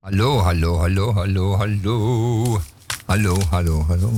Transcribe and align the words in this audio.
Hallo, 0.00 0.40
hallo, 0.40 0.78
hallo, 0.78 1.12
hallo, 1.12 1.56
hallo. 1.58 2.60
Hallo, 3.06 3.36
hallo, 3.50 3.84
hallo. 3.88 4.12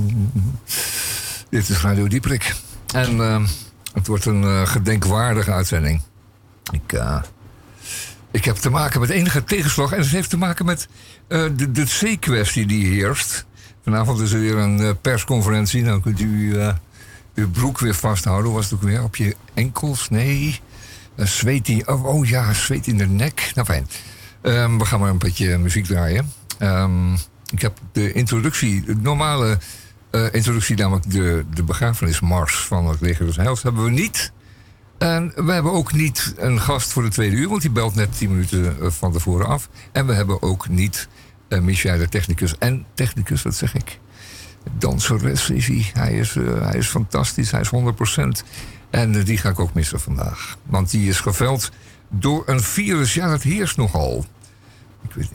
Dit 1.49 1.69
is 1.69 1.81
Radio 1.81 2.07
Dieprik. 2.07 2.55
En 2.93 3.15
uh, 3.15 3.45
het 3.93 4.07
wordt 4.07 4.25
een 4.25 4.43
uh, 4.43 4.67
gedenkwaardige 4.67 5.51
uitzending. 5.51 6.01
Ik, 6.71 6.93
uh, 6.93 7.21
ik 8.31 8.45
heb 8.45 8.55
te 8.55 8.69
maken 8.69 8.99
met 8.99 9.09
enige 9.09 9.43
tegenslag. 9.43 9.91
En 9.91 9.99
het 9.99 10.07
heeft 10.07 10.29
te 10.29 10.37
maken 10.37 10.65
met 10.65 10.87
de, 11.27 11.71
de 11.71 11.85
C-kwestie 11.85 12.65
die 12.65 12.87
heerst. 12.87 13.45
Vanavond 13.83 14.19
is 14.19 14.31
er 14.31 14.39
weer 14.39 14.57
een 14.57 14.99
persconferentie. 15.01 15.83
Dan 15.83 16.01
kunt 16.01 16.19
u 16.19 16.57
uw 17.33 17.49
broek 17.49 17.79
weer 17.79 17.95
vasthouden. 17.95 18.51
Was 18.51 18.65
het 18.65 18.73
ook 18.73 18.81
weer 18.81 19.03
op 19.03 19.15
je 19.15 19.35
enkels? 19.53 20.09
Nee. 20.09 20.59
zweet 21.15 21.65
die. 21.65 21.87
Oh, 21.87 22.05
oh, 22.05 22.27
ja, 22.27 22.53
zweet 22.53 22.87
in 22.87 22.97
de 22.97 23.07
nek. 23.07 23.51
Nou 23.55 23.67
fijn. 23.67 23.87
Um, 24.43 24.77
we 24.77 24.85
gaan 24.85 24.99
maar 24.99 25.09
een 25.09 25.17
beetje 25.17 25.57
muziek 25.57 25.85
draaien. 25.85 26.31
Um, 26.59 27.13
ik 27.51 27.61
heb 27.61 27.77
de 27.91 28.11
introductie, 28.11 28.81
de 28.81 28.95
normale 28.95 29.57
uh, 30.11 30.25
introductie, 30.31 30.75
namelijk 30.75 31.11
de, 31.11 31.45
de 31.53 31.63
begrafenismars 31.63 32.55
van 32.55 32.87
het 32.87 33.01
leger 33.01 33.25
des 33.25 33.35
Heils, 33.35 33.63
hebben 33.63 33.83
we 33.83 33.89
niet. 33.89 34.31
En 34.97 35.31
we 35.35 35.51
hebben 35.51 35.71
ook 35.71 35.93
niet 35.93 36.33
een 36.37 36.59
gast 36.59 36.91
voor 36.91 37.03
de 37.03 37.09
tweede 37.09 37.35
uur, 37.35 37.49
want 37.49 37.61
die 37.61 37.71
belt 37.71 37.95
net 37.95 38.17
tien 38.17 38.29
minuten 38.29 38.77
uh, 38.81 38.89
van 38.89 39.11
tevoren 39.11 39.47
af. 39.47 39.69
En 39.91 40.07
we 40.07 40.13
hebben 40.13 40.41
ook 40.41 40.69
niet 40.69 41.07
uh, 41.49 41.59
Michel 41.59 41.97
de 41.97 42.09
technicus. 42.09 42.57
En 42.57 42.85
technicus, 42.93 43.41
wat 43.41 43.55
zeg 43.55 43.75
ik? 43.75 43.99
Danseres 44.77 45.49
is 45.49 45.67
hij. 45.67 45.89
Hij 45.93 46.13
is, 46.13 46.33
hij 46.59 46.77
is 46.77 46.87
fantastisch, 46.87 47.51
hij 47.51 47.61
is 47.61 47.71
100%. 47.71 48.47
En 48.89 49.23
die 49.23 49.37
ga 49.37 49.49
ik 49.49 49.59
ook 49.59 49.73
missen 49.73 49.99
vandaag. 49.99 50.57
Want 50.65 50.91
die 50.91 51.09
is 51.09 51.19
geveld 51.19 51.71
door 52.09 52.43
een 52.45 52.61
virus. 52.61 53.13
Ja, 53.13 53.29
dat 53.29 53.41
heerst 53.41 53.77
nogal. 53.77 54.25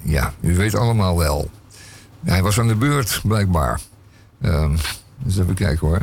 Ja, 0.02 0.32
u 0.40 0.56
weet 0.56 0.74
allemaal 0.74 1.18
wel. 1.18 1.50
Hij 2.24 2.42
was 2.42 2.58
aan 2.58 2.68
de 2.68 2.74
beurt, 2.74 3.20
blijkbaar. 3.24 3.80
Um, 4.42 4.76
dus 5.18 5.38
even 5.38 5.54
kijken 5.54 5.86
hoor. 5.86 6.00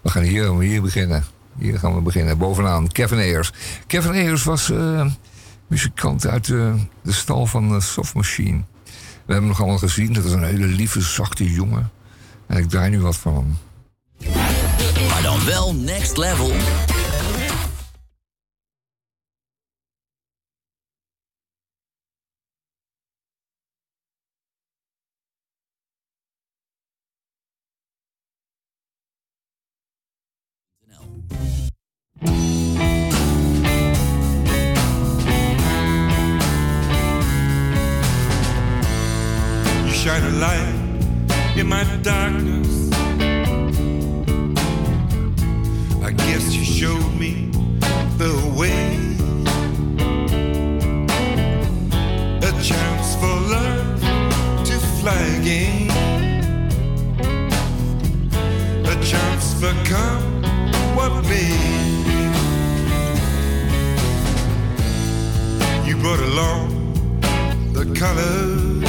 We 0.00 0.10
gaan 0.10 0.22
hier, 0.22 0.60
hier 0.60 0.82
beginnen. 0.82 1.24
Hier 1.58 1.78
gaan 1.78 1.94
we 1.94 2.00
beginnen. 2.00 2.38
Bovenaan, 2.38 2.88
Kevin 2.88 3.18
Ayers. 3.18 3.52
Kevin 3.86 4.10
Ayers 4.10 4.44
was 4.44 4.70
uh, 4.70 5.06
muzikant 5.66 6.26
uit 6.26 6.46
de, 6.46 6.74
de 7.02 7.12
stal 7.12 7.46
van 7.46 7.74
uh, 7.74 7.80
Soft 7.80 8.14
Machine. 8.14 8.62
We 8.82 8.92
hebben 9.16 9.36
hem 9.36 9.46
nog 9.46 9.58
allemaal 9.58 9.78
gezien. 9.78 10.12
Dat 10.12 10.24
is 10.24 10.32
een 10.32 10.44
hele 10.44 10.66
lieve, 10.66 11.00
zachte 11.00 11.52
jongen. 11.52 11.90
En 12.46 12.56
ik 12.56 12.68
draai 12.68 12.90
nu 12.90 13.00
wat 13.00 13.16
van 13.16 13.34
hem. 13.34 13.58
Maar 15.08 15.22
dan 15.22 15.44
wel 15.44 15.74
next 15.74 16.16
level. 16.16 16.52
Shine 40.02 40.24
a 40.24 40.30
light 40.30 41.56
in 41.56 41.68
my 41.68 41.84
darkness. 42.02 42.90
I 46.02 46.10
guess 46.10 46.52
you 46.56 46.64
showed 46.64 47.12
me 47.14 47.50
the 48.18 48.34
way. 48.58 48.96
A 52.48 52.52
chance 52.60 53.14
for 53.20 53.34
love 53.54 54.00
to 54.68 54.76
fly 54.98 55.22
again. 55.38 55.90
A 58.84 59.04
chance 59.04 59.54
for 59.60 59.72
come 59.84 60.21
Brought 66.14 66.28
along 66.28 67.72
the 67.72 67.86
colors 67.98 68.84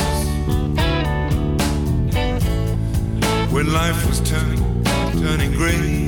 when 3.50 3.72
life 3.72 4.06
was 4.10 4.20
turning, 4.30 4.84
turning 5.22 5.54
gray. 5.54 6.03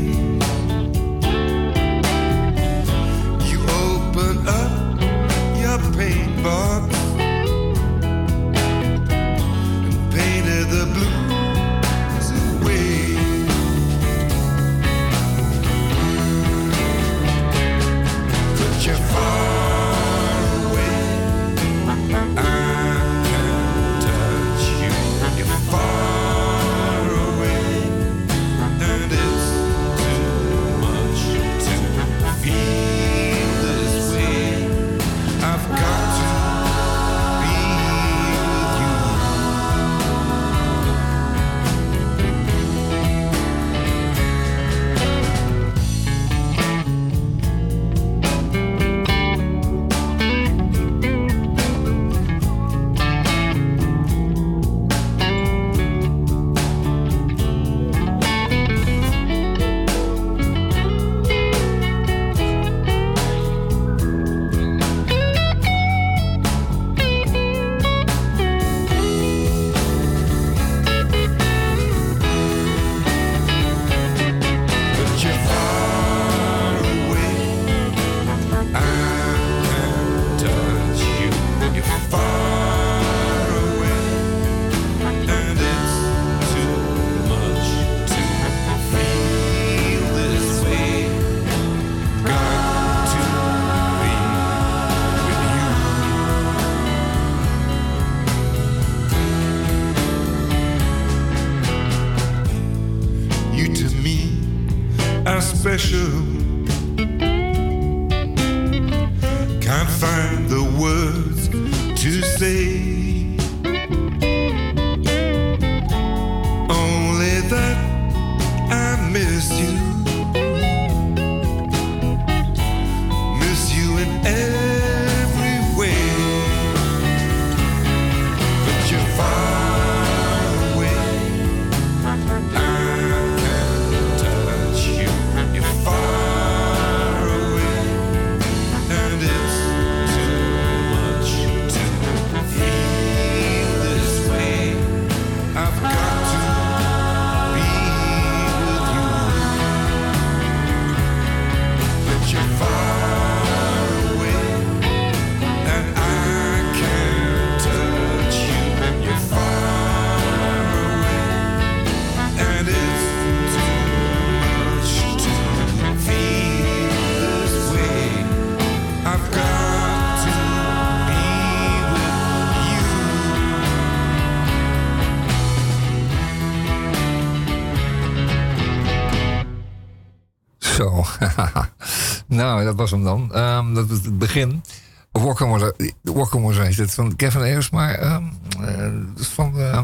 Nou, 182.36 182.64
dat 182.64 182.76
was 182.76 182.92
hem 182.92 183.04
dan. 183.04 183.34
Ehm, 183.34 183.74
dat 183.74 183.88
was 183.88 183.98
het 183.98 184.18
begin. 184.18 184.64
Walker 185.12 186.64
heet 186.64 186.78
het 186.78 186.94
van 186.94 187.16
Kevin 187.16 187.42
Ayers, 187.42 187.70
maar 187.70 188.14
um, 188.14 188.32
uh, 188.60 188.88
van 189.16 189.60
uh, 189.60 189.80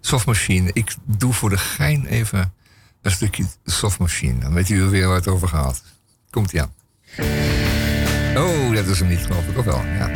Soft 0.00 0.26
Machine. 0.26 0.70
Ik 0.72 0.94
doe 1.04 1.32
voor 1.32 1.50
de 1.50 1.58
gein 1.58 2.06
even 2.06 2.52
een 3.02 3.10
stukje 3.10 3.44
Soft 3.64 3.98
Machine. 3.98 4.38
Dan 4.38 4.52
weet 4.52 4.68
u 4.68 4.82
weer 4.82 5.06
waar 5.06 5.16
het 5.16 5.28
over 5.28 5.48
gaat. 5.48 5.82
Komt 6.30 6.50
ja. 6.50 6.70
Oh, 8.36 8.74
dat 8.74 8.86
is 8.86 8.98
hem 8.98 9.08
niet, 9.08 9.20
geloof 9.20 9.48
ik. 9.48 9.58
Of 9.58 9.64
wel, 9.64 9.84
ja. 9.84 10.10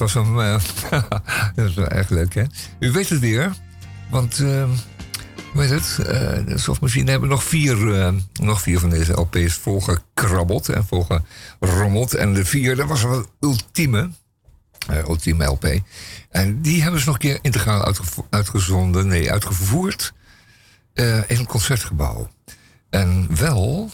Was 0.00 0.14
hem. 0.14 0.38
Uh, 0.38 0.60
dat 1.54 1.68
is 1.68 1.74
wel 1.74 1.86
echt 1.86 2.10
leuk, 2.10 2.34
hè? 2.34 2.44
U 2.78 2.92
weet 2.92 3.08
het 3.08 3.18
weer. 3.18 3.52
Want, 4.10 4.38
uh, 4.38 4.68
hoe 5.52 5.62
heet 5.62 5.70
het? 5.70 5.96
Uh, 6.00 6.06
de 6.46 6.58
softmachine 6.58 7.10
hebben 7.10 7.28
nog 7.28 7.44
vier, 7.44 7.76
uh, 7.76 8.12
nog 8.32 8.62
vier 8.62 8.78
van 8.78 8.90
deze 8.90 9.12
LP's 9.12 9.54
volgekrabbeld 9.54 10.68
en 10.68 10.86
volgerommeld. 10.86 12.14
En 12.14 12.34
de 12.34 12.44
vier, 12.44 12.76
dat 12.76 12.88
was 12.88 13.02
wel 13.02 13.26
ultieme. 13.40 14.10
ultieme 14.88 15.44
LP. 15.44 15.80
En 16.30 16.62
die 16.62 16.82
hebben 16.82 17.00
ze 17.00 17.06
nog 17.06 17.14
een 17.14 17.20
keer 17.20 17.38
integraal 17.42 17.94
uitgezonden, 18.30 19.06
nee, 19.06 19.32
uitgevoerd. 19.32 20.12
in 20.94 21.24
een 21.28 21.46
concertgebouw. 21.46 22.30
En 22.90 23.36
wel, 23.36 23.90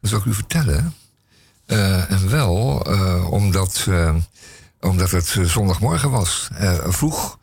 dat 0.00 0.10
zal 0.10 0.18
ik 0.18 0.24
u 0.24 0.34
vertellen. 0.34 0.94
en 1.66 2.30
wel 2.30 2.86
omdat 3.30 3.86
omdat 4.80 5.10
het 5.10 5.34
eh, 5.38 5.44
zondagmorgen 5.44 6.10
was. 6.10 6.48
Uh, 6.60 6.74
vroeg, 6.88 7.38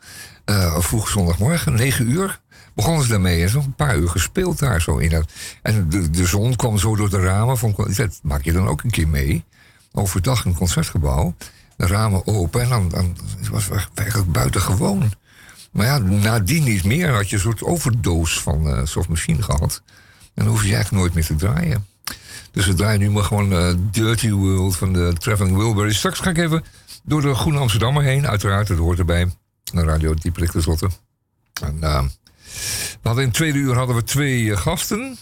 uh, 0.46 0.78
vroeg 0.78 1.08
zondagmorgen, 1.08 1.74
9 1.74 2.10
uur. 2.10 2.40
Begonnen 2.74 3.02
ze 3.02 3.08
daarmee. 3.08 3.44
En 3.44 3.54
een 3.54 3.74
paar 3.74 3.96
uur 3.96 4.08
gespeeld 4.08 4.58
daar 4.58 4.80
zo 4.80 4.96
in. 4.96 5.24
En 5.62 5.88
de, 5.88 6.10
de 6.10 6.26
zon 6.26 6.56
kwam 6.56 6.78
zo 6.78 6.96
door 6.96 7.10
de 7.10 7.20
ramen. 7.20 7.58
Van, 7.58 7.74
dat 7.76 8.20
maak 8.22 8.42
je 8.42 8.52
dan 8.52 8.68
ook 8.68 8.82
een 8.82 8.90
keer 8.90 9.08
mee. 9.08 9.44
Overdag 9.92 10.44
een 10.44 10.54
concertgebouw. 10.54 11.34
De 11.76 11.86
ramen 11.86 12.26
open. 12.26 12.62
En 12.62 12.68
dan, 12.68 12.88
dan 12.88 13.16
was 13.50 13.64
het 13.68 13.88
eigenlijk 13.94 14.32
buitengewoon. 14.32 15.12
Maar 15.70 15.86
ja, 15.86 15.98
nadien 15.98 16.64
niet 16.64 16.84
meer. 16.84 17.12
had 17.12 17.28
je 17.28 17.36
een 17.36 17.42
soort 17.42 17.62
overdoos 17.62 18.40
van 18.40 18.66
uh, 18.66 18.80
soft 18.84 19.08
machine 19.08 19.42
gehad. 19.42 19.82
En 20.34 20.44
dan 20.44 20.46
hoef 20.46 20.64
je 20.64 20.74
eigenlijk 20.74 21.02
nooit 21.02 21.14
meer 21.14 21.26
te 21.26 21.34
draaien. 21.34 21.86
Dus 22.50 22.66
we 22.66 22.74
draaien 22.74 23.00
nu 23.00 23.10
maar 23.10 23.24
gewoon 23.24 23.88
Dirty 23.90 24.30
World 24.30 24.76
van 24.76 24.92
de 24.92 25.12
Traveling 25.18 25.56
Wilbury. 25.56 25.92
Straks 25.92 26.18
ga 26.18 26.30
ik 26.30 26.38
even 26.38 26.64
door 27.08 27.22
de 27.22 27.34
Groene 27.34 27.58
Amsterdammer 27.58 28.02
heen. 28.02 28.26
Uiteraard, 28.26 28.66
dat 28.66 28.78
hoort 28.78 28.98
erbij. 28.98 29.26
De 29.72 29.82
radio 29.82 30.14
Dieperik 30.14 30.50
tenslotte. 30.50 30.88
En, 31.62 31.76
uh, 31.80 32.02
we 32.92 32.98
hadden 33.02 33.22
in 33.22 33.28
het 33.28 33.38
tweede 33.38 33.58
uur 33.58 33.74
hadden 33.74 33.96
we 33.96 34.02
twee 34.02 34.52
eh, 34.52 34.56
gasten. 34.56 35.16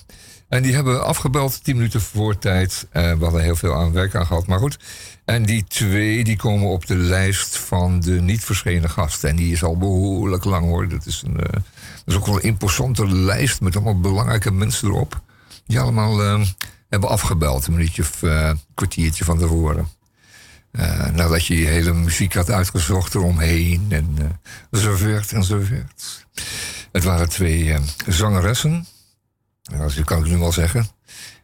En 0.49 0.63
die 0.63 0.75
hebben 0.75 1.05
afgebeld 1.05 1.65
tien 1.65 1.77
minuten 1.77 2.01
voor 2.01 2.39
tijd. 2.39 2.87
Uh, 2.93 3.13
we 3.13 3.25
hadden 3.25 3.43
heel 3.43 3.57
veel 3.57 3.75
aan 3.75 3.93
werk 3.93 4.15
aan 4.15 4.27
gehad, 4.27 4.47
maar 4.47 4.59
goed. 4.59 4.79
En 5.25 5.43
die 5.43 5.65
twee 5.65 6.25
die 6.25 6.37
komen 6.37 6.69
op 6.69 6.87
de 6.87 6.97
lijst 6.97 7.57
van 7.57 8.01
de 8.01 8.21
niet 8.21 8.45
verschenen 8.45 8.91
gasten. 8.91 9.29
En 9.29 9.37
die 9.37 9.53
is 9.53 9.63
al 9.63 9.77
behoorlijk 9.77 10.45
lang 10.45 10.65
hoor. 10.65 10.89
Dat 10.89 11.07
is, 11.07 11.23
een, 11.27 11.35
uh, 11.35 11.53
dat 11.53 11.63
is 12.05 12.15
ook 12.15 12.27
wel 12.27 12.37
een 12.37 12.43
imposante 12.43 13.09
lijst 13.09 13.61
met 13.61 13.75
allemaal 13.75 14.01
belangrijke 14.01 14.53
mensen 14.53 14.89
erop. 14.89 15.21
Die 15.67 15.81
allemaal 15.81 16.45
hebben 16.89 17.09
afgebeld. 17.09 17.67
Een 17.67 17.73
minuutje 17.73 18.03
of 18.03 18.23
kwartiertje 18.75 19.25
van 19.25 19.39
tevoren. 19.39 19.96
Uh, 20.79 21.07
nadat 21.07 21.47
je 21.47 21.59
je 21.59 21.67
hele 21.67 21.93
muziek 21.93 22.35
had 22.35 22.51
uitgezocht 22.51 23.15
eromheen. 23.15 23.87
En 23.89 24.17
uh, 24.19 24.25
enzovoort 24.71 25.33
enzovoort. 25.33 26.27
Het 26.93 27.05
waren 27.05 27.29
twee 27.29 27.65
uh, 27.65 27.79
zangeressen. 28.07 28.87
Dat 29.63 30.05
kan 30.05 30.25
ik 30.25 30.31
nu 30.31 30.37
wel 30.37 30.53
zeggen. 30.53 30.87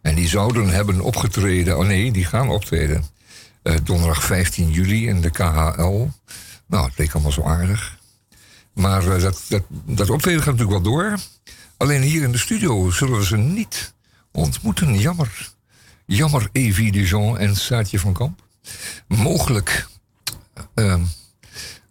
En 0.02 0.14
die 0.14 0.28
zouden 0.28 0.68
hebben 0.68 1.00
opgetreden. 1.00 1.78
Oh 1.78 1.86
nee, 1.86 2.12
die 2.12 2.24
gaan 2.24 2.48
optreden. 2.48 3.04
donderdag 3.82 4.24
15 4.24 4.70
juli 4.70 5.08
in 5.08 5.20
de 5.20 5.30
KHL. 5.30 6.06
Nou, 6.66 6.86
het 6.86 6.98
leek 6.98 7.12
allemaal 7.12 7.32
zo 7.32 7.42
aardig. 7.42 7.98
Maar 8.74 9.04
dat, 9.04 9.42
dat, 9.48 9.62
dat 9.86 10.10
optreden 10.10 10.42
gaat 10.42 10.52
natuurlijk 10.52 10.84
wel 10.84 10.92
door. 10.92 11.18
Alleen 11.76 12.02
hier 12.02 12.22
in 12.22 12.32
de 12.32 12.38
studio 12.38 12.90
zullen 12.90 13.18
we 13.18 13.24
ze 13.24 13.36
niet 13.36 13.94
ontmoeten. 14.32 14.98
Jammer. 14.98 15.50
Jammer, 16.06 16.48
Evie 16.52 16.92
de 16.92 17.02
Jean 17.02 17.38
en 17.38 17.56
Saatje 17.56 17.98
van 17.98 18.12
Kamp. 18.12 18.40
Mogelijk. 19.08 19.86
ehm, 20.74 21.02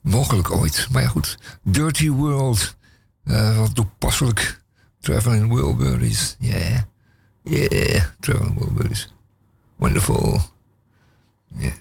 mogelijk 0.02 0.52
ooit. 0.52 0.88
Maar 0.92 1.02
ja, 1.02 1.08
goed. 1.08 1.38
Dirty 1.64 2.10
World. 2.10 2.76
eh, 3.24 3.58
wat 3.58 3.76
toepasselijk. 3.76 4.62
Traveling 5.00 5.54
Wilburys. 5.54 6.36
Yeah. 6.40 6.80
Yeah. 7.44 8.04
Traveling 8.20 8.60
Wilburys. 8.60 9.14
Wonderful. 9.76 10.42
Ja, 11.58 11.72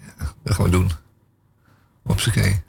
dat 0.43 0.55
gaan 0.55 0.65
we 0.65 0.71
doen. 0.71 0.91
Hopsakee. 2.03 2.51
He 2.53 2.63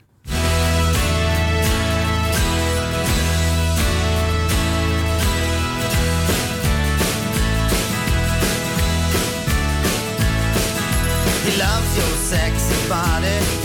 loves 11.58 11.96
your 11.96 12.16
sexy 12.16 12.88
body. 12.88 13.61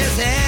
his 0.00 0.18
head. 0.18 0.39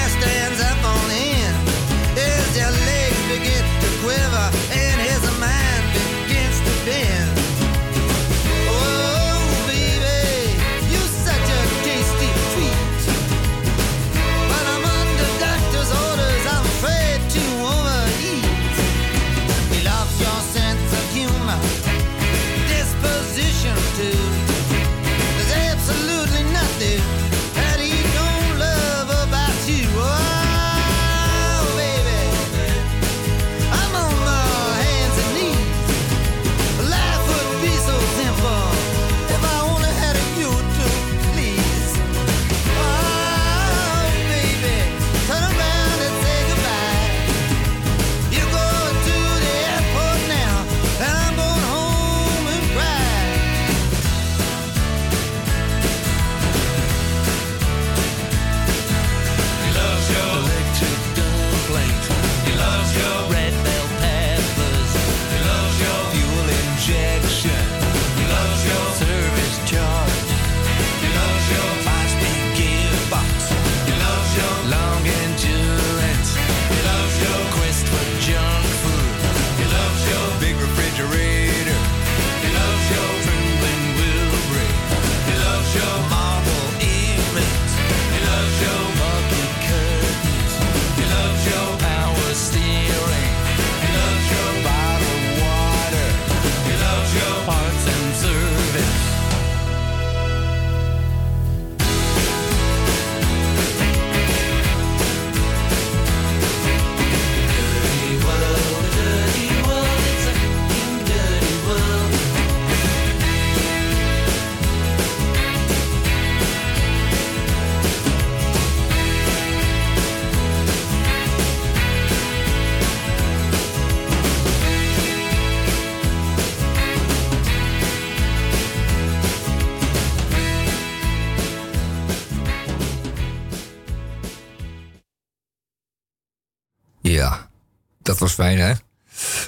Dat 138.03 138.19
was 138.19 138.33
fijn, 138.33 138.59
hè? 138.59 138.73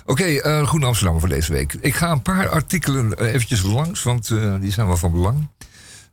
Oké, 0.06 0.24
eh 0.24 0.66
Groene 0.66 0.86
Amsterdam 0.86 1.20
voor 1.20 1.28
deze 1.28 1.52
week. 1.52 1.76
Ik 1.80 1.94
ga 1.94 2.10
een 2.10 2.22
paar 2.22 2.48
artikelen 2.48 3.18
eh, 3.18 3.32
eventjes 3.32 3.62
langs, 3.62 4.02
want 4.02 4.30
eh, 4.30 4.54
die 4.60 4.72
zijn 4.72 4.86
wel 4.86 4.96
van 4.96 5.12
belang. 5.12 5.48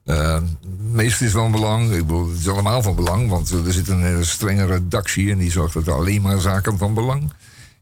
Het 0.04 0.44
meeste 0.92 1.26
is 1.26 1.32
van 1.32 1.52
belang. 1.52 1.92
Ik 1.92 2.06
bedoel, 2.08 2.30
het 2.30 2.40
is 2.40 2.48
allemaal 2.48 2.82
van 2.82 2.96
belang, 2.96 3.30
want 3.30 3.50
er 3.50 3.74
zit 3.74 3.88
een 3.88 4.04
hele 4.04 4.24
strenge 4.24 4.66
redactie... 4.66 5.32
en 5.32 5.38
die 5.38 5.52
zorgt 5.52 5.74
dat 5.74 5.88
er 5.88 5.94
alleen 5.94 6.22
maar 6.22 6.40
zaken 6.40 6.78
van 6.78 6.94
belang 6.94 7.34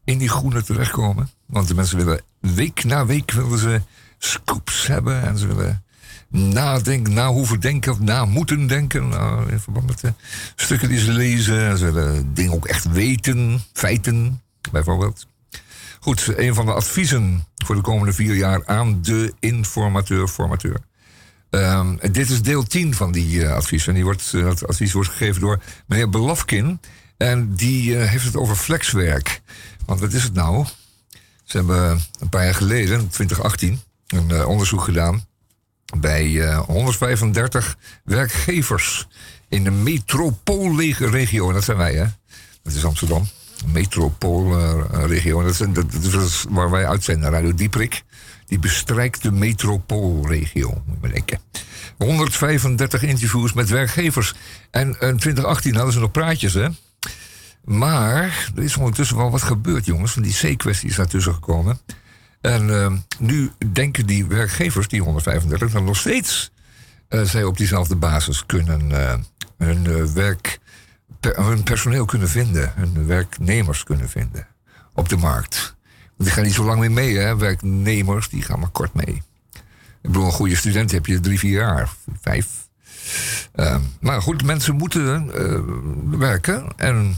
in 0.04 0.18
die 0.18 0.28
groene 0.28 0.62
terechtkomen. 0.62 1.30
Want 1.46 1.68
de 1.68 1.74
mensen 1.74 1.96
willen 1.96 2.20
week 2.40 2.84
na 2.84 3.06
week 3.06 3.30
willen 3.30 3.58
ze 3.58 3.80
scoops 4.18 4.86
hebben... 4.86 5.22
en 5.22 5.38
ze 5.38 5.46
willen 5.46 5.84
nadenken, 6.28 7.12
na 7.12 7.28
hoeven 7.28 7.60
denken 7.60 8.04
na 8.04 8.24
moeten 8.24 8.66
denken... 8.66 9.12
in 9.48 9.60
verband 9.60 9.86
met 9.86 10.00
de 10.00 10.12
stukken 10.54 10.88
die 10.88 10.98
ze 10.98 11.12
lezen. 11.12 11.68
En 11.68 11.78
ze 11.78 11.92
willen 11.92 12.34
dingen 12.34 12.52
ook 12.52 12.66
echt 12.66 12.92
weten, 12.92 13.60
feiten 13.72 14.40
bijvoorbeeld. 14.72 15.26
Goed, 16.00 16.32
een 16.36 16.54
van 16.54 16.66
de 16.66 16.72
adviezen 16.72 17.44
voor 17.64 17.74
de 17.74 17.80
komende 17.80 18.12
vier 18.12 18.34
jaar 18.34 18.66
aan 18.66 19.02
de 19.02 19.34
informateur-formateur. 19.40 20.80
Ehm, 21.50 21.96
dit 22.12 22.30
is 22.30 22.42
deel 22.42 22.62
10 22.62 22.94
van 22.94 23.12
die 23.12 23.44
eh, 23.44 23.54
advies. 23.54 23.86
En 23.86 23.94
die 23.94 24.04
wordt, 24.04 24.32
eh, 24.34 24.48
het 24.48 24.66
advies 24.66 24.92
wordt 24.92 25.08
gegeven 25.08 25.40
door 25.40 25.60
meneer 25.86 26.10
Belafkin. 26.10 26.80
En 27.20 27.54
die 27.54 27.96
eh, 27.96 28.08
heeft 28.08 28.24
het 28.24 28.36
over 28.36 28.56
flexwerk. 28.56 29.40
Want 29.86 30.00
wat 30.00 30.12
is 30.12 30.22
het 30.22 30.32
nou? 30.32 30.66
Ze 31.44 31.56
hebben 31.56 32.00
een 32.18 32.28
paar 32.28 32.44
jaar 32.44 32.54
geleden, 32.54 33.00
in 33.00 33.08
2018, 33.08 33.80
een 34.06 34.30
eh, 34.30 34.48
onderzoek 34.48 34.82
gedaan 34.82 35.26
bij 35.98 36.42
eh, 36.42 36.58
135 36.58 37.76
werkgevers 38.04 39.06
in 39.48 39.64
de 39.64 39.70
metropoolregio. 39.70 41.48
En 41.48 41.54
dat 41.54 41.64
zijn 41.64 41.76
wij, 41.76 41.94
hè? 41.94 42.06
Dat 42.62 42.72
is 42.72 42.84
Amsterdam. 42.84 43.28
Metropoolregio. 43.66 45.42
dat, 45.42 45.58
dat, 45.58 45.92
dat 45.92 46.22
is 46.22 46.44
waar 46.48 46.70
wij 46.70 46.86
uitzenden, 46.86 47.30
Radio 47.30 47.54
Dieprik. 47.54 48.02
Die 48.46 48.58
bestrijkt 48.58 49.22
de 49.22 49.32
metropoolregio, 49.32 50.68
moet 50.68 50.94
je 50.94 51.00
maar 51.00 51.12
denken. 51.12 51.38
135 51.98 53.02
interviews 53.02 53.52
met 53.52 53.68
werkgevers. 53.68 54.34
En 54.70 54.86
in 54.86 55.16
2018 55.16 55.74
hadden 55.74 55.92
ze 55.92 56.00
nog 56.00 56.10
praatjes, 56.10 56.54
hè? 56.54 56.68
Maar 57.64 58.50
er 58.56 58.62
is 58.62 58.76
ondertussen 58.76 59.16
wel 59.16 59.30
wat 59.30 59.42
gebeurd, 59.42 59.86
jongens. 59.86 60.12
Van 60.12 60.22
die 60.22 60.54
C-kwestie 60.54 60.88
is 60.88 60.96
daartussen 60.96 61.34
gekomen. 61.34 61.80
En 62.40 62.82
eh, 62.82 62.92
nu 63.18 63.50
denken 63.72 64.06
die 64.06 64.26
werkgevers, 64.26 64.88
die 64.88 65.02
135, 65.02 65.70
dan 65.70 65.84
nog 65.84 65.96
steeds 65.96 66.50
eh, 67.10 67.22
zij 67.22 67.44
op 67.44 67.56
diezelfde 67.56 67.96
basis 67.96 68.46
kunnen 68.46 68.92
eh, 68.92 69.14
hun, 69.58 69.86
eh, 69.86 70.04
werk, 70.04 70.58
hun 71.20 71.62
personeel 71.62 72.04
kunnen 72.04 72.28
vinden, 72.28 72.72
hun 72.76 73.06
werknemers 73.06 73.84
kunnen 73.84 74.08
vinden 74.08 74.46
op 74.94 75.08
de 75.08 75.16
markt. 75.16 75.76
Want 76.16 76.28
die 76.28 76.30
gaan 76.30 76.44
niet 76.44 76.54
zo 76.54 76.64
lang 76.64 76.80
meer 76.80 76.92
mee, 76.92 77.16
hè? 77.16 77.36
Werknemers, 77.36 78.28
die 78.28 78.42
gaan 78.42 78.58
maar 78.58 78.68
kort 78.68 78.94
mee. 78.94 79.22
Ik 80.02 80.10
bedoel, 80.10 80.24
een 80.24 80.32
goede 80.32 80.56
student 80.56 80.90
heb 80.90 81.06
je 81.06 81.20
drie, 81.20 81.38
vier 81.38 81.58
jaar, 81.58 81.92
vijf. 82.20 82.68
Eh, 83.52 83.76
maar 84.00 84.22
goed, 84.22 84.44
mensen 84.44 84.76
moeten 84.76 85.34
eh, 85.34 85.60
werken. 86.18 86.72
En 86.76 87.16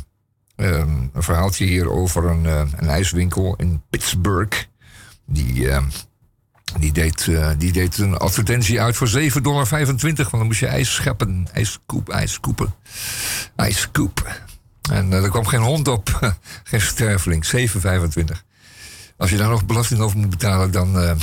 eh, 0.56 0.78
een 1.12 1.22
verhaaltje 1.22 1.64
hier 1.64 1.90
over 1.90 2.24
een, 2.24 2.46
eh, 2.46 2.62
een 2.76 2.88
ijswinkel 2.88 3.56
in 3.56 3.82
Pittsburgh. 3.90 4.64
Die, 5.26 5.68
eh, 5.68 5.82
die, 6.78 6.92
deed, 6.92 7.28
eh, 7.28 7.50
die 7.58 7.72
deed 7.72 7.98
een 7.98 8.16
advertentie 8.16 8.80
uit 8.80 8.96
voor 8.96 9.08
7,25 9.08 9.42
dollar. 9.42 9.68
Want 9.68 10.30
dan 10.30 10.46
moest 10.46 10.60
je 10.60 10.66
ijs 10.66 10.94
scheppen. 10.94 11.48
Ijskoep, 11.52 12.08
ijskoepen. 12.08 12.74
Ijskoep. 13.56 14.40
En 14.90 15.12
eh, 15.12 15.22
er 15.22 15.30
kwam 15.30 15.46
geen 15.46 15.60
hond 15.60 15.88
op. 15.88 16.34
geen 16.64 16.80
sterveling. 16.80 17.46
7,25. 17.46 18.24
Als 19.16 19.30
je 19.30 19.36
daar 19.36 19.48
nog 19.48 19.66
belasting 19.66 20.00
over 20.00 20.18
moet 20.18 20.30
betalen, 20.30 20.70
dan, 20.70 20.98
eh, 20.98 21.14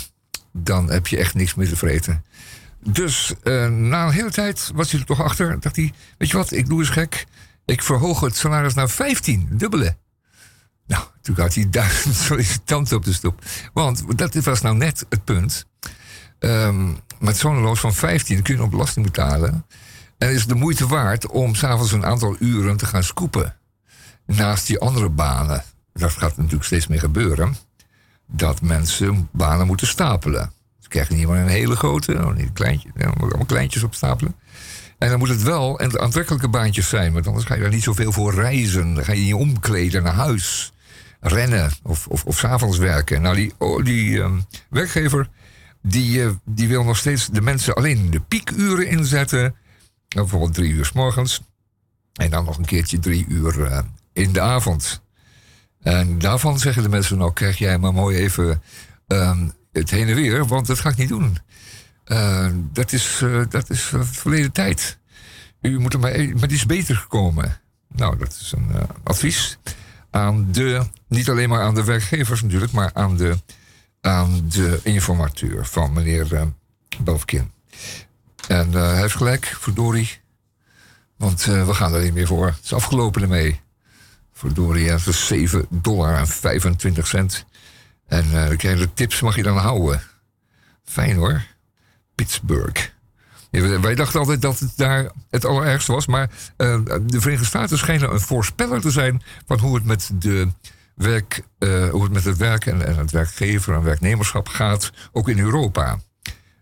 dan 0.52 0.92
heb 0.92 1.08
je 1.08 1.18
echt 1.18 1.34
niks 1.34 1.56
meer 1.56 1.70
te 1.70 1.76
vreten. 1.76 2.24
Dus 2.84 3.34
na 3.70 4.06
een 4.06 4.12
hele 4.12 4.32
tijd 4.32 4.72
was 4.74 4.92
hij 4.92 5.00
er 5.00 5.06
toch 5.06 5.22
achter. 5.22 5.60
Dacht 5.60 5.76
hij, 5.76 5.94
weet 6.18 6.30
je 6.30 6.38
wat, 6.38 6.52
ik 6.52 6.68
doe 6.68 6.80
eens 6.80 6.90
gek. 6.90 7.26
Ik 7.66 7.84
verhoog 7.84 8.20
het 8.20 8.38
salaris 8.38 8.74
naar 8.74 8.90
15, 8.90 9.48
dubbele. 9.52 9.96
Nou, 10.90 11.04
toen 11.22 11.36
had 11.40 11.54
hij 11.54 11.70
duizend 11.70 12.16
sollicitanten 12.28 12.98
op 12.98 13.06
de 13.06 13.14
stoep. 13.14 13.42
Want 13.74 14.18
dat 14.18 14.34
was 14.34 14.62
nou 14.62 14.76
net 14.76 15.06
het 15.10 15.24
punt. 15.24 15.66
Ehm, 16.40 16.92
met 17.20 17.38
zo'n 17.38 17.78
van 17.78 17.94
15 17.94 18.42
kun 18.42 18.54
je 18.54 18.60
nog 18.60 18.70
belasting 18.70 19.06
betalen. 19.06 19.66
En 20.18 20.30
is 20.30 20.40
het 20.40 20.50
de 20.50 20.56
moeite 20.56 20.88
waard 20.88 21.28
om 21.28 21.56
s'avonds 21.56 21.92
een 21.92 22.06
aantal 22.06 22.36
uren 22.40 22.78
te 22.78 22.86
gaan 22.86 23.04
scoepen. 23.04 23.56
Naast 24.26 24.68
die 24.68 24.80
andere 24.80 25.10
banen. 25.10 25.64
Dat 25.94 26.12
gaat 26.12 26.38
natuurlijk 26.38 26.64
steeds 26.64 26.88
meer 26.88 27.00
gebeuren. 27.00 27.56
Dat 28.28 28.62
mensen 28.62 29.30
banen 29.32 29.68
moeten 29.68 29.88
stapelen. 29.88 30.52
Ze 30.80 30.88
krijgen 30.88 31.16
niet 31.16 31.28
maar 31.28 31.40
een 31.40 31.48
hele 31.48 31.76
grote, 31.76 32.32
niet 32.36 32.46
een 32.46 32.54
kleintje. 32.54 32.90
Ja, 32.96 33.06
maar 33.06 33.22
allemaal 33.22 33.46
kleintjes 33.46 33.84
opstapelen. 33.84 34.36
En 34.98 35.10
dan 35.10 35.20
moet 35.20 35.30
het 35.30 35.44
wel 35.44 35.80
en 35.80 36.00
aantrekkelijke 36.00 36.50
baantjes 36.50 36.90
zijn. 36.90 37.14
Want 37.14 37.28
anders 37.28 37.46
ga 37.46 37.56
je 37.56 37.62
daar 37.62 37.70
niet 37.70 37.84
zoveel 37.84 38.12
voor 38.12 38.34
reizen. 38.34 38.94
Dan 38.94 39.04
ga 39.04 39.14
je 39.14 39.26
je 39.26 39.36
omkleden 39.36 40.04
naar 40.04 40.14
huis. 40.14 40.74
Rennen 41.20 41.72
of, 41.84 42.08
of, 42.08 42.24
of 42.26 42.38
s'avonds 42.38 42.78
werken. 42.78 43.22
Nou, 43.22 43.36
die, 43.36 43.54
oh, 43.58 43.84
die 43.86 44.22
ehm, 44.22 44.40
werkgever 44.70 45.30
die, 45.82 46.24
eh, 46.24 46.30
die 46.46 46.68
wil 46.68 46.84
nog 46.84 46.98
steeds 46.98 47.28
de 47.28 47.42
mensen 47.42 47.74
alleen 47.74 48.10
de 48.10 48.20
piekuren 48.20 48.88
inzetten. 48.88 49.42
Nou, 49.42 49.56
bijvoorbeeld 50.10 50.54
drie 50.54 50.72
uur 50.72 50.86
s 50.86 50.92
morgens. 50.92 51.42
En 52.14 52.30
dan 52.30 52.46
nog 52.46 52.58
een 52.58 52.66
keertje 52.66 53.00
drie 53.00 53.26
uur 53.28 53.64
eh, 53.64 53.80
in 54.14 54.34
de 54.34 54.42
avond. 54.42 55.02
En 55.82 56.20
daarvan 56.20 56.60
zeggen 56.60 56.84
de 56.84 56.90
mensen, 56.90 57.18
nou 57.18 57.34
krijg 57.34 57.58
jij 57.58 57.78
maar 57.78 57.94
mooi 57.94 58.18
even 58.18 58.62
ehm, 59.08 59.48
het 59.72 59.90
heen 59.90 60.08
en 60.08 60.16
weer, 60.16 60.46
want 60.46 60.68
dat 60.68 60.80
ga 60.80 60.90
ik 60.90 60.98
niet 60.98 61.10
doen. 61.10 61.38
Eh, 62.04 62.48
dat, 62.74 62.92
is, 62.92 63.22
eh, 63.24 63.42
dat 63.50 63.70
is 63.70 63.92
verleden 64.02 64.52
tijd. 64.52 64.98
U 65.62 65.80
moet 65.80 65.94
er 65.94 66.00
maar, 66.00 66.12
e- 66.12 66.34
maar 66.34 66.48
die 66.48 66.58
is 66.58 66.66
beter 66.66 66.96
gekomen. 66.96 67.62
Nou, 67.88 68.18
dat 68.18 68.38
is 68.42 68.54
een 68.56 68.72
advies 69.04 69.60
aan 70.10 70.52
de, 70.52 70.88
niet 71.08 71.30
alleen 71.30 71.50
maar 71.50 71.62
aan 71.62 71.76
de 71.76 71.84
werkgevers 71.84 72.42
natuurlijk, 72.42 72.72
maar 72.72 72.92
aan 72.94 73.18
de, 73.18 73.38
aan 74.02 74.50
de 74.50 74.80
informateur 74.84 75.66
van 75.66 75.94
meneer 75.94 76.28
uh. 76.98 77.52
En 78.48 78.74
eh, 78.74 78.82
hij 78.82 79.00
heeft 79.00 79.16
gelijk, 79.16 79.46
verdorie. 79.46 80.20
Want 81.18 81.48
eh, 81.48 81.68
we 81.68 81.74
gaan 81.74 81.94
er 81.94 82.04
niet 82.04 82.14
meer 82.14 82.28
voor. 82.28 82.46
Het 82.46 82.64
is 82.64 82.74
afgelopen 82.74 83.22
ermee. 83.22 83.62
Verdorie, 84.34 84.86
ja, 84.86 84.96
het 84.96 85.08
is 85.08 85.28
7 85.28 85.66
dollar 85.70 86.18
en 86.18 86.28
25 86.28 87.08
cent. 87.08 87.46
En 88.08 88.26
de 88.78 88.94
tips, 88.94 89.22
mag 89.22 89.36
je 89.36 89.44
dan 89.44 89.58
houden. 89.58 90.02
Fijn 90.84 91.16
hoor. 91.16 91.46
Pittsburgh. 92.16 92.99
Wij 93.52 93.96
dachten 93.96 94.20
altijd 94.20 94.42
dat 94.42 94.60
het 94.60 94.72
daar 94.76 95.12
het 95.30 95.46
allerergste 95.46 95.92
was. 95.92 96.08
Maar 96.08 96.30
eh, 96.58 96.80
de 97.06 97.20
Verenigde 97.20 97.46
Staten 97.46 97.78
schijnen 97.78 98.14
een 98.14 98.20
voorspeller 98.20 98.82
te 98.82 98.92
zijn... 98.92 99.22
van 99.48 99.60
hoe 99.60 99.76
het 99.76 99.86
met, 99.86 100.10
de 100.14 100.48
werk, 100.96 101.44
eh, 101.60 101.90
hoe 101.90 102.04
het, 102.04 102.12
met 102.12 102.24
het 102.24 102.38
werk 102.38 102.66
en, 102.66 102.80
het 102.80 103.12
werkgever 103.12 103.74
en 103.74 103.84
werknemerschap 103.84 104.48
gaat. 104.48 104.92
Ook 105.12 105.30
in 105.30 105.40
Europa. 105.40 106.00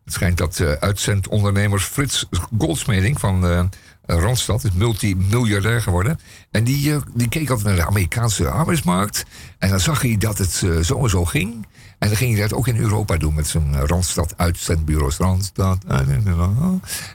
Het 0.04 0.16
schijnt 0.16 0.38
dat 0.38 0.60
eh 0.60 0.72
uitzendondernemers 0.72 1.84
Frits 1.84 2.26
Goldsmeding 2.58 3.20
van 3.20 3.70
Randstad 4.06 4.64
is 4.64 4.72
multimiljardair 4.72 5.82
geworden. 5.82 6.20
En 6.52 6.64
die, 6.64 6.96
die 7.14 7.30
keek 7.30 7.50
altijd 7.50 7.68
naar 7.68 7.76
de 7.76 7.86
Amerikaanse 7.86 8.50
arbeidsmarkt. 8.50 9.26
En 9.58 9.70
dan 9.70 9.80
zag 9.80 10.02
hij 10.02 10.18
dat 10.18 10.38
het 10.38 10.64
zo 10.82 11.04
en 11.04 11.10
zo 11.10 11.26
ging. 11.26 11.66
En 12.00 12.08
dan 12.08 12.18
ging 12.18 12.32
hij 12.32 12.42
dat 12.42 12.54
ook 12.54 12.68
in 12.68 12.78
Europa 12.78 13.18
doen 13.18 13.34
met 13.34 13.48
zijn 13.48 13.76
eh, 13.76 13.84
Randstad 13.84 14.34
uitzendbureaus. 14.38 15.18
Randstad. 15.18 15.84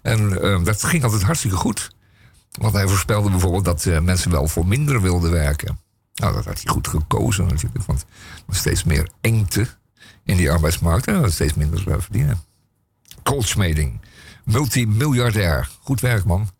En 0.03 0.43
eh, 0.43 0.65
dat 0.65 0.83
ging 0.83 1.05
altijd 1.05 1.23
hartstikke 1.23 1.57
goed. 1.57 1.91
Want 2.53 2.75
hij 2.75 2.89
voorspelde 2.89 3.31
bijvoorbeeld 3.31 3.65
dat 3.65 3.87
eh, 3.87 4.01
mensen 4.01 4.31
wel 4.31 4.49
voor 4.49 4.67
minder 4.67 5.03
wilden 5.03 5.31
werken. 5.31 5.79
Nou, 6.15 6.35
dat 6.35 6.45
had 6.45 6.63
hij 6.63 6.73
goed 6.73 6.89
gekozen 6.89 7.47
natuurlijk. 7.47 7.85
Want 7.87 8.01
er 8.01 8.43
was 8.47 8.59
steeds 8.59 8.85
meer 8.85 9.09
engte 9.21 9.69
in 10.25 10.37
die 10.37 10.51
arbeidsmarkt. 10.51 11.07
En 11.07 11.33
steeds 11.33 11.55
minder 11.55 11.91
eh, 11.91 11.97
verdienen. 11.99 12.41
Goldschmeding. 13.23 14.01
Multimiljardair. 14.45 15.71
Goed 15.81 16.01
werk, 16.01 16.25
man. 16.25 16.51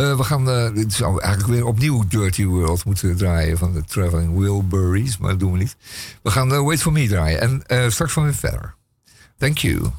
Eh, 0.00 0.16
we 0.16 0.24
gaan 0.24 0.50
eh, 0.50 0.74
dit 0.74 0.92
zou 0.92 1.20
eigenlijk 1.20 1.52
weer 1.52 1.66
opnieuw 1.66 2.04
Dirty 2.08 2.44
World 2.44 2.84
moeten 2.84 3.16
draaien 3.16 3.58
van 3.58 3.72
de 3.72 3.84
Traveling 3.84 4.38
Wilburys, 4.38 5.18
maar 5.18 5.30
dat 5.30 5.40
doen 5.40 5.52
we 5.52 5.58
niet. 5.58 5.76
We 6.22 6.30
gaan 6.30 6.52
eh, 6.52 6.64
Wait 6.64 6.82
For 6.82 6.92
Me 6.92 7.08
draaien 7.08 7.66
en 7.66 7.92
straks 7.92 8.12
van 8.12 8.22
weer 8.22 8.34
verder. 8.34 8.74
Thank 9.38 9.58
you. 9.58 9.90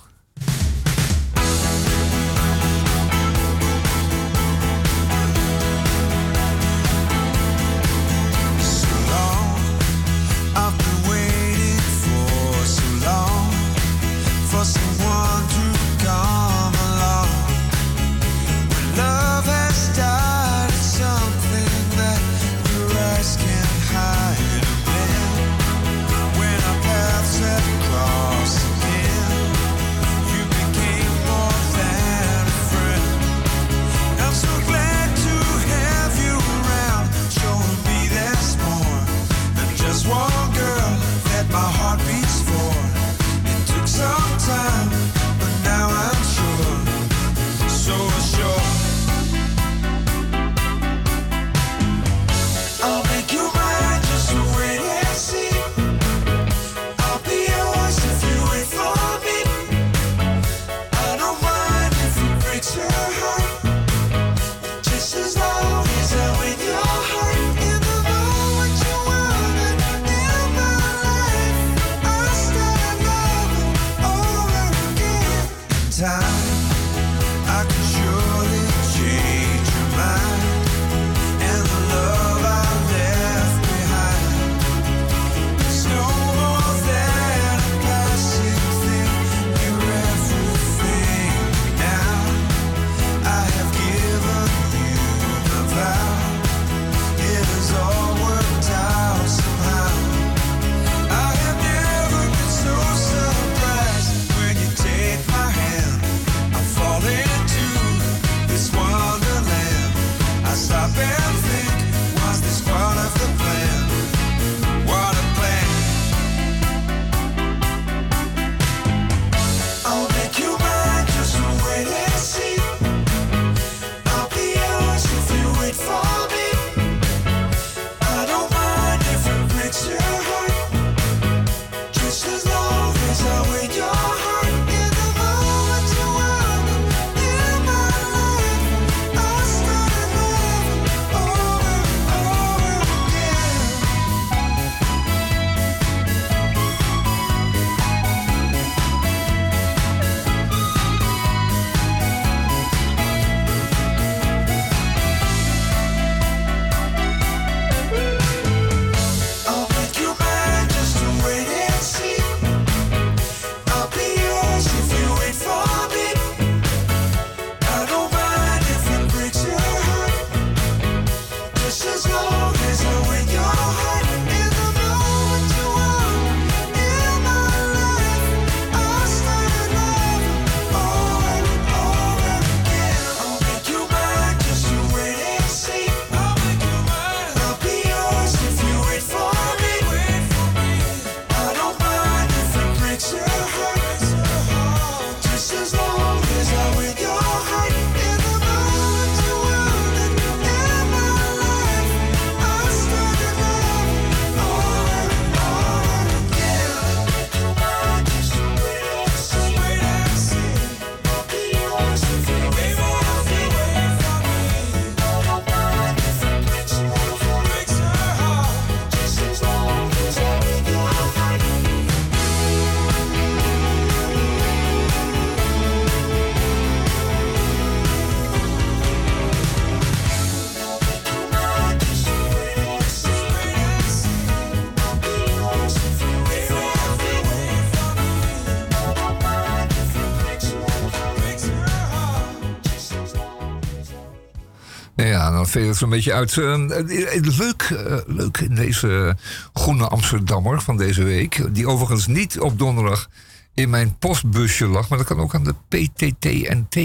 Veelt 245.52 245.68
het 245.68 245.78
zo'n 245.78 245.90
beetje 245.90 246.14
uit. 246.14 246.38
Eh, 246.38 246.54
eh, 246.54 247.24
leuk, 247.38 247.62
eh, 247.62 247.98
leuk 248.08 248.38
in 248.38 248.56
deze 248.56 249.18
groene 249.54 249.88
Amsterdammer 249.88 250.62
van 250.62 250.78
deze 250.78 251.04
week. 251.04 251.54
Die 251.54 251.68
overigens 251.68 252.08
niet 252.08 252.40
op 252.40 252.60
donderdag 252.60 253.10
in 253.54 253.70
mijn 253.70 253.98
postbusje 253.98 254.68
lag. 254.68 254.90
Maar 254.90 254.98
dat 254.98 255.08
kan 255.08 255.20
ook 255.20 255.36
aan 255.36 255.44
de 255.44 255.56
PTTNT 255.68 256.76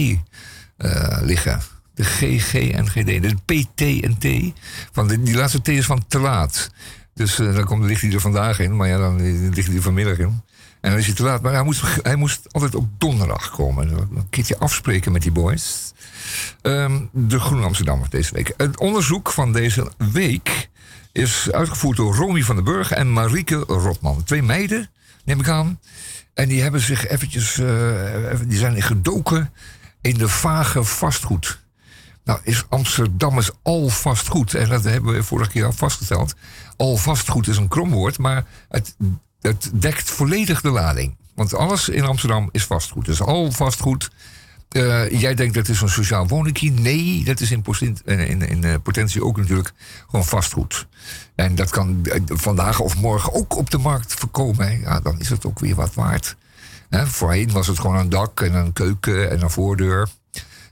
liggen. 1.21 1.61
De 1.95 2.05
GGNGD, 2.05 3.23
de 3.23 3.35
PTNT. 3.45 4.53
Van 4.93 5.09
die 5.09 5.35
laatste 5.35 5.63
T 5.63 5.69
is 5.69 5.87
van 5.87 6.05
te 6.09 6.19
laat. 6.19 6.71
Dus 7.15 7.37
dan 7.37 7.65
komt, 7.65 7.85
ligt 7.85 8.01
hij 8.03 8.13
er 8.13 8.21
vandaag 8.21 8.59
in. 8.59 8.77
Maar 8.77 8.89
ja, 8.89 8.99
dan 8.99 9.21
ligt 9.51 9.67
hij 9.67 9.77
er 9.77 9.83
vanmiddag 9.83 10.19
in. 10.19 10.43
En 10.81 10.91
dan 10.91 10.99
is 10.99 11.07
hij 11.07 11.15
te 11.15 11.23
laat. 11.23 11.43
Maar 11.43 11.53
hij 11.53 11.63
moest, 11.63 11.83
hij 12.03 12.17
moest 12.17 12.53
altijd 12.53 12.75
op 12.75 12.89
donderdag 12.99 13.51
komen. 13.51 13.89
Een 13.89 14.29
keertje 14.31 14.59
afspreken 14.59 15.13
met 15.13 15.23
die 15.23 15.33
boys. 15.33 15.93
Ehm, 16.63 17.01
de 17.13 17.41
Groene 17.41 17.65
Amsterdammer 17.65 18.11
deze 18.11 18.35
week. 18.35 18.55
Het 18.57 18.79
onderzoek 18.79 19.31
van 19.31 19.53
deze 19.53 19.93
week 20.13 20.69
is 21.13 21.49
uitgevoerd 21.51 21.97
door 21.97 22.15
Romy 22.15 22.43
van 22.43 22.55
den 22.55 22.65
Burg 22.65 22.91
en 22.91 23.13
Marieke 23.13 23.57
Rotman. 23.57 24.25
Twee 24.25 24.43
meiden, 24.43 24.91
neem 25.25 25.41
ik 25.41 25.49
aan. 25.49 25.81
En 26.35 26.49
die 26.49 26.63
hebben 26.63 26.81
zich 26.81 27.07
eventjes, 27.07 27.59
eh, 27.59 28.33
even- 28.33 28.49
die 28.49 28.59
zijn 28.59 28.83
gedoken 28.83 29.53
in 30.01 30.15
de 30.15 30.29
vage 30.29 30.85
vastgoed. 30.85 31.65
Nou, 32.25 32.41
is 32.43 32.65
Amsterdam 32.69 33.39
is 33.39 33.51
al 33.63 33.89
vastgoed. 33.89 34.55
En 34.55 34.69
dat 34.69 34.85
hebben 34.85 35.15
we 35.15 35.23
vorige 35.23 35.51
keer 35.51 35.65
al 35.65 35.73
vastgesteld. 35.73 36.35
Al 36.77 36.97
vastgoed 36.97 37.49
is 37.49 37.57
een 37.57 37.69
kromwoord, 37.69 38.19
maar 38.19 38.45
het, 38.69 38.97
het 39.41 39.71
dekt 39.75 40.11
volledig 40.11 40.61
de 40.61 40.71
lading. 40.71 41.17
Want 41.35 41.55
alles 41.55 41.89
in 41.89 42.05
Amsterdam 42.05 42.49
is 42.53 42.65
vastgoed. 42.65 43.05
Dus 43.05 43.21
al 43.21 43.53
vastgoed. 43.53 44.11
Eh, 44.69 45.21
jij 45.21 45.35
denkt 45.35 45.55
dat 45.55 45.69
is 45.69 45.81
een 45.81 45.89
sociaal 45.89 46.29
woningje. 46.29 46.71
Nee, 46.71 47.25
dat 47.25 47.41
is 47.41 47.51
in, 47.51 47.65
eh, 48.65 48.75
potentie 48.83 49.25
ook 49.25 49.37
natuurlijk 49.37 49.73
gewoon 50.07 50.25
vastgoed. 50.25 50.87
En 51.35 51.55
dat 51.55 51.71
kan 51.71 52.01
eh, 52.03 52.21
vandaag 52.27 52.81
of 52.81 52.97
morgen 52.97 53.33
ook 53.33 53.57
op 53.57 53.71
de 53.71 53.79
markt 53.79 54.15
voorkomen. 54.15 54.81
Ja, 54.81 55.01
dan 55.01 55.21
is 55.21 55.29
het 55.29 55.47
ook 55.47 55.59
weer 55.59 55.75
wat 55.75 55.95
waard. 55.95 56.37
Voorheen 56.91 57.51
was 57.51 57.67
het 57.67 57.79
gewoon 57.79 57.97
een 57.97 58.09
dak 58.09 58.41
en 58.41 58.55
een 58.55 58.73
keuken 58.73 59.31
en 59.31 59.43
een 59.43 59.51
voordeur. 59.51 60.09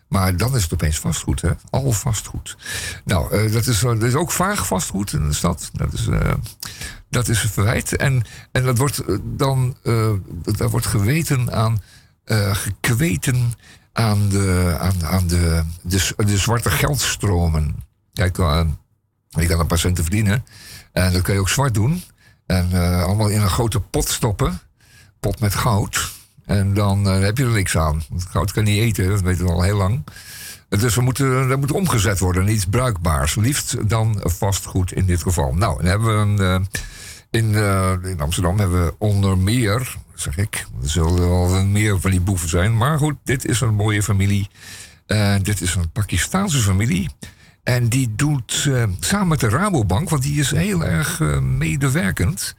Maar 0.09 0.37
dan 0.37 0.57
is 0.57 0.63
het 0.63 0.73
opeens 0.73 0.99
vastgoed, 0.99 1.41
hè? 1.41 1.51
Al 1.71 1.93
vastgoed. 1.93 2.57
Nou, 3.05 3.51
dat, 3.51 3.67
is, 3.67 3.81
dat 3.81 4.03
is 4.03 4.15
ook 4.15 4.31
vaag 4.31 4.67
vastgoed 4.67 5.13
in 5.13 5.29
de 5.29 5.35
stad. 5.35 5.71
Dat 5.73 5.93
is, 5.93 6.09
dat 7.11 7.29
is 7.29 7.41
verwijt. 7.41 7.97
En, 7.97 8.23
en 8.53 8.65
dat 8.65 8.79
wordt 8.79 9.03
dan 9.23 9.77
dat 10.43 10.71
wordt 10.71 10.87
geweten 10.87 11.53
aan, 11.53 11.83
gekweten 12.53 13.55
aan 13.95 14.29
de, 14.29 14.77
aan, 14.79 15.05
aan 15.05 15.27
de, 15.27 15.63
de, 15.83 16.13
de 16.17 16.39
zwarte 16.39 16.71
geldstromen. 16.71 17.83
Kijk, 18.13 18.39
eh, 18.39 18.67
je 19.29 19.47
kan 19.47 19.67
een 19.69 19.79
centen 19.79 20.05
verdienen. 20.05 20.45
En 20.93 21.13
dat 21.13 21.23
kan 21.23 21.35
je 21.35 21.41
ook 21.41 21.49
zwart 21.49 21.75
doen. 21.75 22.03
En 22.47 22.69
eh, 22.73 23.03
allemaal 23.03 23.29
in 23.29 23.41
een 23.41 23.49
grote 23.49 23.81
pot 23.81 24.09
stoppen. 24.09 24.61
Pot 25.21 25.41
met 25.41 25.55
goud. 25.55 26.13
En 26.45 26.75
dan 26.75 27.09
eh, 27.09 27.21
heb 27.21 27.39
je 27.39 27.45
er 27.45 27.51
niks 27.51 27.77
aan. 27.77 28.03
Want 28.09 28.25
goud 28.25 28.53
kan 28.53 28.65
niet 28.65 28.81
eten, 28.81 29.09
dat 29.09 29.21
weten 29.21 29.45
we 29.45 29.53
al 29.53 29.63
heel 29.63 29.77
lang. 29.77 30.05
Dus 30.69 30.95
we 30.95 31.01
moeten, 31.01 31.49
dat 31.49 31.59
moet 31.59 31.73
omgezet 31.73 32.19
worden 32.19 32.47
in 32.47 32.55
iets 32.55 32.67
bruikbaars. 32.67 33.35
Liefst 33.35 33.89
dan 33.89 34.21
vastgoed 34.23 34.93
in 34.93 35.07
dit 35.07 35.23
geval. 35.23 35.55
Nou, 35.55 35.87
hebben 35.87 36.37
we 36.37 36.43
een, 36.45 36.69
in, 37.31 37.55
in 38.09 38.21
Amsterdam 38.21 38.59
hebben 38.59 38.85
we 38.85 38.95
onder 38.99 39.39
meer, 39.39 39.97
zeg 40.15 40.37
ik, 40.37 40.67
er 40.83 40.91
zullen 40.91 41.29
wel 41.29 41.65
meer 41.65 42.01
van 42.01 42.11
die 42.11 42.21
boeven 42.21 42.49
zijn. 42.49 42.77
Maar 42.77 42.99
goed, 42.99 43.15
dit 43.25 43.47
is 43.47 43.61
een 43.61 43.75
mooie 43.75 44.03
familie. 44.03 44.49
Eh, 45.07 45.35
dit 45.43 45.61
is 45.61 45.75
een 45.75 45.91
Pakistaanse 45.91 46.59
familie. 46.59 47.11
En 47.63 47.89
die 47.89 48.15
doet 48.17 48.65
eh, 48.69 48.83
samen 49.01 49.29
met 49.29 49.41
de 49.41 49.49
Rabobank, 49.49 50.09
want 50.09 50.23
die 50.23 50.41
is 50.41 50.51
heel 50.51 50.85
erg 50.85 51.21
eh, 51.21 51.39
medewerkend. 51.39 52.55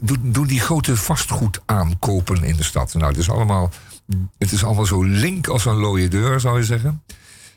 doen, 0.00 0.18
doen 0.22 0.46
die 0.46 0.60
grote 0.60 0.96
vastgoed 0.96 1.60
aankopen 1.66 2.42
in 2.42 2.56
de 2.56 2.62
stad. 2.62 2.94
Nou, 2.94 3.06
het 3.10 3.20
is 3.20 3.30
allemaal, 3.30 3.70
het 4.38 4.52
is 4.52 4.64
allemaal 4.64 4.86
zo 4.86 5.02
link 5.02 5.46
als 5.46 5.64
een 5.64 5.76
looie 5.76 6.08
deur, 6.08 6.40
zou 6.40 6.58
je 6.58 6.64
zeggen. 6.64 7.02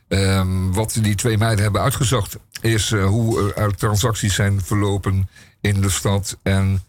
Ehm, 0.08 0.72
wat 0.72 0.98
die 1.02 1.15
twee 1.15 1.38
meiden 1.38 1.63
hebben 1.63 1.82
uitgezocht 1.82 2.38
is 2.62 2.94
hoe 2.94 3.54
er 3.54 3.76
transacties 3.76 4.36
zijn 4.36 4.62
verlopen 4.62 5.30
in 5.62 5.82
de 5.82 5.89
stad 5.89 6.38
en 6.44 6.82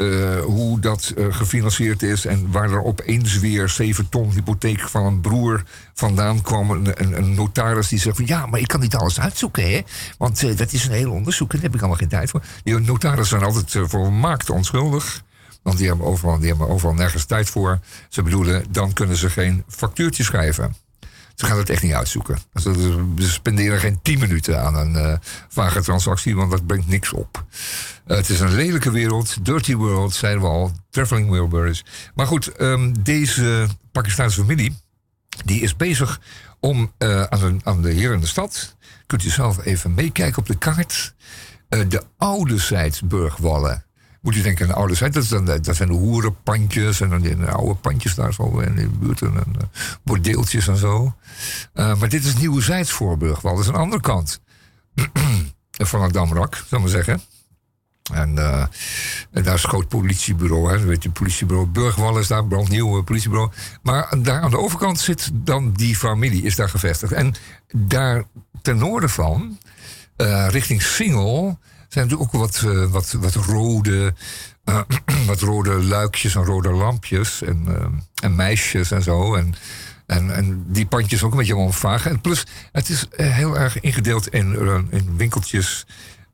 eh, 0.00 0.40
hoe 0.40 0.80
dat 0.80 1.12
eh, 1.16 1.24
gefinancierd 1.30 2.02
is 2.02 2.26
en 2.26 2.50
waar 2.50 2.70
er 2.70 2.82
opeens 2.82 3.38
weer 3.38 3.68
7 3.68 4.08
ton 4.08 4.30
hypotheek 4.30 4.80
van 4.80 5.04
een 5.04 5.20
broer 5.20 5.62
vandaan 5.94 6.42
kwam. 6.42 6.70
Een, 6.70 7.34
notaris 7.34 7.88
die 7.88 7.98
zegt 7.98 8.16
van 8.16 8.26
ja, 8.26 8.46
maar 8.46 8.60
ik 8.60 8.68
kan 8.68 8.80
niet 8.80 8.94
alles 8.94 9.20
uitzoeken, 9.20 9.70
hè? 9.70 9.80
Want 10.18 10.42
eh, 10.42 10.56
dat 10.56 10.72
is 10.72 10.84
een 10.84 10.92
heel 10.92 11.10
onderzoek 11.10 11.48
en 11.48 11.54
daar 11.54 11.64
heb 11.66 11.74
ik 11.74 11.80
allemaal 11.80 11.98
geen 11.98 12.08
tijd 12.08 12.30
voor. 12.30 12.42
Die 12.62 12.78
notarissen 12.78 13.38
zijn 13.38 13.50
altijd 13.50 13.90
volmaakt 13.90 14.50
onschuldig. 14.50 15.22
Want 15.62 15.78
die 15.78 15.88
hebben, 15.88 16.06
overal, 16.06 16.38
die 16.38 16.48
hebben 16.48 16.68
overal 16.68 16.94
nergens 16.94 17.24
tijd 17.24 17.50
voor. 17.50 17.78
Ze 18.08 18.22
bedoelen, 18.22 18.64
dan 18.70 18.92
kunnen 18.92 19.16
ze 19.16 19.30
geen 19.30 19.64
factuurtje 19.68 20.24
schrijven. 20.24 20.76
Ze 21.34 21.46
gaan 21.46 21.58
het 21.58 21.70
echt 21.70 21.82
niet 21.82 21.92
uitzoeken. 21.92 22.38
Ze, 22.54 23.02
spenderen 23.16 23.80
geen 23.80 23.98
10 24.02 24.18
minuten 24.18 24.62
aan 24.62 24.74
een 24.74 25.18
vage 25.48 25.82
transactie, 25.82 26.36
want 26.36 26.50
dat 26.50 26.66
brengt 26.66 26.88
niks 26.88 27.12
op. 27.12 27.44
Uh, 28.06 28.16
het 28.16 28.28
is 28.28 28.40
een 28.40 28.54
lelijke 28.54 28.90
wereld, 28.90 29.44
dirty 29.44 29.74
world, 29.74 30.14
zeiden 30.14 30.42
we 30.42 30.48
al, 30.48 30.72
traveling 30.90 31.30
Wilburys. 31.30 31.84
Maar 32.14 32.26
goed, 32.26 32.60
um, 32.60 33.02
deze 33.02 33.68
Pakistaanse 33.92 34.40
familie, 34.40 34.76
die 35.44 35.60
is 35.60 35.76
bezig 35.76 36.20
om 36.60 36.92
uh, 36.98 37.22
aan, 37.22 37.40
de, 37.40 37.56
aan 37.64 37.82
de 37.82 37.90
hier 37.90 38.12
in 38.12 38.20
de 38.20 38.26
stad, 38.26 38.76
kunt 39.06 39.24
u 39.24 39.28
zelf 39.28 39.64
even 39.64 39.94
meekijken 39.94 40.38
op 40.38 40.46
de 40.46 40.58
kaart, 40.58 41.14
uh, 41.68 41.80
de 41.88 42.02
oude 42.16 42.58
Zijdsburgwallen 42.58 43.84
moet 44.20 44.34
je 44.34 44.42
denken 44.42 44.64
aan 44.64 44.70
de 44.70 44.76
oude 44.78 44.94
tijd. 44.94 45.12
Dat, 45.14 45.64
dat 45.64 45.76
zijn 45.76 45.88
de 45.88 45.94
hoerenpandjes 45.94 47.00
en 47.00 47.08
dan 47.08 47.20
die 47.20 47.44
oude 47.44 47.74
pandjes 47.74 48.14
daar 48.14 48.32
zo 48.32 48.58
in 48.58 48.74
de 48.74 48.88
buurt. 48.88 49.22
En 49.22 49.32
uh, 49.34 49.62
bordeeltjes 50.02 50.68
en 50.68 50.76
zo. 50.76 51.14
Maar 51.74 52.08
dit 52.08 52.24
is 52.24 52.36
Nieuwe 52.36 52.62
Zijdsvoorburgwal. 52.62 53.54
Dat 53.54 53.62
is 53.62 53.68
een 53.68 53.74
andere 53.74 54.02
kant 54.02 54.40
van 55.90 56.02
het 56.02 56.12
Damrak, 56.12 56.54
zal 56.54 56.78
ik 56.78 56.84
maar 56.84 56.88
zeggen. 56.88 57.20
En, 58.12 58.36
uh, 58.36 58.64
en 59.30 59.42
daar 59.42 59.58
groot 59.58 59.88
politiebureau. 59.88 60.70
Hè. 60.70 60.84
Weet 60.84 61.02
je, 61.02 61.10
politiebureau 61.10 61.68
Burgwal 61.68 62.18
is 62.18 62.26
daar, 62.26 62.46
brandnieuw 62.46 63.02
politiebureau. 63.02 63.50
Maar 63.82 64.14
daar 64.22 64.40
aan 64.40 64.50
de 64.50 64.58
overkant 64.58 65.00
zit 65.00 65.30
dan 65.32 65.72
die 65.72 65.96
familie, 65.96 66.42
is 66.42 66.56
daar 66.56 66.68
gevestigd. 66.68 67.12
En 67.12 67.34
daar 67.72 68.24
ten 68.62 68.76
noorden 68.76 69.10
van, 69.10 69.58
uh, 70.16 70.48
richting 70.48 70.82
Singel 70.82 71.58
zijn 71.88 72.08
natuurlijk 72.08 72.34
ook 72.34 72.40
wat, 72.40 72.62
uh, 72.66 72.86
wat, 72.86 73.12
wat, 73.12 73.34
rode, 73.34 74.14
wat 75.26 75.40
rode 75.40 75.82
luikjes 75.82 76.34
en 76.34 76.44
rode 76.44 76.70
lampjes 76.70 77.42
en, 77.42 77.66
en 78.22 78.34
meisjes 78.36 78.90
en 78.90 79.02
zo. 79.02 79.34
En 79.34 79.54
En, 80.10 80.34
en 80.34 80.64
die 80.66 80.86
pandjes 80.86 81.22
ook 81.22 81.30
een 81.32 81.38
beetje 81.38 81.56
omvaag. 81.56 82.06
En 82.06 82.20
plus, 82.20 82.46
het 82.72 82.88
is 82.88 83.08
eh, 83.08 83.34
heel 83.34 83.58
erg 83.58 83.80
ingedeeld 83.80 84.28
in, 84.28 84.54
eh, 84.54 84.78
in 84.88 85.16
winkeltjes. 85.16 85.86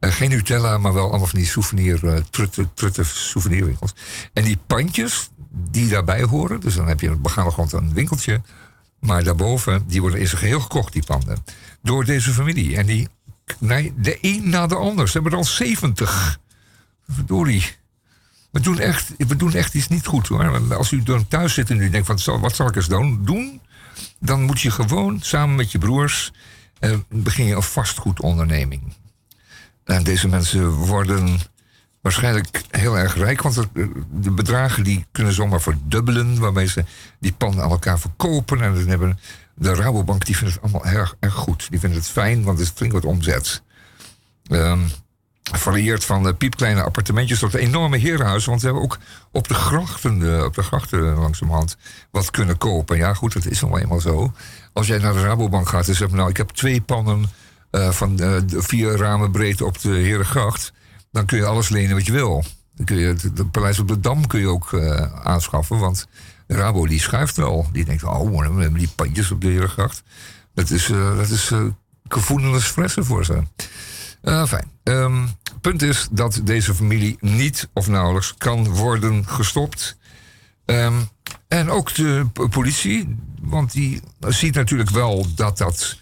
Eh, 0.06 0.12
geen 0.12 0.30
Nutella, 0.30 0.78
maar 0.78 0.92
wel 0.92 1.08
allemaal 1.08 1.26
van 1.26 1.38
die 1.38 1.48
souvenir, 1.48 2.06
eh, 2.06 2.22
trutte, 2.30 2.68
trutte 2.74 3.04
souvenirwinkels. 3.04 3.94
En 4.32 4.44
die 4.44 4.58
pandjes 4.66 5.30
die 5.50 5.88
daarbij 5.88 6.22
horen, 6.22 6.60
dus 6.60 6.74
dan 6.74 6.88
heb 6.88 7.00
je 7.00 7.10
op 7.10 7.22
begane 7.22 7.50
grond 7.50 7.72
een 7.72 7.92
winkeltje. 7.92 8.40
Maar 9.00 9.24
daarboven, 9.24 9.84
die 9.86 10.00
worden 10.00 10.20
in 10.20 10.26
zijn 10.26 10.40
geheel 10.40 10.60
gekocht, 10.60 10.92
die 10.92 11.04
panden. 11.04 11.44
Door 11.82 12.04
deze 12.04 12.30
familie. 12.32 12.76
En 12.76 12.86
die, 12.86 13.08
nee, 13.58 13.92
de 13.96 14.18
een 14.20 14.48
na 14.48 14.66
de 14.66 14.74
ander. 14.74 15.06
Ze 15.06 15.12
hebben 15.12 15.32
er 15.32 15.38
al 15.38 15.44
70. 15.44 16.38
Verdorie. 17.08 17.64
We 18.50 18.60
doen, 18.60 18.78
echt, 18.78 19.12
we 19.16 19.36
doen 19.36 19.52
echt 19.52 19.74
iets 19.74 19.88
niet 19.88 20.06
goed 20.06 20.28
hoor. 20.28 20.74
Als 20.74 20.90
u 20.90 21.02
dan 21.02 21.28
thuis 21.28 21.54
zit 21.54 21.70
en 21.70 21.80
u 21.80 21.90
denkt: 21.90 22.22
van, 22.22 22.40
wat 22.40 22.54
zal 22.54 22.68
ik 22.68 22.76
eens 22.76 22.88
doen? 22.88 23.24
doen? 23.24 23.60
Dan 24.18 24.42
moet 24.42 24.60
je 24.60 24.70
gewoon 24.70 25.20
samen 25.20 25.56
met 25.56 25.72
je 25.72 25.78
broers. 25.78 26.32
eh, 26.78 26.96
begin 27.08 27.46
je 27.46 27.54
een 27.54 27.62
vastgoedonderneming. 27.62 28.94
En 29.86 30.02
deze 30.02 30.28
mensen 30.28 30.70
worden 30.70 31.38
waarschijnlijk 32.00 32.62
heel 32.70 32.98
erg 32.98 33.16
rijk. 33.16 33.42
Want 33.42 33.66
de 34.10 34.30
bedragen 34.30 34.84
die 34.84 35.06
kunnen 35.12 35.32
zomaar 35.32 35.60
verdubbelen. 35.60 36.38
Waarmee 36.38 36.66
ze 36.66 36.84
die 37.18 37.32
panden 37.32 37.64
aan 37.64 37.70
elkaar 37.70 37.98
verkopen. 37.98 38.60
En 38.60 38.74
dan 38.74 38.86
hebben 38.86 39.18
de 39.54 39.74
Rabobank 39.74 40.24
die 40.24 40.36
vindt 40.36 40.54
het 40.54 40.62
allemaal 40.62 40.84
erg, 40.84 41.16
erg 41.20 41.34
goed. 41.34 41.70
Die 41.70 41.80
vindt 41.80 41.96
het 41.96 42.06
fijn, 42.06 42.42
want 42.42 42.58
het 42.58 42.66
is 42.66 42.72
flink 42.76 42.92
wat 42.92 43.04
omzet. 43.04 43.62
Ehm, 44.46 44.80
varieert 45.52 46.04
van 46.04 46.36
piepkleine 46.36 46.82
appartementjes 46.82 47.38
tot 47.38 47.54
enorme 47.54 47.96
herenhuizen. 47.96 48.48
Want 48.48 48.60
ze 48.60 48.66
hebben 48.66 48.84
ook 48.84 48.98
op 49.30 49.48
de 49.48 49.54
grachten, 49.54 50.36
eh, 50.36 50.44
op 50.44 50.54
de 50.54 50.62
grachten 50.62 51.00
langzamerhand 51.00 51.76
wat 52.10 52.30
kunnen 52.30 52.58
kopen. 52.58 52.96
Ja, 52.96 53.14
goed, 53.14 53.32
dat 53.32 53.46
is 53.46 53.60
nog 53.60 53.78
eenmaal 53.78 54.00
zo. 54.00 54.32
Als 54.72 54.86
jij 54.86 54.98
naar 54.98 55.12
de 55.12 55.22
Rabobank 55.22 55.68
gaat 55.68 55.88
en 55.88 55.94
zegt, 55.94 56.12
nou, 56.12 56.30
ik 56.30 56.36
heb 56.36 56.48
twee 56.48 56.80
pannen 56.80 57.24
eh, 57.70 57.90
van 57.90 58.18
eh, 58.18 58.36
vier 58.46 58.96
ramen 58.96 59.30
breed 59.30 59.60
op 59.60 59.80
de 59.80 59.88
Herengracht. 59.88 60.72
Dan 61.10 61.26
kun 61.26 61.38
je 61.38 61.44
alles 61.44 61.68
lenen 61.68 61.96
wat 61.96 62.06
je 62.06 62.12
wil. 62.12 62.44
Dan 62.74 62.86
kun 62.86 62.96
je 62.96 63.06
het, 63.06 63.50
paleis 63.50 63.78
op 63.78 63.88
de 63.88 64.00
Dam 64.00 64.26
kun 64.26 64.40
je 64.40 64.48
ook 64.48 64.72
eh, 64.72 65.26
aanschaffen. 65.26 65.78
Want 65.78 66.06
Rabo 66.46 66.86
die 66.86 67.00
schuift 67.00 67.36
wel. 67.36 67.66
Die 67.72 67.84
denkt, 67.84 68.02
oh, 68.02 68.38
we 68.38 68.62
hebben 68.62 68.78
die 68.78 68.92
pandjes 68.94 69.30
op 69.30 69.40
de 69.40 69.48
Herengracht. 69.48 70.02
Dat 70.54 70.70
is, 70.70 70.86
dat 71.16 71.28
is 71.28 71.52
gevoelens 72.08 72.64
fressen 72.64 73.04
voor 73.04 73.24
ze. 73.24 73.42
Fijn. 74.46 74.70
Ehm, 74.82 75.26
punt 75.60 75.82
is 75.82 76.08
dat 76.10 76.40
deze 76.44 76.74
familie 76.74 77.16
niet 77.20 77.68
of 77.72 77.88
nauwelijks 77.88 78.34
kan 78.38 78.68
worden 78.68 79.28
gestopt. 79.28 79.96
Ehm, 80.64 80.94
en 81.48 81.70
ook 81.70 81.94
de 81.94 82.26
politie, 82.50 83.16
want 83.40 83.72
die 83.72 84.00
ziet 84.28 84.54
natuurlijk 84.54 84.90
wel 84.90 85.26
dat 85.34 85.58
dat 85.58 85.98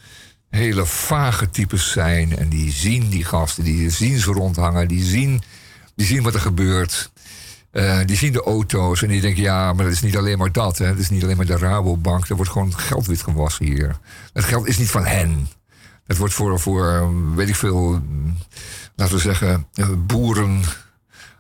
hele 0.55 0.87
vage 0.87 1.51
types 1.51 1.91
zijn. 1.91 2.39
En 2.39 2.49
die 2.49 2.73
zien 2.73 3.09
die 3.09 3.25
gasten, 3.25 3.65
die 3.65 3.91
zien 3.91 4.19
ze 4.19 4.33
rondhangen, 4.33 4.89
die 4.89 5.05
zien, 5.05 5.43
die 5.97 6.07
zien 6.07 6.23
wat 6.23 6.35
er 6.35 6.41
gebeurt. 6.41 7.13
Eh, 7.71 7.99
die 8.05 8.17
zien 8.17 8.33
de 8.33 8.43
auto's 8.43 9.03
en 9.03 9.09
die 9.09 9.21
denken, 9.21 9.43
ja, 9.43 9.73
maar 9.73 9.85
dat 9.85 9.95
is 9.95 10.03
niet 10.03 10.17
alleen 10.17 10.39
maar 10.39 10.53
dat. 10.53 10.79
Hè. 10.79 10.87
Het 10.87 10.99
is 10.99 11.11
niet 11.11 11.23
alleen 11.23 11.37
maar 11.37 11.47
de 11.47 11.57
Rabobank. 11.57 12.29
Er 12.29 12.37
wordt 12.37 12.51
gewoon 12.51 12.79
geld 12.79 13.07
wit 13.07 13.23
gewassen 13.23 13.65
hier. 13.65 13.99
Het 14.33 14.45
geld 14.45 14.67
is 14.67 14.79
niet 14.79 14.91
van 14.91 15.05
hen. 15.05 15.49
Het 16.07 16.17
wordt 16.17 16.35
voor, 16.35 16.61
voor 16.61 17.11
weet 17.35 17.49
ik 17.49 17.57
veel, 17.57 18.03
laten 18.97 19.15
we 19.15 19.21
zeggen, 19.21 19.67
eh, 19.75 19.89
boeren, 19.99 20.63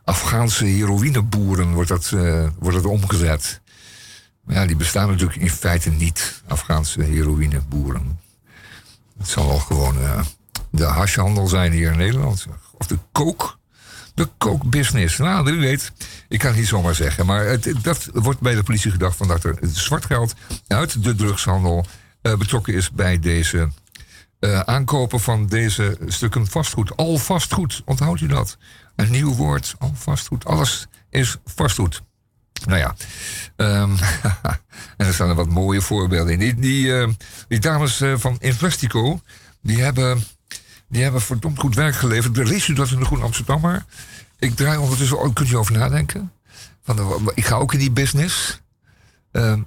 Afghaanse 0.04 0.64
heroïneboeren 0.64 1.72
wordt 1.72 1.88
dat, 1.88 2.12
eh, 2.14 2.46
wordt 2.58 2.76
dat 2.76 2.86
omgezet. 2.86 3.60
Maar 4.44 4.56
ja, 4.56 4.66
die 4.66 4.76
bestaan 4.76 5.08
natuurlijk 5.08 5.40
in 5.40 5.50
feite 5.50 5.90
niet, 5.90 6.42
Afghaanse 6.46 7.02
heroïneboeren. 7.02 8.18
Het 9.18 9.28
zal 9.28 9.46
wel 9.46 9.58
gewoon 9.58 10.00
eh, 10.00 10.20
de 10.70 10.84
hashhandel 10.84 11.48
zijn 11.48 11.72
hier 11.72 11.90
in 11.90 11.98
Nederland. 11.98 12.46
Of 12.78 12.86
de 12.86 12.98
kook. 13.12 13.58
De 14.14 14.28
kookbusiness. 14.38 15.18
Nou, 15.18 15.44
wie 15.44 15.60
weet. 15.60 15.92
Ik 16.28 16.38
kan 16.38 16.48
het 16.48 16.58
niet 16.58 16.68
zomaar 16.68 16.94
zeggen. 16.94 17.26
Maar 17.26 17.44
het, 17.44 17.74
dat 17.82 18.08
wordt 18.12 18.40
bij 18.40 18.54
de 18.54 18.62
politie 18.62 18.90
gedacht 18.90 19.16
van 19.16 19.28
dat 19.28 19.44
er 19.44 19.58
zwart 19.62 20.04
geld 20.04 20.34
uit 20.66 21.02
de 21.04 21.14
drugshandel 21.14 21.86
eh, 22.22 22.36
betrokken 22.36 22.74
is 22.74 22.90
bij 22.90 23.18
deze 23.18 23.68
eh, 24.38 24.60
aankopen 24.60 25.20
van 25.20 25.46
deze 25.46 25.98
stukken 26.06 26.46
vastgoed. 26.46 26.96
Al 26.96 27.18
vastgoed, 27.18 27.82
onthoudt 27.84 28.20
u 28.20 28.26
dat? 28.26 28.56
Een 28.96 29.10
nieuw 29.10 29.34
woord, 29.34 29.74
al 29.78 29.92
vastgoed. 29.94 30.44
Alles 30.44 30.86
is 31.10 31.36
vastgoed. 31.44 32.02
Nou 32.66 32.78
ja, 32.78 32.94
ehm, 33.56 33.90
en 34.96 35.06
er 35.06 35.14
staan 35.14 35.28
er 35.28 35.34
wat 35.34 35.48
mooie 35.48 35.80
voorbeelden 35.80 36.32
in. 36.32 36.38
Die, 36.38 36.54
die, 36.54 36.98
eh, 36.98 37.08
die 37.48 37.60
dames 37.60 38.00
eh, 38.00 38.14
van 38.16 38.36
Investico, 38.40 39.20
die 39.62 39.82
hebben, 39.82 40.24
die 40.88 41.02
hebben 41.02 41.20
verdomd 41.20 41.58
goed 41.58 41.74
werk 41.74 41.94
geleverd. 41.94 42.36
Lees 42.36 42.68
u 42.68 42.74
dat 42.74 42.90
in 42.90 42.98
de 42.98 43.04
Groen 43.04 43.22
Amsterdammer? 43.22 43.84
Ik 44.38 44.56
draai 44.56 44.78
ondertussen, 44.78 45.20
oh, 45.20 45.34
kunt 45.34 45.50
u 45.50 45.56
over 45.56 45.72
nadenken? 45.72 46.32
Van, 46.84 47.30
ik 47.34 47.44
ga 47.44 47.56
ook 47.56 47.72
in 47.72 47.78
die 47.78 47.90
business. 47.90 48.62
Ehm, 49.32 49.60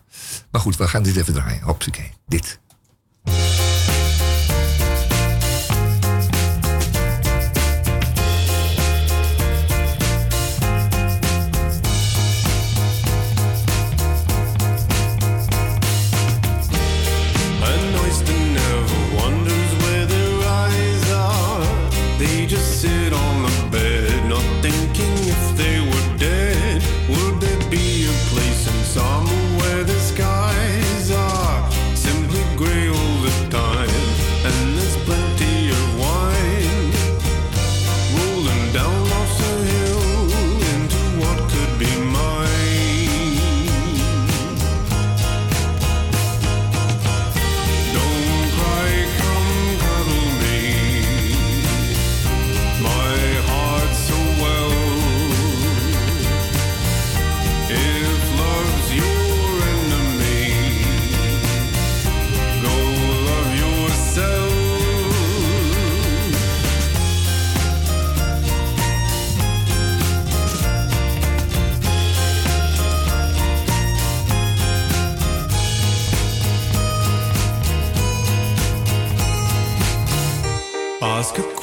maar 0.50 0.60
goed, 0.60 0.76
we 0.76 0.88
gaan 0.88 1.02
dit 1.02 1.16
even 1.16 1.34
draaien. 1.34 1.62
Hopsakee, 1.62 2.12
dit. 2.26 2.58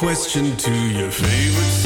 Question 0.06 0.56
to 0.56 0.72
your 0.72 1.10
favorite 1.10 1.85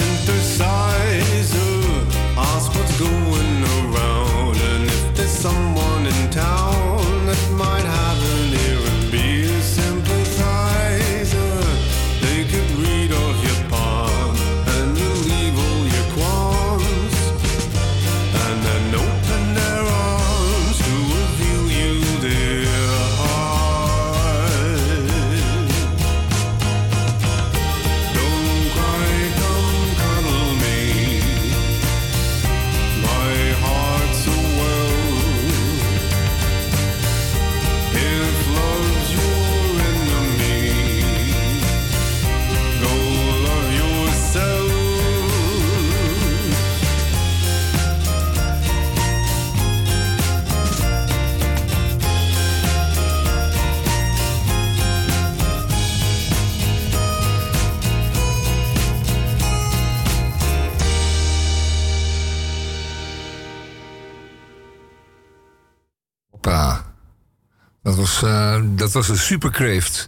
eh, 68.00 68.62
dat 68.66 68.92
was 68.92 69.10
een 69.10 69.18
superkreeft. 69.18 70.08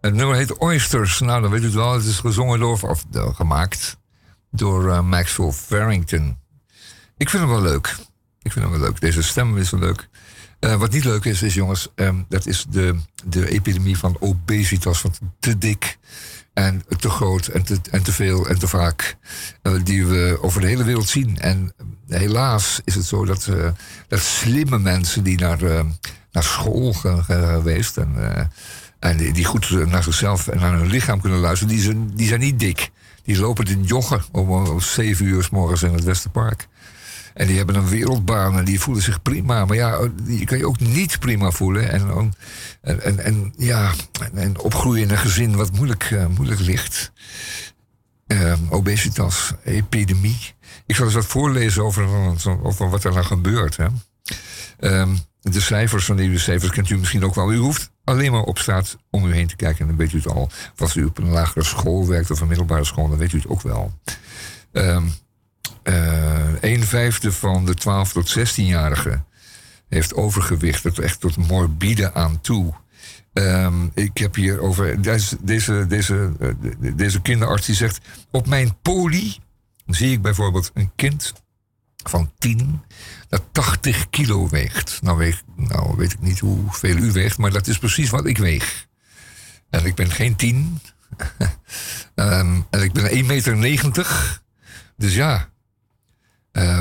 Het 0.00 0.14
nummer 0.14 0.36
heet 0.36 0.56
Oysters. 0.58 1.20
Nou, 1.20 1.42
dan 1.42 1.50
weet 1.50 1.60
u 1.60 1.64
het 1.64 1.74
wel. 1.74 1.92
Het 1.92 2.04
is 2.04 2.18
gezongen 2.18 2.58
door, 2.58 2.80
of 2.82 3.04
eh, 3.12 3.34
gemaakt 3.34 3.96
door 4.50 4.90
eh, 4.90 5.00
Maxwell 5.00 5.52
Farrington. 5.52 6.38
Ik 7.16 7.30
vind 7.30 7.42
hem 7.42 7.52
wel 7.52 7.62
leuk. 7.62 7.96
Ik 8.42 8.52
vind 8.52 8.64
hem 8.64 8.70
wel 8.70 8.80
leuk. 8.80 9.00
Deze 9.00 9.22
stem 9.22 9.56
is 9.56 9.70
wel 9.70 9.80
leuk. 9.80 10.08
Wat 10.60 10.90
niet 10.90 11.04
leuk 11.04 11.24
is, 11.24 11.42
is 11.42 11.54
jongens, 11.54 11.88
ehm, 11.94 12.22
dat 12.28 12.46
is 12.46 12.66
de, 12.68 12.96
de 13.24 13.48
epidemie 13.48 13.98
van 13.98 14.16
obesitas. 14.20 15.00
Van 15.00 15.14
te 15.38 15.58
dik 15.58 15.98
en 16.52 16.82
te 16.98 17.10
groot 17.10 17.46
en 17.46 17.62
te, 17.62 17.78
en 17.90 18.02
te 18.02 18.12
veel 18.12 18.48
en 18.48 18.58
te 18.58 18.68
vaak. 18.68 19.16
die 19.82 20.06
we 20.06 20.38
over 20.40 20.60
de 20.60 20.66
hele 20.66 20.84
wereld 20.84 21.08
zien. 21.08 21.38
En 21.38 21.74
helaas 22.08 22.80
is 22.84 22.94
het 22.94 23.04
zo 23.04 23.24
dat, 23.24 23.48
dat 24.08 24.20
slimme 24.20 24.78
mensen 24.78 25.22
die 25.22 25.38
naar, 25.38 25.84
naar 26.32 26.42
school 26.42 26.92
geweest. 26.92 27.96
En, 27.96 28.34
eh, 28.34 28.44
en 28.98 29.16
die, 29.16 29.44
goed 29.44 29.86
naar 29.86 30.02
zichzelf 30.02 30.48
en 30.48 30.58
naar 30.58 30.78
hun 30.78 30.90
lichaam 30.90 31.20
kunnen 31.20 31.38
luisteren, 31.38 31.74
die 31.74 31.82
zijn, 31.82 32.10
die 32.14 32.26
zijn 32.26 32.40
niet 32.40 32.58
dik. 32.58 32.90
Die 33.22 33.38
lopen 33.38 33.64
te 33.64 33.80
joggen 33.80 34.22
om, 34.32 34.80
zeven 34.80 35.26
uur 35.26 35.42
s 35.42 35.50
morgens 35.50 35.82
in 35.82 35.92
het 35.92 36.04
Westerpark. 36.04 36.68
En 37.34 37.46
die 37.46 37.56
hebben 37.56 37.74
een 37.74 37.88
wereldbaan 37.88 38.58
en 38.58 38.64
die 38.64 38.80
voelen 38.80 39.02
zich 39.02 39.22
prima. 39.22 39.64
Maar 39.64 39.76
ja, 39.76 39.98
die 40.22 40.44
kan 40.44 40.58
je 40.58 40.66
ook 40.66 40.80
niet 40.80 41.18
prima 41.18 41.50
voelen. 41.50 41.90
En, 41.90 42.34
en, 42.80 43.02
en, 43.02 43.18
en 43.18 43.52
ja, 43.56 43.92
en, 44.20 44.38
en 44.38 44.58
opgroeien 44.58 45.02
in 45.02 45.10
een 45.10 45.18
gezin 45.18 45.56
wat 45.56 45.72
moeilijk, 45.72 46.02
eh, 46.10 46.26
moeilijk 46.26 46.60
ligt. 46.60 47.12
Ehm, 48.26 48.58
obesitas, 48.68 49.52
epidemie. 49.64 50.54
Ik 50.86 50.96
zal 50.96 51.04
eens 51.04 51.14
wat 51.14 51.26
voorlezen 51.26 51.84
over, 51.84 52.08
over 52.62 52.90
wat 52.90 53.04
er 53.04 53.12
nou 53.12 53.24
gebeurt. 53.24 53.76
Hè. 53.76 53.86
Ehm, 54.78 55.16
de 55.42 55.60
cijfers 55.60 56.04
van 56.04 56.16
die 56.16 56.38
cijfers 56.38 56.70
kent 56.72 56.90
u 56.90 56.98
misschien 56.98 57.24
ook 57.24 57.34
wel. 57.34 57.52
U 57.52 57.56
hoeft 57.56 57.90
alleen 58.04 58.32
maar 58.32 58.42
op 58.42 58.58
straat 58.58 58.96
om 59.10 59.26
u 59.26 59.32
heen 59.34 59.46
te 59.46 59.56
kijken 59.56 59.80
en 59.80 59.86
dan 59.86 59.96
weet 59.96 60.12
u 60.12 60.16
het 60.16 60.28
al. 60.28 60.50
Als 60.76 60.96
u 60.96 61.04
op 61.04 61.18
een 61.18 61.28
lagere 61.28 61.64
school 61.64 62.06
werkt 62.06 62.30
of 62.30 62.40
een 62.40 62.48
middelbare 62.48 62.84
school, 62.84 63.08
dan 63.08 63.18
weet 63.18 63.32
u 63.32 63.36
het 63.36 63.48
ook 63.48 63.62
wel. 63.62 63.92
Ehm 64.72 65.04
eh, 65.82 66.52
een 66.60 66.82
vijfde 66.84 67.32
van 67.32 67.64
de 67.66 67.74
12 67.74 68.12
tot 68.12 68.38
16-jarigen 68.38 69.24
heeft 69.88 70.14
overgewicht, 70.14 70.82
tot 70.82 70.98
echt 70.98 71.20
tot 71.20 71.36
morbide 71.36 72.14
aan 72.14 72.40
toe. 72.40 72.74
Ehm, 73.32 73.84
ik 73.94 74.18
heb 74.18 74.34
hier 74.34 74.60
over. 74.60 75.02
Deze, 75.02 75.36
deze, 75.40 75.86
deze, 75.88 76.32
eh, 76.40 76.48
de- 76.80 76.94
deze 76.94 77.20
kinderarts 77.20 77.66
die 77.66 77.74
zegt. 77.74 77.98
Op 78.30 78.46
mijn 78.46 78.76
poli 78.82 79.36
zie 79.86 80.12
ik 80.12 80.22
bijvoorbeeld 80.22 80.70
een 80.74 80.90
kind 80.96 81.32
van 82.04 82.32
10 82.38 82.82
dat 83.30 83.42
80 83.52 84.10
kilo 84.10 84.48
weegt. 84.48 85.02
Nou, 85.02 85.18
weeg, 85.18 85.42
nou 85.56 85.96
weet 85.96 86.12
ik 86.12 86.20
niet 86.20 86.38
hoeveel 86.38 86.96
u 86.96 87.12
weegt, 87.12 87.38
maar 87.38 87.50
dat 87.50 87.66
is 87.66 87.78
precies 87.78 88.10
wat 88.10 88.26
ik 88.26 88.38
weeg. 88.38 88.86
En 89.70 89.84
ik 89.84 89.94
ben 89.94 90.10
geen 90.10 90.36
10. 90.36 90.80
Ehm, 92.14 92.60
en 92.70 92.82
ik 92.82 92.92
ben 92.92 93.42
1,90 93.44 93.56
meter. 93.56 94.40
Dus 94.96 95.14
ja, 95.14 95.48
eh, 96.52 96.80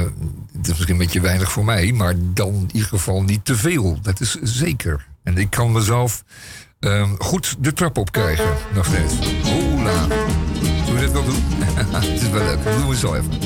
het 0.53 0.67
is 0.67 0.67
misschien 0.67 0.89
een 0.89 0.97
beetje 0.97 1.21
weinig 1.21 1.51
voor 1.51 1.65
mij, 1.65 1.91
maar 1.91 2.13
dan 2.33 2.53
in 2.53 2.69
ieder 2.73 2.87
geval 2.89 3.23
niet 3.23 3.45
te 3.45 3.55
veel. 3.55 4.01
Dat 4.01 4.19
is 4.19 4.35
zeker. 4.41 5.07
En 5.23 5.37
ik 5.37 5.49
kan 5.49 5.71
mezelf 5.71 6.23
ehm, 6.79 7.15
goed 7.17 7.55
de 7.59 7.73
trap 7.73 7.97
op 7.97 8.11
krijgen, 8.11 8.55
nog 8.73 8.85
steeds. 8.85 9.13
Hola. 9.41 10.07
Zullen 10.61 10.93
we 10.93 10.99
dit 10.99 11.11
wel 11.11 11.25
doen? 11.25 11.43
Het 12.01 12.21
is 12.21 12.29
wel 12.29 12.43
leuk. 12.43 12.63
Dat 12.63 12.77
doen 12.77 12.89
we 12.89 12.95
zo 12.95 13.13
even. 13.13 13.39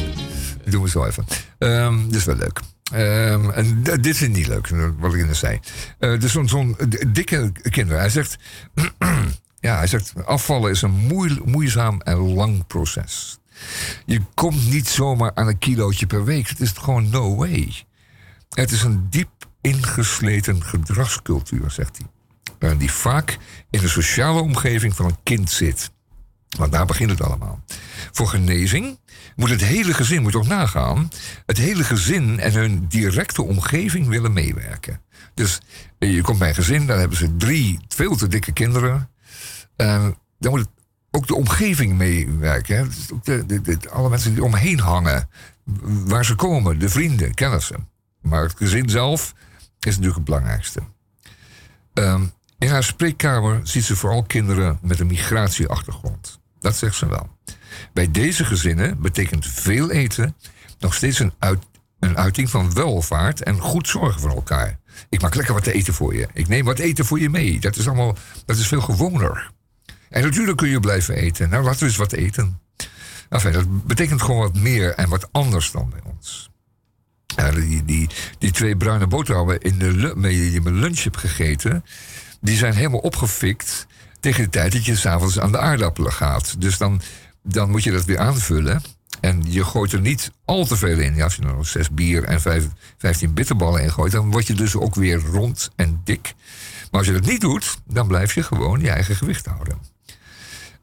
Dat 0.64 0.72
doen 0.72 0.88
zo 0.88 1.06
even. 1.06 1.26
Ehm 1.58 2.06
dit 2.06 2.16
is 2.16 2.26
wel 2.26 2.36
leuk. 2.36 2.60
Ehm, 2.94 3.50
en 3.50 3.84
dit 3.84 4.06
is 4.06 4.28
niet 4.28 4.48
leuk, 4.48 4.68
wat 4.98 5.14
ik 5.14 5.26
net 5.26 5.36
zei. 5.36 5.60
Eh, 6.00 6.20
dus 6.20 6.32
zo'n 6.46 6.78
dikke 7.08 7.52
kinderen. 7.70 8.00
Hij 8.02 8.10
zegt, 8.10 8.38
ja, 9.60 9.78
hij 9.78 9.88
zegt, 9.88 10.14
afvallen 10.26 10.72
is 10.72 10.82
een 10.82 10.92
moei- 10.92 11.42
moeizaam 11.46 12.02
en 12.02 12.18
lang 12.18 12.68
proces. 12.68 13.38
Je 14.06 14.22
komt 14.34 14.70
niet 14.72 14.88
zomaar 14.88 15.32
aan 15.34 15.48
een 15.48 15.58
kilootje 15.58 16.08
per 16.08 16.24
week. 16.26 16.48
Het 16.50 16.60
is 16.60 16.72
gewoon 16.72 17.10
no 17.10 17.36
way. 17.36 17.74
Het 18.50 18.72
is 18.72 18.84
een 18.84 19.08
diep 19.10 19.30
ingesleten 19.62 20.64
gedragscultuur, 20.64 21.72
zegt 21.72 21.98
hij. 21.98 22.08
Eh, 22.70 22.78
Die 22.78 22.92
vaak 22.92 23.38
in 23.70 23.80
de 23.80 23.88
sociale 23.88 24.42
omgeving 24.42 24.96
van 24.96 25.06
een 25.06 25.18
kind 25.24 25.50
zit. 25.52 25.92
Want 26.58 26.72
daar 26.72 26.86
begint 26.86 27.10
het 27.10 27.22
allemaal. 27.22 27.64
Voor 28.12 28.28
genezing 28.28 29.00
moet 29.36 29.50
het 29.50 29.64
hele 29.64 29.94
gezin, 29.94 30.22
moet 30.22 30.36
ook 30.36 30.48
nagaan, 30.48 31.10
het 31.46 31.58
hele 31.58 31.84
gezin 31.84 32.40
en 32.40 32.54
hun 32.54 32.86
directe 32.88 33.42
omgeving 33.42 34.08
willen 34.08 34.34
meewerken. 34.34 35.02
Dus 35.34 35.60
eh, 36.00 36.14
je 36.14 36.22
komt 36.22 36.40
bij 36.40 36.50
een 36.50 36.56
gezin, 36.56 36.88
daar 36.88 37.00
hebben 37.00 37.18
ze 37.18 37.36
drie 37.36 37.80
veel 37.88 38.16
te 38.16 38.28
dikke 38.28 38.52
kinderen. 38.52 39.10
En 39.76 40.18
dan 40.40 40.52
moet 40.52 40.68
ook 41.12 41.28
de 41.28 41.36
omgeving 41.36 41.98
meewerken. 41.98 42.92
alle 43.92 44.10
mensen 44.10 44.34
die 44.34 44.44
omheen 44.44 44.80
hangen, 44.80 45.30
waar 45.86 46.26
ze 46.26 46.36
komen, 46.36 46.80
de 46.80 46.90
vrienden, 46.90 47.34
kennissen. 47.34 47.88
Maar 48.22 48.44
het 48.44 48.58
gezin 48.58 48.90
zelf 48.90 49.34
is 49.80 49.90
natuurlijk 49.90 50.16
het 50.16 50.26
belangrijkste. 50.26 50.82
Ehm, 51.94 52.26
in 52.58 52.70
haar 52.70 52.84
spreekkamer 52.84 53.60
ziet 53.64 53.84
ze 53.84 53.96
vooral 53.96 54.24
kinderen 54.24 54.80
met 54.82 55.00
een 55.00 55.08
migratieachtergrond. 55.08 56.40
Dat 56.60 56.76
zegt 56.76 56.96
ze 56.96 57.08
wel. 57.08 57.33
Bij 57.94 58.12
deze 58.12 58.46
gezinnen 58.46 59.02
betekent 59.02 59.48
veel 59.48 59.92
eten 59.92 60.36
nog 60.80 60.94
steeds 60.94 61.20
een, 61.20 61.34
uit, 61.40 61.60
een 62.00 62.18
uiting 62.18 62.50
van 62.50 62.74
welvaart 62.74 63.44
en 63.44 63.60
goed 63.60 63.88
zorgen 63.88 64.22
voor 64.22 64.34
elkaar. 64.34 64.80
Ik 65.10 65.22
maak 65.22 65.36
lekker 65.36 65.54
wat 65.54 65.64
te 65.64 65.74
eten 65.74 65.94
voor 65.94 66.16
je. 66.16 66.28
Ik 66.34 66.48
neem 66.48 66.66
wat 66.66 66.80
eten 66.80 67.06
voor 67.06 67.20
je 67.20 67.30
mee. 67.30 67.60
Dat 67.60 67.76
is 67.76 67.88
allemaal, 67.88 68.16
dat 68.46 68.58
is 68.58 68.68
veel 68.68 68.82
gewoner. 68.82 69.52
En 70.10 70.24
natuurlijk 70.24 70.58
kun 70.58 70.70
je 70.70 70.80
blijven 70.80 71.16
eten. 71.16 71.50
Nou, 71.50 71.64
laten 71.64 71.80
we 71.80 71.86
eens 71.86 71.96
wat 71.96 72.12
eten. 72.12 72.60
Enfin, 73.30 73.52
dat 73.52 73.88
betekent 73.88 74.22
gewoon 74.22 74.40
wat 74.40 74.56
meer 74.56 74.94
en 74.94 75.10
wat 75.10 75.28
anders 75.32 75.72
dan 75.72 75.90
bij 75.90 76.02
ons. 76.04 76.52
Die, 77.54 77.86
die, 77.86 78.10
die 78.40 78.52
twee 78.52 78.78
bruine 78.78 79.08
boterhammen 79.08 79.60
in 79.60 79.78
de 79.78 80.14
die 80.20 80.62
met 80.62 80.74
lunch 80.74 81.00
hebt 81.00 81.18
gegeten, 81.18 81.86
die 82.42 82.58
zijn 82.58 82.74
helemaal 82.74 83.00
opgefikt 83.00 83.88
tegen 84.20 84.44
de 84.44 84.50
tijd 84.50 84.72
dat 84.72 84.86
je 84.86 84.96
s'avonds 84.96 85.40
aan 85.40 85.52
de 85.52 85.58
aardappelen 85.60 86.14
gaat. 86.14 86.62
Dus 86.62 86.78
dan, 86.78 87.02
dan 87.44 87.70
moet 87.70 87.84
je 87.84 87.92
dat 87.92 88.06
weer 88.06 88.20
aanvullen. 88.20 88.82
En 89.20 89.44
je 89.46 89.64
gooit 89.64 89.92
er 89.92 90.02
niet 90.02 90.32
al 90.46 90.66
te 90.66 90.78
veel 90.78 91.00
in. 91.00 91.16
Ja, 91.16 91.24
als 91.24 91.36
je 91.36 91.42
nog 91.42 91.68
zes 91.68 91.90
bier 91.90 92.24
en 92.24 92.42
vijf, 92.42 92.68
vijftien 92.98 93.34
bitterballen 93.34 93.82
in 93.82 93.92
gooit, 93.92 94.12
dan 94.12 94.32
word 94.32 94.48
je 94.48 94.54
dus 94.54 94.76
ook 94.76 94.96
weer 94.96 95.20
rond 95.20 95.70
en 95.76 96.02
dik. 96.04 96.34
Maar 96.92 97.00
als 97.00 97.08
je 97.08 97.14
dat 97.14 97.26
niet 97.26 97.42
doet, 97.42 97.78
dan 97.86 98.08
blijf 98.08 98.34
je 98.34 98.44
gewoon 98.44 98.80
je 98.80 98.90
eigen 98.90 99.16
gewicht 99.16 99.46
houden. 99.46 99.78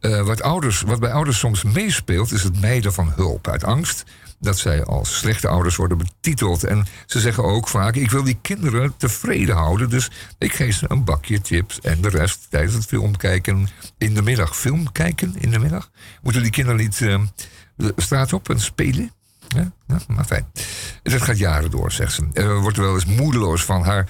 Eh, 0.01 0.23
wat, 0.23 0.43
ouders, 0.43 0.81
wat 0.81 1.01
bij 1.01 1.13
ouders 1.13 1.39
soms 1.39 1.63
meespeelt, 1.63 2.33
is 2.33 2.43
het 2.43 2.61
mijden 2.61 2.93
van 2.93 3.13
hulp. 3.15 3.49
Uit 3.49 3.65
angst 3.65 4.05
dat 4.41 4.59
zij 4.59 4.85
als 4.85 5.19
slechte 5.19 5.49
ouders 5.49 5.77
worden 5.77 5.99
betiteld. 5.99 6.65
En 6.65 6.87
ze 7.07 7.21
zeggen 7.21 7.45
ook 7.45 7.69
vaak: 7.69 7.95
Ik 7.95 8.11
wil 8.11 8.23
die 8.23 8.39
kinderen 8.43 8.97
tevreden 8.97 9.55
houden. 9.55 9.91
Dus 9.91 10.11
ik 10.39 10.53
geef 10.53 10.77
ze 10.77 10.85
een 10.89 11.05
bakje 11.05 11.41
chips 11.43 11.81
en 11.81 12.01
de 12.01 12.09
rest 12.09 12.47
tijdens 12.51 12.75
het 12.75 12.85
film 12.87 13.17
kijken 13.17 13.69
in 13.99 14.15
de 14.15 14.23
middag. 14.23 14.57
Film 14.57 14.93
kijken 14.93 15.35
in 15.39 15.51
de 15.51 15.59
middag? 15.59 15.91
Moeten 16.23 16.43
die 16.43 16.51
kinderen 16.51 16.81
niet 16.81 17.01
eh, 17.01 17.21
de 17.77 17.93
straat 17.97 18.33
op 18.33 18.51
en 18.51 18.61
spelen? 18.61 19.13
Ja, 19.49 19.73
maar 20.09 20.25
fijn. 20.25 20.47
Dat 21.03 21.23
gaat 21.23 21.39
jaren 21.39 21.71
door, 21.71 21.93
zegt 21.93 22.13
ze. 22.13 22.29
Er 22.33 22.61
wordt 22.61 22.77
wel 22.77 22.95
eens 22.95 23.05
moedeloos 23.05 23.65
van 23.65 23.83
haar 23.83 24.09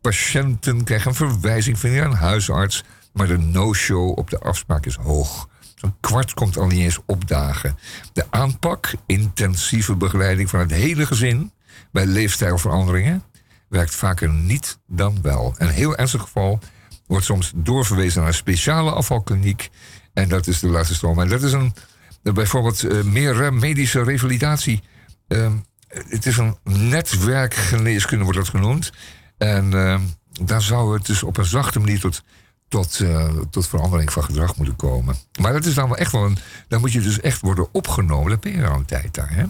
patiënten 0.00 0.84
krijgen 0.84 1.10
een 1.10 1.16
verwijzing 1.16 1.78
van 1.78 1.90
een 1.90 2.12
huisarts. 2.12 2.84
Maar 3.12 3.26
de 3.26 3.38
no-show 3.38 4.18
op 4.18 4.30
de 4.30 4.38
afspraak 4.38 4.86
is 4.86 4.94
hoog. 4.94 5.48
Zo'n 5.80 5.96
kwart 6.00 6.34
komt 6.34 6.56
al 6.56 6.66
niet 6.66 6.78
eens 6.78 6.98
opdagen. 7.06 7.78
De 8.12 8.26
aanpak, 8.30 8.94
intensieve 9.06 9.96
begeleiding 9.96 10.50
van 10.50 10.60
het 10.60 10.70
hele 10.70 11.06
gezin 11.06 11.52
bij 11.92 12.06
leefstijlveranderingen, 12.06 13.22
werkt 13.68 13.94
vaker 13.94 14.28
niet 14.28 14.78
dan 14.86 15.18
wel. 15.22 15.54
Een 15.58 15.68
heel 15.68 15.96
ernstig 15.96 16.20
geval 16.20 16.58
wordt 17.06 17.24
soms 17.24 17.52
doorverwezen 17.54 18.18
naar 18.18 18.28
een 18.28 18.34
speciale 18.34 18.90
afvalkliniek. 18.90 19.70
En 20.12 20.28
dat 20.28 20.46
is 20.46 20.60
de 20.60 20.68
laatste 20.68 20.94
stroom. 20.94 21.20
En 21.20 21.28
dat 21.28 21.42
is 21.42 21.52
een, 21.52 21.74
bijvoorbeeld 22.22 22.82
eh, 22.82 23.02
meer 23.02 23.54
medische 23.54 24.02
revalidatie. 24.02 24.82
Ehm, 25.28 25.56
het 25.88 26.26
is 26.26 26.36
een 26.36 26.56
netwerkgeneeskunde, 26.62 28.24
wordt 28.24 28.38
dat 28.38 28.48
genoemd. 28.48 28.92
En 29.38 29.74
ehm, 29.74 30.00
daar 30.44 30.62
zou 30.62 30.94
het 30.94 31.06
dus 31.06 31.22
op 31.22 31.36
een 31.36 31.44
zachte 31.44 31.78
manier 31.78 32.00
tot, 32.00 32.22
tot, 32.70 33.00
eh, 33.00 33.28
tot 33.50 33.68
verandering 33.68 34.12
van 34.12 34.24
gedrag 34.24 34.56
moeten 34.56 34.76
komen. 34.76 35.16
Maar 35.40 35.52
dat 35.52 35.64
is 35.64 35.74
dan 35.74 35.88
wel 35.88 35.96
echt 35.96 36.12
wel 36.12 36.24
een. 36.24 36.38
Dan 36.68 36.80
moet 36.80 36.92
je 36.92 37.00
dus 37.00 37.20
echt 37.20 37.40
worden 37.40 37.68
opgenomen. 37.72 38.30
Dan 38.30 38.40
ben 38.40 38.52
je 38.52 38.68
al 38.68 38.76
een 38.78 38.84
tijd 38.84 39.14
daar, 39.14 39.34
hè? 39.34 39.44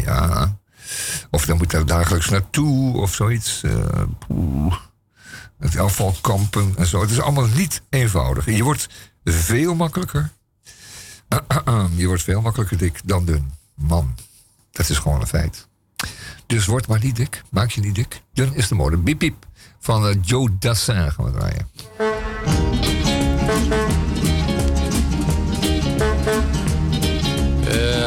Ja. 0.00 0.56
Of 1.30 1.46
dan 1.46 1.56
moet 1.56 1.70
daar 1.70 1.86
dagelijks 1.86 2.28
naartoe 2.28 2.96
of 2.96 3.14
zoiets. 3.14 3.62
eh, 3.62 4.02
het 5.58 5.76
afvalkampen 5.76 6.72
en 6.76 6.86
zo. 6.86 7.00
Het 7.00 7.10
is 7.10 7.20
allemaal 7.20 7.46
niet 7.46 7.82
eenvoudig. 7.88 8.46
En 8.46 8.54
je 8.54 8.62
wordt 8.62 8.88
veel 9.24 9.74
makkelijker. 9.74 10.30
Je 11.96 12.06
wordt 12.06 12.22
veel 12.22 12.40
makkelijker 12.40 12.78
dik 12.78 13.00
dan 13.04 13.24
dun. 13.24 13.52
Man, 13.74 14.14
dat 14.70 14.88
is 14.88 14.98
gewoon 14.98 15.20
een 15.20 15.26
feit. 15.26 15.68
Dus 16.46 16.66
word 16.66 16.86
maar 16.86 17.00
niet 17.02 17.16
dik. 17.16 17.42
Maak 17.50 17.70
je 17.70 17.80
niet 17.80 17.94
dik. 17.94 18.22
Dun 18.32 18.54
is 18.54 18.68
de 18.68 18.74
mode. 18.74 18.96
Biep, 18.96 19.18
biep. 19.18 19.46
van 19.80 20.06
eh, 20.08 20.16
Joe 20.22 20.56
Dassin 20.58 21.12
gaan 21.12 21.24
we 21.24 21.30
draaien. 21.30 21.68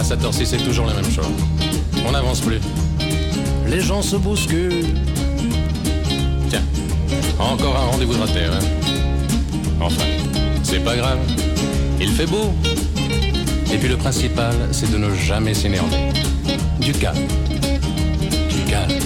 À 0.01 0.03
cette 0.03 0.23
heure-ci, 0.25 0.47
c'est 0.47 0.57
toujours 0.57 0.87
la 0.87 0.95
même 0.95 1.11
chose. 1.11 1.29
On 2.07 2.11
n'avance 2.11 2.39
plus. 2.39 2.59
Les 3.67 3.81
gens 3.81 4.01
se 4.01 4.15
bousculent. 4.15 4.95
Tiens, 6.49 6.63
encore 7.37 7.75
un 7.75 7.91
rendez-vous 7.91 8.15
de 8.15 8.19
raté, 8.19 8.39
hein. 8.45 8.65
Enfin, 9.79 10.03
c'est 10.63 10.83
pas 10.83 10.95
grave. 10.95 11.19
Il 11.99 12.09
fait 12.09 12.25
beau. 12.25 12.51
Et 13.71 13.77
puis 13.77 13.89
le 13.89 13.95
principal, 13.95 14.55
c'est 14.71 14.91
de 14.91 14.97
ne 14.97 15.13
jamais 15.13 15.53
s'énerver. 15.53 16.09
Du 16.79 16.93
calme. 16.93 17.27
Du 18.49 18.71
calme. 18.71 18.97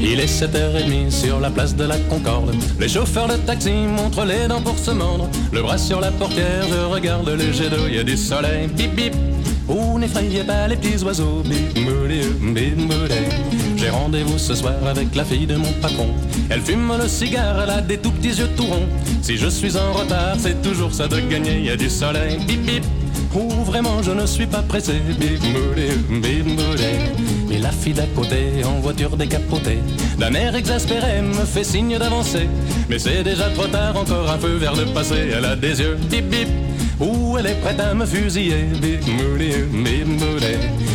Il 0.00 0.20
est 0.20 0.32
7h30 0.32 1.10
sur 1.10 1.40
la 1.40 1.50
place 1.50 1.74
de 1.74 1.84
la 1.84 1.98
Concorde. 2.08 2.54
Les 2.78 2.88
chauffeurs 2.88 3.26
de 3.26 3.34
taxi 3.34 3.72
montrent 3.72 4.24
les 4.24 4.46
dents 4.46 4.62
pour 4.62 4.78
se 4.78 4.92
mordre. 4.92 5.28
Le 5.52 5.60
bras 5.60 5.76
sur 5.76 6.00
la 6.00 6.12
portière, 6.12 6.66
je 6.70 6.84
regarde 6.84 7.28
les 7.28 7.52
jets 7.52 7.68
d'eau, 7.68 7.88
il 7.88 7.96
y 7.96 7.98
a 7.98 8.04
du 8.04 8.16
soleil. 8.16 8.68
Bip 8.68 8.94
bip. 8.94 9.14
Oh, 9.72 9.98
n'effrayez 9.98 10.42
pas 10.42 10.66
les 10.66 10.76
petits 10.76 11.04
oiseaux. 11.04 11.44
Bip 11.44 11.78
mouli. 11.78 12.22
J'ai 13.76 13.88
rendez-vous 13.88 14.36
ce 14.36 14.54
soir 14.54 14.74
avec 14.84 15.14
la 15.14 15.24
fille 15.24 15.46
de 15.46 15.54
mon 15.54 15.72
patron. 15.80 16.08
Elle 16.48 16.60
fume 16.60 16.92
le 17.00 17.06
cigare, 17.06 17.62
elle 17.62 17.70
a 17.70 17.80
des 17.80 17.98
tout 17.98 18.10
petits 18.10 18.40
yeux 18.40 18.48
tout 18.56 18.64
ronds. 18.64 18.88
Si 19.22 19.36
je 19.36 19.46
suis 19.46 19.76
en 19.76 19.92
retard, 19.92 20.34
c'est 20.38 20.60
toujours 20.60 20.92
ça 20.92 21.06
de 21.06 21.20
gagner, 21.20 21.58
il 21.58 21.66
y 21.66 21.70
a 21.70 21.76
du 21.76 21.88
soleil. 21.88 22.38
Bip 22.46 22.62
bip. 22.62 22.84
Oh, 23.32 23.48
vraiment, 23.64 24.02
je 24.02 24.10
ne 24.10 24.26
suis 24.26 24.46
pas 24.46 24.62
pressé. 24.62 24.94
Bip 25.18 25.40
mouli. 25.44 25.90
Mais 27.48 27.58
la 27.58 27.70
fille 27.70 27.94
d'à 27.94 28.06
côté, 28.16 28.64
en 28.64 28.80
voiture 28.80 29.16
décapotée, 29.16 29.78
d'un 30.18 30.34
air 30.34 30.56
exaspéré, 30.56 31.22
me 31.22 31.44
fait 31.44 31.64
signe 31.64 31.96
d'avancer. 31.96 32.48
Mais 32.88 32.98
c'est 32.98 33.22
déjà 33.22 33.48
trop 33.50 33.68
tard, 33.68 33.96
encore 33.96 34.30
un 34.30 34.38
peu 34.38 34.54
vers 34.56 34.74
le 34.74 34.86
passé. 34.86 35.30
Elle 35.36 35.44
a 35.44 35.54
des 35.54 35.80
yeux 35.80 35.96
bip 36.10 36.28
bip. 36.28 36.48
Ou 37.00 37.38
elle 37.38 37.46
est 37.46 37.60
prête 37.60 37.80
à 37.80 37.94
me 37.94 38.04
fusiller. 38.04 38.68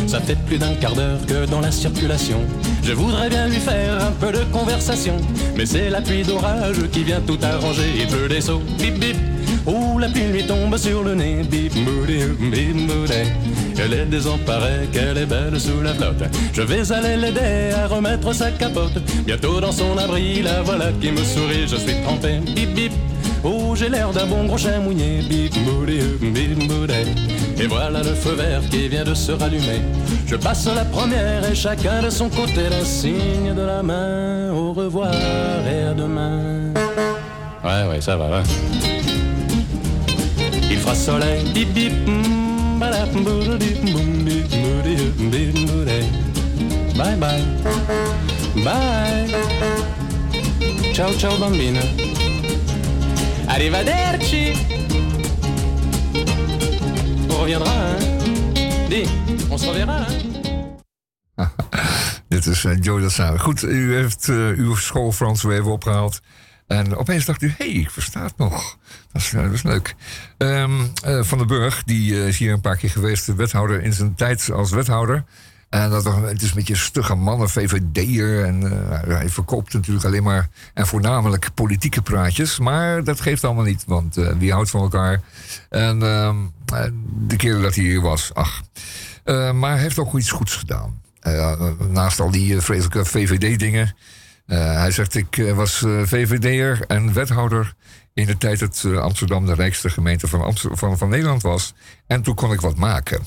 Ça 0.06 0.20
fait 0.20 0.38
plus 0.46 0.58
d'un 0.58 0.74
quart 0.74 0.94
d'heure 0.94 1.18
que 1.26 1.46
dans 1.46 1.60
la 1.60 1.72
circulation. 1.72 2.38
Je 2.82 2.92
voudrais 2.92 3.28
bien 3.28 3.48
lui 3.48 3.58
faire 3.58 4.04
un 4.04 4.12
peu 4.12 4.30
de 4.30 4.44
conversation. 4.52 5.16
Mais 5.56 5.66
c'est 5.66 5.90
la 5.90 6.00
pluie 6.00 6.22
d'orage 6.22 6.88
qui 6.92 7.02
vient 7.02 7.20
tout 7.20 7.38
arranger. 7.42 7.90
Il 7.98 8.06
pleut 8.06 8.28
des 8.28 8.40
sauts. 8.40 8.62
Bip 8.78 8.98
bip. 8.98 9.16
Ouh, 9.66 9.98
la 9.98 10.08
pluie 10.08 10.28
lui 10.32 10.44
tombe 10.44 10.76
sur 10.76 11.02
le 11.02 11.14
nez, 11.16 11.42
bip. 11.42 11.72
Elle 13.78 13.92
est 13.92 14.06
désemparée, 14.06 14.88
qu'elle 14.92 15.18
est 15.18 15.26
belle 15.26 15.58
sous 15.60 15.80
la 15.82 15.92
flotte. 15.92 16.22
Je 16.52 16.62
vais 16.62 16.92
aller 16.92 17.16
l'aider 17.16 17.72
à 17.76 17.88
remettre 17.88 18.32
sa 18.32 18.50
capote. 18.52 18.98
Bientôt 19.26 19.60
dans 19.60 19.72
son 19.72 19.98
abri, 19.98 20.42
la 20.42 20.62
voilà 20.62 20.86
qui 21.00 21.10
me 21.10 21.22
sourit, 21.24 21.66
je 21.66 21.76
suis 21.76 22.00
trempé, 22.04 22.38
bip 22.54 22.74
bip. 22.74 22.92
Oh, 23.48 23.76
j'ai 23.76 23.88
l'air 23.88 24.10
d'un 24.10 24.26
bon 24.26 24.44
gros 24.44 24.58
chien 24.58 24.80
mouillé, 24.80 25.22
bip 25.28 25.54
mouli. 25.64 26.00
Et 27.58 27.66
voilà 27.68 28.02
le 28.02 28.14
feu 28.14 28.32
vert 28.32 28.60
qui 28.68 28.88
vient 28.88 29.04
de 29.04 29.14
se 29.14 29.30
rallumer. 29.30 29.80
Je 30.26 30.34
passe 30.34 30.66
la 30.66 30.84
première 30.84 31.48
et 31.48 31.54
chacun 31.54 32.02
de 32.02 32.10
son 32.10 32.28
côté 32.28 32.64
le 32.68 32.84
signe 32.84 33.54
de 33.54 33.62
la 33.62 33.82
main. 33.84 34.52
Au 34.52 34.72
revoir 34.72 35.14
et 35.14 35.84
à 35.84 35.94
demain. 35.94 36.74
Ouais, 37.64 37.88
ouais, 37.88 38.00
ça 38.00 38.16
va, 38.16 38.26
ouais. 38.30 38.42
Il 40.68 40.78
fera 40.78 40.94
soleil, 40.94 41.44
bip 41.54 41.72
bip, 41.72 41.92
mm. 42.06 42.36
Bye 46.96 47.14
bye, 47.16 47.42
bye. 48.64 49.26
Ciao 50.92 51.12
ciao 51.18 51.36
bambina. 51.38 51.80
Arrivederci. 53.56 54.52
On 57.28 57.38
reviendra, 57.38 57.70
hein. 57.70 58.88
Dis, 58.88 59.08
on 59.48 59.58
se 59.58 59.70
reverra, 59.70 60.06
hein. 60.06 60.44
Dit 62.28 62.46
is 62.46 62.64
uh, 62.64 62.76
Joe. 62.80 63.38
Goed, 63.38 63.62
u 63.62 63.94
heeft 63.94 64.28
eh, 64.28 64.36
uw 64.36 64.74
school 64.74 65.12
Frans 65.12 65.42
weer 65.42 65.58
even 65.58 65.72
opgehaald. 65.72 66.20
En 66.66 66.96
opeens 66.96 67.24
dacht 67.24 67.42
u, 67.42 67.48
hé, 67.48 67.54
hey, 67.64 67.68
ik 67.68 67.90
versta 67.90 68.22
het 68.22 68.36
nog. 68.36 68.78
Dat 69.12 69.22
is, 69.22 69.32
eh, 69.32 69.50
dat 69.50 69.62
leuk. 69.62 69.94
Ehm, 70.38 70.80
eh, 71.04 71.22
Van 71.22 71.38
den 71.38 71.46
Burg, 71.46 71.82
die 71.84 72.26
is 72.26 72.38
hier 72.38 72.52
een 72.52 72.60
paar 72.60 72.76
keer 72.76 72.90
geweest, 72.90 73.26
de 73.26 73.34
wethouder 73.34 73.82
in 73.82 73.92
zijn 73.92 74.14
tijd 74.14 74.50
als 74.52 74.70
wethouder. 74.70 75.24
En 75.68 75.90
dat, 75.90 76.04
het 76.04 76.42
is 76.42 76.48
een 76.48 76.54
beetje 76.54 76.76
stugge 76.76 77.14
man, 77.14 77.40
een 77.40 77.48
VVD'er. 77.48 78.44
En 78.44 78.62
eh, 78.62 79.16
hij 79.16 79.28
verkoopt 79.28 79.72
natuurlijk 79.72 80.06
alleen 80.06 80.22
maar 80.22 80.48
en 80.74 80.86
voornamelijk 80.86 81.48
politieke 81.54 82.02
praatjes. 82.02 82.58
Maar 82.58 83.04
dat 83.04 83.20
geeft 83.20 83.44
allemaal 83.44 83.64
niet, 83.64 83.84
want 83.86 84.16
eh, 84.16 84.32
wie 84.38 84.52
houdt 84.52 84.70
van 84.70 84.80
elkaar? 84.80 85.20
En 85.68 86.02
ehm, 86.02 86.36
eh, 86.66 86.84
de 87.26 87.36
keer 87.36 87.60
dat 87.60 87.74
hij 87.74 87.84
hier 87.84 88.00
was, 88.00 88.34
ach. 88.34 88.62
Maar 89.54 89.72
hij 89.72 89.80
heeft 89.80 89.98
ook 89.98 90.18
iets 90.18 90.30
goeds 90.30 90.56
gedaan. 90.56 91.00
Naast 91.88 92.20
al 92.20 92.30
die 92.30 92.60
vreselijke 92.60 93.04
VVD-dingen. 93.04 93.96
Hij 94.46 94.90
zegt, 94.90 95.14
ik 95.14 95.52
was 95.54 95.78
VVD'er 96.04 96.84
en 96.86 97.12
wethouder 97.12 97.74
in 98.14 98.26
de 98.26 98.38
tijd 98.38 98.58
dat 98.58 98.84
Amsterdam 99.00 99.46
de 99.46 99.54
rijkste 99.54 99.90
gemeente 99.90 100.28
van, 100.28 100.56
van, 100.56 100.98
van 100.98 101.08
Nederland 101.08 101.42
was. 101.42 101.74
En 102.06 102.22
toen 102.22 102.34
kon 102.34 102.52
ik 102.52 102.60
wat 102.60 102.76
maken. 102.76 103.26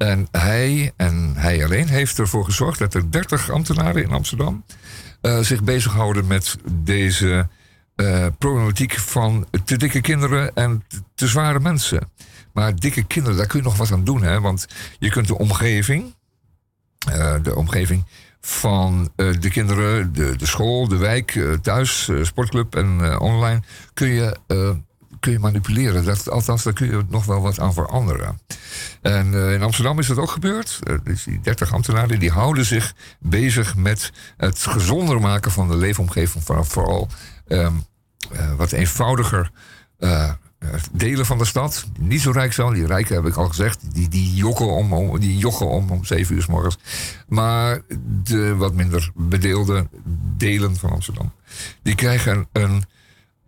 En 0.00 0.28
hij, 0.30 0.92
en 0.96 1.32
hij 1.36 1.64
alleen, 1.64 1.88
heeft 1.88 2.18
ervoor 2.18 2.44
gezorgd 2.44 2.78
dat 2.78 2.94
er 2.94 3.10
30 3.10 3.50
ambtenaren 3.50 4.02
in 4.02 4.10
Amsterdam 4.10 4.64
eh, 5.20 5.38
zich 5.38 5.62
bezighouden 5.62 6.26
met 6.26 6.56
deze 6.72 7.48
eh, 7.96 8.26
problematiek 8.38 8.98
van 8.98 9.46
te 9.64 9.76
dikke 9.76 10.00
kinderen 10.00 10.54
en 10.54 10.84
te- 11.14 11.26
zware 11.26 11.60
mensen. 11.60 12.10
Maar 12.52 12.76
dikke 12.76 13.02
kinderen, 13.02 13.38
daar 13.38 13.46
kun 13.46 13.58
je 13.58 13.64
nog 13.64 13.76
wat 13.76 13.92
aan 13.92 14.04
doen, 14.04 14.22
hè? 14.22 14.40
Want 14.40 14.66
je 14.98 15.10
kunt 15.10 15.26
de 15.26 15.38
omgeving, 15.38 16.14
eh, 17.12 17.34
de 17.42 17.54
omgeving 17.54 18.04
van 18.40 19.12
de 19.16 19.48
kinderen, 19.50 20.12
de, 20.12 20.36
de 20.36 20.46
school, 20.46 20.88
de 20.88 20.96
wijk, 20.96 21.40
thuis, 21.62 22.10
sportclub 22.22 22.74
en 22.74 23.18
online, 23.18 23.62
kun 23.94 24.08
je, 24.08 24.36
kun 25.20 25.32
je 25.32 25.38
manipuleren. 25.38 26.04
Dat, 26.04 26.30
althans, 26.30 26.62
daar 26.62 26.72
kun 26.72 26.86
je 26.86 27.04
nog 27.08 27.24
wel 27.24 27.40
wat 27.40 27.58
aan 27.60 27.72
veranderen. 27.72 28.40
En 29.02 29.34
eh, 29.34 29.52
in 29.52 29.62
Amsterdam 29.62 29.98
is 29.98 30.06
dat 30.06 30.18
ook 30.18 30.30
gebeurd. 30.30 30.78
Eh, 30.82 30.94
dus 31.04 31.24
die 31.24 31.40
30 31.40 31.72
ambtenaren 31.72 32.18
die 32.18 32.30
houden 32.30 32.64
zich 32.64 32.94
bezig 33.18 33.76
met 33.76 34.12
het 34.36 34.58
gezonder 34.58 35.20
maken 35.20 35.50
van 35.50 35.68
de 35.68 35.76
leefomgeving. 35.76 36.44
Vooral 36.44 37.08
ehm, 37.46 37.74
eh, 38.32 38.54
wat 38.54 38.72
eenvoudiger 38.72 39.50
delen 40.92 41.26
van 41.26 41.38
de 41.38 41.44
stad. 41.44 41.86
Niet 41.98 42.20
zo 42.20 42.30
rijk 42.30 42.52
zijn. 42.52 42.72
Die 42.72 42.86
rijken 42.86 43.14
heb 43.14 43.26
ik 43.26 43.36
al 43.36 43.48
gezegd. 43.48 43.94
Die, 43.94 44.08
die, 44.08 44.34
jokken 44.34 44.66
om, 44.66 44.92
om, 44.92 45.20
die 45.20 45.38
joggen 45.38 45.66
om 45.66 45.90
om 45.90 46.04
7 46.04 46.34
uur 46.34 46.42
s 46.42 46.46
morgens. 46.46 46.78
Maar 47.28 47.80
de 48.22 48.54
wat 48.54 48.74
minder 48.74 49.10
bedeelde 49.14 49.88
delen 50.36 50.76
van 50.76 50.90
Amsterdam. 50.90 51.32
Die 51.82 51.94
krijgen 51.94 52.48
een 52.52 52.84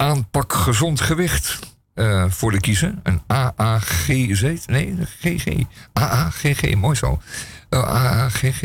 aanpak 0.02 0.52
gezond 0.52 1.00
gewicht 1.00 1.58
eh, 1.94 2.24
voor 2.28 2.50
de 2.50 2.60
kiezen. 2.60 3.00
Een 3.02 3.22
AAGZ. 3.26 4.54
Nee, 4.66 4.96
GG. 5.20 5.46
AAGG, 5.92 6.74
mooi 6.74 6.96
zo. 6.96 7.20
Eh, 7.68 7.82
AAGG. 7.82 8.62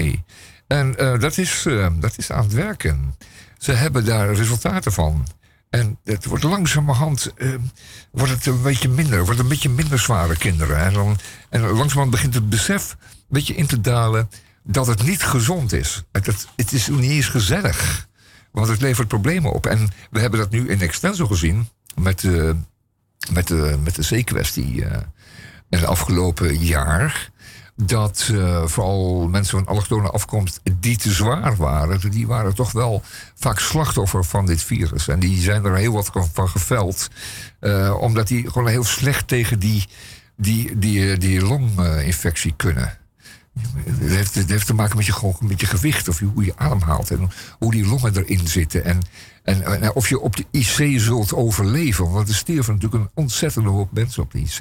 En 0.67 0.97
eh, 0.97 1.19
dat, 1.19 1.37
is, 1.37 1.65
eh, 1.65 1.87
dat 1.99 2.17
is 2.17 2.31
aan 2.31 2.43
het 2.43 2.53
werken. 2.53 3.15
Ze 3.57 3.71
hebben 3.71 4.05
daar 4.05 4.33
resultaten 4.33 4.91
van. 4.91 5.27
En 5.69 5.97
het 6.03 6.25
wordt 6.25 6.43
langzamerhand 6.43 7.33
wordt 8.11 8.33
het 8.33 8.45
een 8.45 8.61
beetje 8.61 8.89
minder. 8.89 9.25
Wordt 9.25 9.39
een 9.39 9.47
beetje 9.47 9.69
minder 9.69 9.99
zware 9.99 10.37
kinderen. 10.37 10.77
En 11.49 11.61
langzamerhand 11.61 12.11
begint 12.11 12.33
het 12.33 12.49
besef 12.49 12.91
een 12.91 12.97
beetje 13.29 13.55
in 13.55 13.65
te 13.65 13.81
dalen 13.81 14.29
dat 14.63 14.87
het 14.87 15.03
niet 15.03 15.23
gezond 15.23 15.73
is. 15.73 16.03
Het, 16.11 16.25
het, 16.25 16.47
het 16.55 16.71
is 16.71 16.87
niet 16.87 17.11
eens 17.11 17.27
gezellig. 17.29 18.07
Want 18.51 18.67
het 18.67 18.81
levert 18.81 19.07
problemen 19.07 19.51
op. 19.51 19.65
En 19.65 19.89
we 20.11 20.19
hebben 20.19 20.39
dat 20.39 20.49
nu 20.49 20.69
in 20.69 20.81
extenso 20.81 21.27
gezien 21.27 21.69
met 21.95 22.19
de, 22.19 22.55
met 23.31 23.47
de, 23.47 23.77
met 23.83 23.95
de 23.95 24.01
zeekwestie 24.01 24.85
eh 24.85 25.01
het 25.69 25.85
afgelopen 25.85 26.57
jaar. 26.57 27.29
Dat 27.75 28.33
vooral 28.65 29.27
mensen 29.27 29.57
van 29.57 29.67
allochtone 29.67 30.09
afkomst 30.09 30.61
die 30.79 30.97
te 30.97 31.11
zwaar 31.11 31.55
waren, 31.55 32.11
die 32.11 32.27
waren 32.27 32.55
toch 32.55 32.71
wel 32.71 33.01
vaak 33.35 33.59
slachtoffer 33.59 34.25
van 34.25 34.45
dit 34.45 34.61
virus. 34.61 35.07
En 35.07 35.19
die 35.19 35.41
zijn 35.41 35.65
er 35.65 35.75
heel 35.75 35.93
wat 35.93 36.11
van 36.33 36.49
geveld. 36.49 37.07
omdat 37.99 38.27
die 38.27 38.47
gewoon 38.51 38.67
heel 38.67 38.83
slecht 38.83 39.27
tegen 39.27 39.59
die, 39.59 39.87
die, 40.35 40.77
die, 40.77 41.17
die 41.17 41.41
longinfectie 41.41 42.53
kunnen. 42.57 42.97
Het 43.85 44.49
heeft, 44.49 44.65
te 44.65 44.73
maken 44.73 44.97
met 44.97 45.05
je, 45.59 45.65
gewicht 45.65 46.07
of 46.07 46.19
hoe 46.19 46.45
je 46.45 46.57
ademhaalt 46.57 47.11
en 47.11 47.29
hoe 47.59 47.71
die 47.71 47.87
longen 47.87 48.17
erin 48.17 48.47
zitten. 48.47 48.83
En, 48.85 49.01
en, 49.43 49.93
of 49.93 50.09
je 50.09 50.19
op 50.19 50.35
de 50.35 50.45
IC 50.51 50.99
zult 50.99 51.33
overleven. 51.33 52.11
Want 52.11 52.29
er 52.29 52.35
stierven 52.35 52.73
natuurlijk 52.73 53.03
een 53.03 53.11
ontzettende 53.13 53.69
hoop 53.69 53.91
mensen 53.91 54.23
op 54.23 54.31
de 54.31 54.39
IC. 54.39 54.59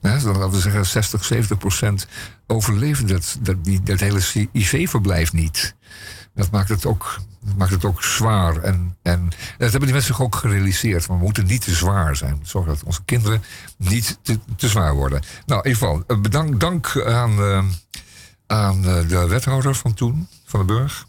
Dus 0.00 0.22
nou, 0.22 0.38
laten 0.38 0.50
we 0.50 0.60
zeggen 0.60 0.86
60, 0.86 1.24
70 1.24 1.58
procent 1.58 2.06
overleven 2.46 3.06
dat, 3.06 3.38
dat, 3.40 3.64
die, 3.64 3.82
dat 3.82 4.00
hele 4.00 4.20
IC-verblijf 4.52 5.32
niet. 5.32 5.74
Dat 6.34 6.50
maakt 6.50 6.68
het 6.68 6.86
ook, 6.86 7.20
maakt 7.56 7.70
het 7.70 7.84
ook 7.84 8.02
zwaar. 8.02 8.56
En, 8.56 8.96
en 9.02 9.28
dat 9.58 9.70
hebben 9.70 9.80
die 9.80 9.92
mensen 9.92 10.18
ook 10.18 10.36
gerealiseerd. 10.36 11.06
We 11.06 11.14
moeten 11.14 11.46
niet 11.46 11.64
te 11.64 11.74
zwaar 11.74 12.16
zijn. 12.16 12.40
Zorg 12.42 12.66
dat 12.66 12.84
onze 12.84 13.04
kinderen 13.04 13.42
niet 13.76 14.18
te, 14.22 14.38
te 14.56 14.68
zwaar 14.68 14.94
worden. 14.94 15.22
Nou, 15.46 15.60
in 15.62 15.70
ieder 15.70 15.88
geval, 15.88 16.04
eh, 16.06 16.20
bedankt 16.20 16.60
dank 16.60 17.02
aan... 17.06 17.30
Eh, 17.30 17.64
aan 18.50 18.84
eh, 18.84 19.08
de 19.08 19.26
wethouder 19.26 19.74
van 19.74 19.94
toen, 19.94 20.28
van 20.44 20.60
de 20.60 20.66
Burg. 20.66 21.06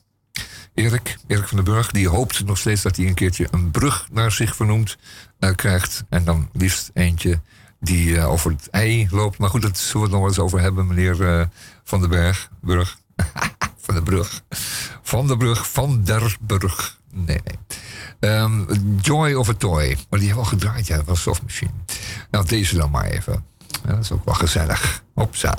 Erik, 0.73 1.17
Erik 1.27 1.47
van 1.47 1.57
den 1.57 1.73
Burg, 1.73 1.91
die 1.91 2.09
hoopt 2.09 2.45
nog 2.45 2.57
steeds 2.57 2.81
dat 2.81 2.95
hij 2.95 3.07
een 3.07 3.13
keertje 3.13 3.47
een 3.51 3.71
brug 3.71 4.07
naar 4.11 4.31
zich 4.31 4.55
vernoemd 4.55 4.97
eh, 5.39 5.55
krijgt. 5.55 6.03
En 6.09 6.23
dan 6.23 6.49
liefst 6.53 6.91
eentje 6.93 7.41
die 7.79 8.17
eh, 8.17 8.29
over 8.29 8.51
het 8.51 8.69
ei 8.69 9.07
loopt. 9.11 9.37
Maar 9.37 9.49
goed, 9.49 9.61
dat 9.61 9.77
zullen 9.77 10.01
we 10.01 10.11
het 10.11 10.21
nog 10.21 10.27
eens 10.27 10.39
over 10.39 10.59
hebben, 10.59 10.87
meneer 10.87 11.49
Van 11.83 11.99
der 11.99 12.09
Berg. 12.09 12.49
Burg. 12.61 12.97
van 13.85 13.95
de 13.95 14.03
Brug. 14.03 14.41
Van 15.01 15.27
de 15.27 15.37
Brug, 15.37 15.71
Van 15.71 16.03
der 16.03 16.37
Burg. 16.41 16.99
Nee, 17.11 17.41
nee. 17.43 17.79
Ehm, 18.19 18.63
Joy 19.01 19.33
of 19.33 19.49
a 19.49 19.53
Toy. 19.53 19.97
Maar 20.09 20.19
die 20.19 20.27
hebben 20.27 20.43
we 20.45 20.49
al 20.49 20.57
gedraaid, 20.57 20.87
ja, 20.87 20.95
dat 20.95 21.05
was 21.05 21.15
een 21.15 21.23
softmachine. 21.23 21.71
Nou, 22.31 22.45
deze 22.45 22.77
dan 22.77 22.91
maar 22.91 23.05
even. 23.05 23.45
Dat 23.85 23.99
is 23.99 24.11
ook 24.11 24.25
wel 24.25 24.33
gezellig. 24.33 25.03
Hopsa. 25.13 25.55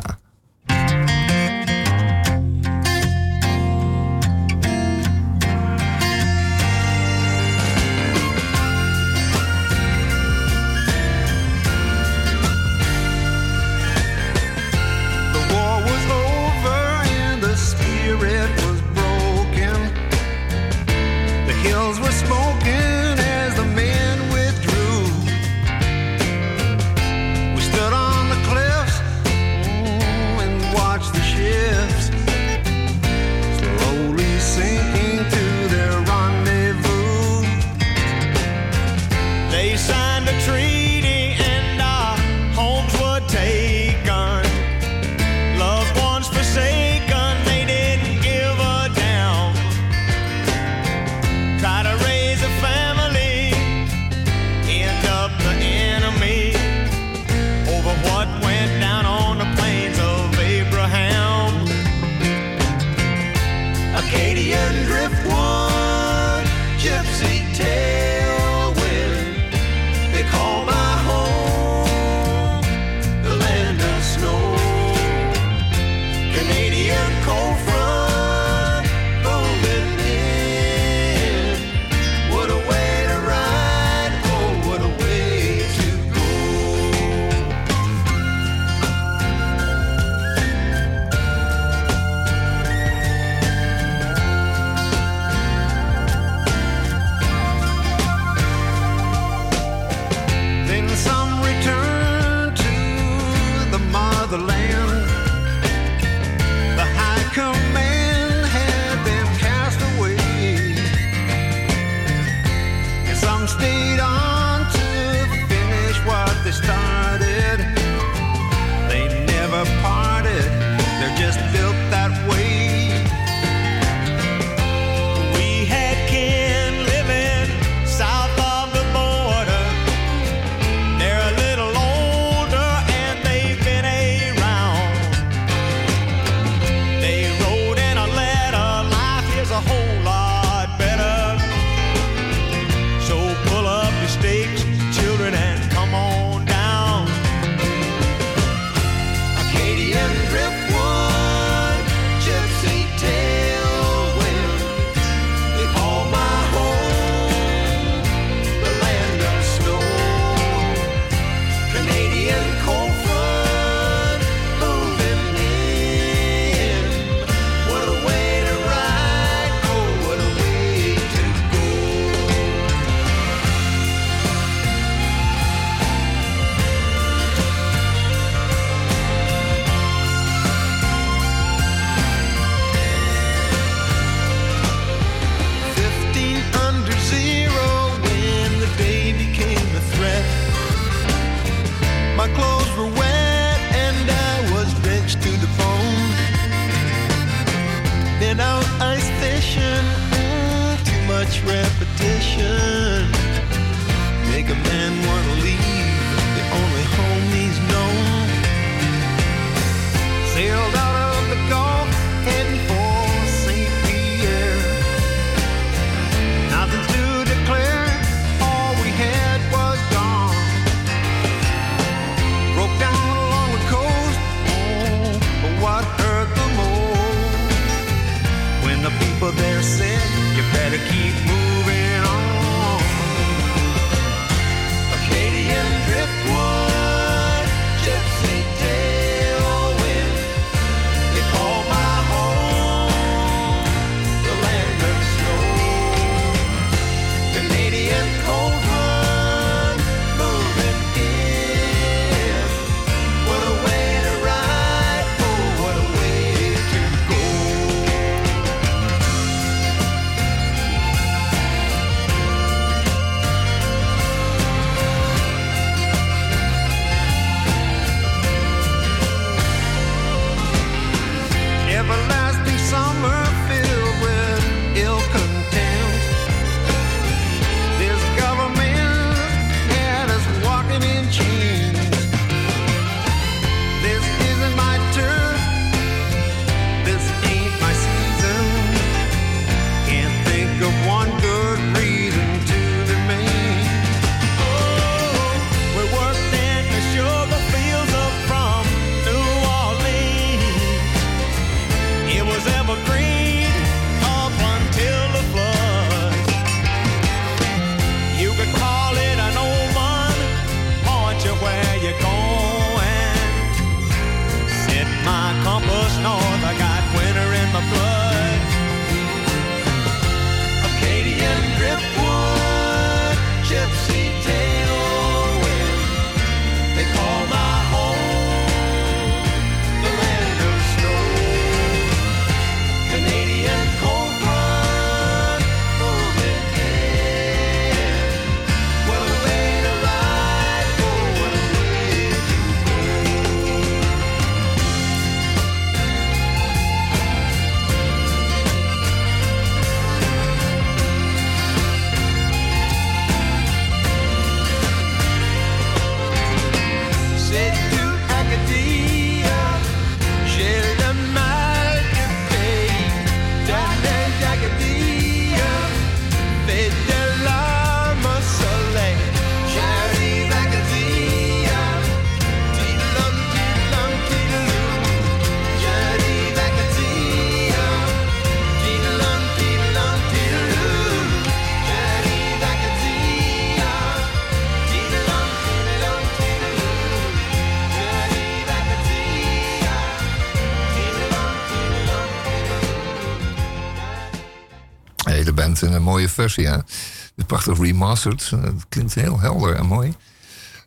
Versie? 396.12 396.46
Het 396.46 397.26
prachtig 397.26 397.58
remastered. 397.58 398.30
Eh, 398.32 398.42
Het 398.42 398.66
klinkt 398.68 398.94
heel 398.94 399.20
helder 399.20 399.54
en 399.56 399.66
mooi. 399.66 399.94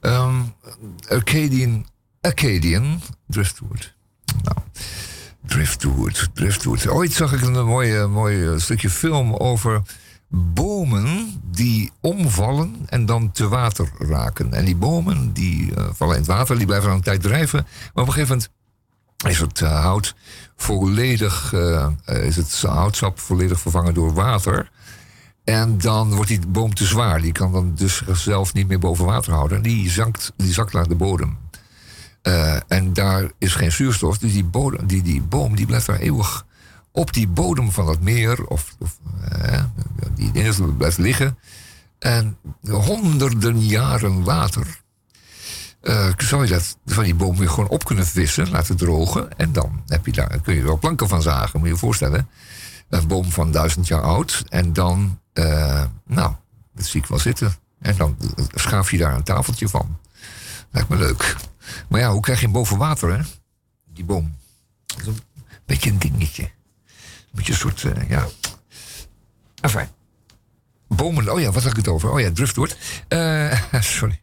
Ehm, 0.01 0.35
Arcadian, 1.09 1.85
Acadian 2.21 3.01
Driftwood. 3.27 3.93
Nou, 4.43 4.57
Driftwood, 5.45 6.29
Driftwood. 6.33 6.87
Ooit 6.87 7.13
zag 7.13 7.33
ik 7.33 7.41
een 7.41 7.65
mooi, 7.65 8.05
mooi 8.05 8.59
stukje 8.59 8.89
film 8.89 9.33
over 9.33 9.81
bomen 10.29 11.41
die 11.51 11.91
omvallen 12.01 12.75
en 12.85 13.05
dan 13.05 13.31
te 13.31 13.47
water 13.47 13.89
raken. 13.99 14.53
En 14.53 14.65
die 14.65 14.75
bomen 14.75 15.33
die 15.33 15.75
eh, 15.75 15.85
vallen 15.93 16.13
in 16.13 16.21
het 16.21 16.29
water, 16.29 16.57
die 16.57 16.65
blijven 16.65 16.87
dan 16.87 16.97
een 16.97 17.03
tijd 17.03 17.21
drijven. 17.21 17.59
Maar 17.63 18.03
op 18.03 18.07
een 18.07 18.13
gegeven 18.13 18.35
moment 18.35 18.53
is 19.27 19.39
het 19.39 19.61
eh, 19.61 19.81
hout 19.81 20.15
volledig, 20.55 21.53
eh, 21.53 21.87
eh, 22.05 22.25
is 22.25 22.35
het 22.35 22.61
houtsap 22.61 23.19
volledig 23.19 23.59
vervangen 23.59 23.93
door 23.93 24.13
water. 24.13 24.71
En 25.45 25.77
dan 25.77 26.13
wordt 26.13 26.29
die 26.29 26.47
boom 26.47 26.73
te 26.73 26.85
zwaar. 26.85 27.21
Die 27.21 27.31
kan 27.31 27.51
dan 27.51 27.71
dus 27.75 28.01
zichzelf 28.05 28.53
niet 28.53 28.67
meer 28.67 28.79
boven 28.79 29.05
water 29.05 29.33
houden. 29.33 29.57
En 29.57 29.63
die 29.63 29.89
zakt, 29.89 30.33
die 30.37 30.53
zakt 30.53 30.73
naar 30.73 30.87
de 30.87 30.95
bodem. 30.95 31.37
Eh, 32.21 32.57
en 32.67 32.93
daar 32.93 33.31
is 33.37 33.55
geen 33.55 33.71
zuurstof. 33.71 34.17
Dus 34.17 34.33
die, 34.33 35.01
die, 35.01 35.21
boom 35.21 35.55
die 35.55 35.65
blijft 35.65 35.85
daar 35.85 35.99
eeuwig 35.99 36.45
op 36.91 37.13
die 37.13 37.27
bodem 37.27 37.71
van 37.71 37.87
het 37.87 38.01
meer. 38.01 38.45
Of, 38.45 38.75
of 38.79 38.99
eh, 39.31 39.63
die 40.15 40.31
dingen 40.31 40.77
blijft 40.77 40.97
liggen. 40.97 41.37
En 41.99 42.37
honderden 42.61 43.59
jaren 43.59 44.23
later 44.23 44.83
eh, 45.85 46.09
zou 46.17 46.43
je 46.43 46.49
dat 46.49 46.77
van 46.85 47.03
die 47.03 47.15
boom 47.15 47.37
weer 47.37 47.49
gewoon 47.49 47.69
op 47.69 47.85
kunnen 47.85 48.07
vissen, 48.07 48.49
laten 48.49 48.77
drogen. 48.77 49.37
En 49.37 49.51
dan 49.51 49.81
heb 49.87 50.05
je 50.05 50.11
daar, 50.11 50.39
kun 50.43 50.55
je 50.55 50.63
wel 50.63 50.77
planken 50.77 51.07
van 51.07 51.21
zagen, 51.21 51.59
moet 51.59 51.67
je 51.67 51.73
je 51.73 51.79
voorstellen. 51.79 52.29
Een 52.89 53.07
boom 53.07 53.31
van 53.31 53.51
duizend 53.51 53.87
jaar 53.87 54.01
oud. 54.01 54.43
En 54.49 54.73
dan, 54.73 55.19
eh, 55.35 55.83
nou, 56.05 56.33
dat 56.73 56.85
zie 56.85 57.01
ik 57.01 57.07
wel 57.07 57.19
zitten. 57.19 57.55
En 57.79 57.97
dan 57.97 58.17
schaaf 58.53 58.91
je 58.91 58.97
daar 58.97 59.15
een 59.15 59.23
tafeltje 59.23 59.69
van. 59.69 59.97
Lijkt 60.71 60.89
me 60.89 60.95
leuk. 60.97 61.35
Maar 61.89 61.99
ja, 61.99 62.11
hoe 62.11 62.21
krijg 62.21 62.39
je 62.39 62.45
hem 62.45 62.53
boven 62.53 62.77
water, 62.77 63.17
hè? 63.17 63.23
Die 63.93 64.03
boom. 64.03 64.35
Een 65.05 65.19
beetje 65.65 65.89
een 65.89 65.99
dingetje. 65.99 66.43
Een 66.43 67.31
beetje 67.31 67.51
een 67.51 67.59
soort, 67.59 67.83
eh, 67.83 68.09
ja. 68.09 68.27
Enfin. 69.61 69.87
Bomen, 70.87 71.33
oh 71.33 71.39
ja, 71.39 71.51
wat 71.51 71.63
had 71.63 71.71
ik 71.71 71.77
het 71.77 71.87
over? 71.87 72.11
Oh 72.11 72.19
ja, 72.19 72.31
driftwood. 72.31 72.77
Eh, 73.07 73.61
sorry. 73.79 74.21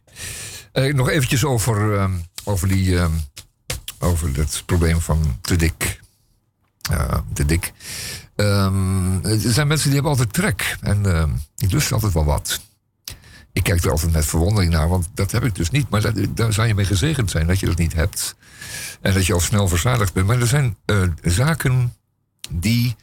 Nog 0.73 1.09
eventjes 1.09 1.45
over, 1.45 1.97
ehm, 1.97 2.13
over, 2.43 2.67
die, 2.67 2.97
ehm, 2.97 3.13
over 3.99 4.37
het 4.37 4.63
probleem 4.65 5.01
van 5.01 5.37
te 5.41 5.55
dik. 5.55 6.01
Te 7.33 7.45
dik. 7.45 7.73
Ehm, 8.35 9.25
er 9.25 9.39
zijn 9.39 9.67
mensen 9.67 9.85
die 9.85 9.93
hebben 9.93 10.11
altijd 10.11 10.33
trek. 10.33 10.77
En 10.81 11.05
ehm, 11.05 11.29
ik 11.57 11.71
lust 11.71 11.91
altijd 11.91 12.13
wel 12.13 12.25
wat. 12.25 12.61
Ik 13.53 13.63
kijk 13.63 13.83
er 13.83 13.91
altijd 13.91 14.11
met 14.11 14.25
verwondering 14.25 14.71
naar, 14.71 14.89
want 14.89 15.09
dat 15.13 15.31
heb 15.31 15.43
ik 15.43 15.55
dus 15.55 15.69
niet. 15.69 15.89
Maar 15.89 16.33
daar 16.33 16.53
zou 16.53 16.67
je 16.67 16.73
mee 16.73 16.85
gezegend 16.85 17.31
zijn 17.31 17.47
dat 17.47 17.59
je 17.59 17.65
dat 17.65 17.77
niet 17.77 17.93
hebt. 17.93 18.35
En 19.01 19.13
dat 19.13 19.25
je 19.25 19.33
al 19.33 19.39
snel 19.39 19.67
verzadigd 19.67 20.13
bent. 20.13 20.27
Maar 20.27 20.39
er 20.39 20.47
zijn 20.47 20.77
eh, 20.85 21.01
zaken 21.21 21.95
die 22.49 22.95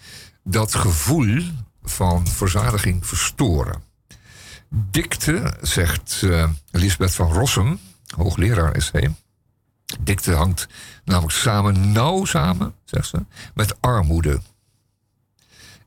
dat 0.45 0.75
gevoel 0.75 1.43
van 1.83 2.27
verzadiging 2.27 3.07
verstoren. 3.07 3.83
Dikte, 4.69 5.55
zegt 5.61 6.23
eh 6.23 6.49
Lisbeth 6.71 7.15
van 7.15 7.33
Rossum, 7.33 7.79
hoogleraar 8.17 8.77
is 8.77 8.91
hij. 8.93 9.15
Dikte 10.01 10.33
hangt 10.33 10.69
namelijk 11.05 11.33
samen, 11.33 11.93
nauw 11.93 12.25
samen, 12.25 12.75
zegt 12.85 13.09
ze, 13.09 13.25
met 13.55 13.81
armoede. 13.81 14.41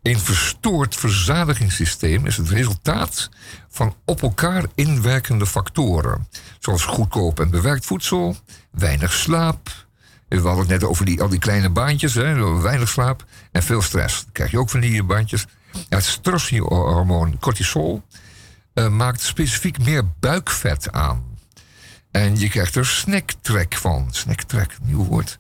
Een 0.04 0.20
verstoord 0.20 0.96
verzadigingssysteem 0.96 2.26
is 2.26 2.38
het 2.38 2.50
resultaat 2.50 3.30
van 3.70 3.96
op 4.06 4.22
elkaar 4.22 4.66
inwerkende 4.76 5.46
factoren. 5.46 6.28
Zoals 6.60 6.86
goedkoop 6.86 7.40
en 7.40 7.50
bewerkt 7.50 7.86
voedsel, 7.86 8.36
weinig 8.72 9.14
slaap. 9.14 9.86
We 10.28 10.36
hadden 10.36 10.58
het 10.58 10.68
net 10.68 10.84
over 10.84 11.06
die, 11.06 11.22
al 11.22 11.30
die 11.30 11.40
kleine 11.40 11.70
baantjes, 11.70 12.14
hè, 12.14 12.62
weinig 12.62 12.90
slaap 12.90 13.26
en 13.52 13.64
veel 13.64 13.82
stress. 13.82 14.22
Dan 14.24 14.32
krijg 14.32 14.52
je 14.52 14.60
ook 14.60 14.70
van 14.70 14.80
die 14.80 15.04
baantjes. 15.04 15.46
Het 15.90 16.04
stresshormoon 16.04 17.40
cortisol 17.40 18.04
eh, 18.74 18.90
maakt 18.90 19.22
specifiek 19.22 19.80
meer 19.80 20.04
buikvet 20.20 20.92
aan. 20.92 21.24
En 22.12 22.40
je 22.40 22.50
krijgt 22.50 22.76
er 22.76 22.86
snacktrek 22.86 23.76
van. 23.76 24.08
Snacktrek, 24.12 24.78
nieuw 24.82 25.06
woord. 25.06 25.38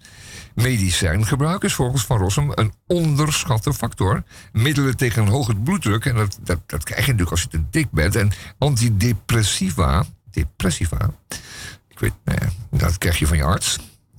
Medicijngebruik 0.55 1.63
is 1.63 1.73
volgens 1.73 2.05
Van 2.05 2.17
Rossum 2.17 2.51
een 2.55 2.73
onderschatte 2.87 3.73
factor. 3.73 4.23
Middelen 4.51 4.97
tegen 4.97 5.21
een 5.21 5.27
hoge 5.27 5.55
bloeddruk, 5.55 6.05
en 6.05 6.15
dat, 6.15 6.37
dat, 6.41 6.59
dat 6.65 6.83
krijg 6.83 7.05
je 7.05 7.11
natuurlijk 7.11 7.31
als 7.31 7.41
je 7.41 7.47
te 7.47 7.63
dik 7.69 7.91
bent. 7.91 8.15
En 8.15 8.31
antidepressiva, 8.57 10.05
depressiva, 10.31 11.13
ik 11.87 11.99
weet, 11.99 12.13
nou 12.23 12.39
dat 12.69 12.97
krijg 12.97 13.19
je 13.19 13.27
van 13.27 13.37
je 13.37 13.43
arts. 13.43 13.77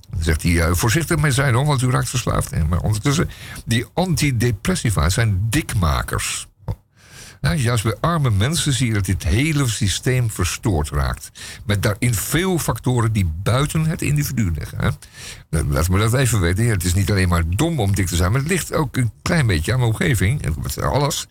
Dan 0.09 0.23
zegt 0.23 0.43
hij, 0.43 0.61
eh, 0.61 0.73
voorzichtig 0.73 1.17
mee 1.17 1.31
zijn 1.31 1.53
hoor, 1.53 1.65
want 1.65 1.81
u 1.81 1.89
raakt 1.89 2.09
verslaafd. 2.09 2.67
Maar 2.69 2.79
ondertussen, 2.79 3.29
die 3.65 3.85
antidepressiva 3.93 5.09
zijn 5.09 5.47
dikmakers. 5.49 6.47
Nou, 7.45 7.57
juist 7.57 7.83
bij 7.83 7.95
arme 7.99 8.29
mensen 8.29 8.73
zie 8.73 8.87
je 8.87 8.93
dat 8.93 9.05
dit 9.05 9.23
hele 9.23 9.67
systeem 9.67 10.29
verstoord 10.29 10.89
raakt. 10.89 11.31
Met 11.65 11.83
daarin 11.83 12.13
veel 12.13 12.59
factoren 12.59 13.11
die 13.11 13.25
buiten 13.43 13.85
het 13.85 14.01
individu 14.01 14.51
liggen. 14.51 14.77
Hè. 14.81 14.89
Nou, 15.49 15.67
Laat 15.67 15.89
me 15.89 15.99
dat 15.99 16.13
even 16.13 16.39
weten. 16.39 16.67
Het 16.67 16.83
is 16.83 16.93
niet 16.93 17.11
alleen 17.11 17.29
maar 17.29 17.43
dom 17.49 17.79
om 17.79 17.95
dik 17.95 18.07
te 18.07 18.15
zijn, 18.15 18.31
maar 18.31 18.39
het 18.41 18.49
ligt 18.49 18.73
ook 18.73 18.97
een 18.97 19.11
klein 19.21 19.47
beetje 19.47 19.73
aan 19.73 19.79
mijn 19.79 19.91
omgeving. 19.91 20.41
En 20.41 20.55
alles. 20.91 21.27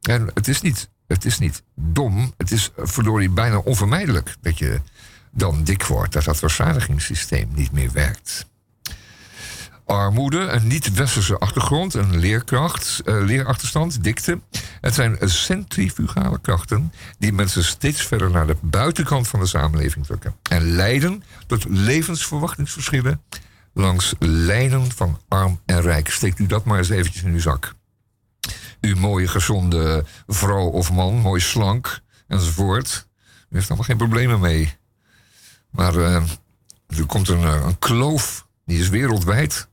En 0.00 0.30
het 0.34 0.48
is 0.48 0.60
niet, 0.60 0.88
het 1.06 1.24
is 1.24 1.38
niet 1.38 1.62
dom. 1.74 2.32
Het 2.36 2.50
is 2.50 2.70
eh, 2.76 2.84
verdorie 2.86 3.30
bijna 3.30 3.58
onvermijdelijk 3.58 4.36
dat 4.40 4.58
je 4.58 4.80
dan 5.30 5.64
dik 5.64 5.84
wordt. 5.84 6.12
Dat 6.12 6.24
dat 6.24 6.36
verzadigingssysteem 6.36 7.48
niet 7.54 7.72
meer 7.72 7.92
werkt 7.92 8.46
armoede, 9.86 10.40
een 10.40 10.66
niet-westerse 10.66 11.38
achtergrond, 11.38 11.94
een 11.94 12.18
leerkracht, 12.18 13.00
eh, 13.04 13.24
leerachterstand, 13.24 14.04
dikte. 14.04 14.40
Het 14.80 14.94
zijn 14.94 15.18
centrifugale 15.20 16.40
krachten 16.40 16.92
die 17.18 17.32
mensen 17.32 17.64
steeds 17.64 18.02
verder 18.02 18.30
naar 18.30 18.46
de 18.46 18.56
buitenkant 18.60 19.28
van 19.28 19.40
de 19.40 19.46
samenleving 19.46 20.06
drukken. 20.06 20.34
En 20.50 20.62
leiden 20.62 21.22
tot 21.46 21.64
levensverwachtingsverschillen 21.68 23.22
langs 23.74 24.14
lijnen 24.18 24.90
van 24.92 25.20
arm 25.28 25.60
en 25.66 25.80
rijk. 25.80 26.08
Steekt 26.08 26.38
u 26.38 26.46
dat 26.46 26.64
maar 26.64 26.78
eens 26.78 26.88
eventjes 26.88 27.22
in 27.22 27.32
uw 27.32 27.40
zak. 27.40 27.74
U 28.80 28.96
mooie, 28.96 29.28
gezonde 29.28 30.04
vrouw 30.26 30.66
of 30.66 30.92
man, 30.92 31.14
mooi 31.14 31.40
slank 31.40 32.00
enzovoort. 32.28 33.06
U 33.48 33.54
heeft 33.54 33.68
allemaal 33.68 33.86
geen 33.86 33.96
problemen 33.96 34.40
mee. 34.40 34.74
Maar 35.70 35.96
eh, 35.96 36.22
er 36.86 37.06
komt 37.06 37.28
een, 37.28 37.42
eh, 37.42 37.64
een 37.66 37.78
kloof, 37.78 38.46
die 38.64 38.80
is 38.80 38.88
wereldwijd. 38.88 39.68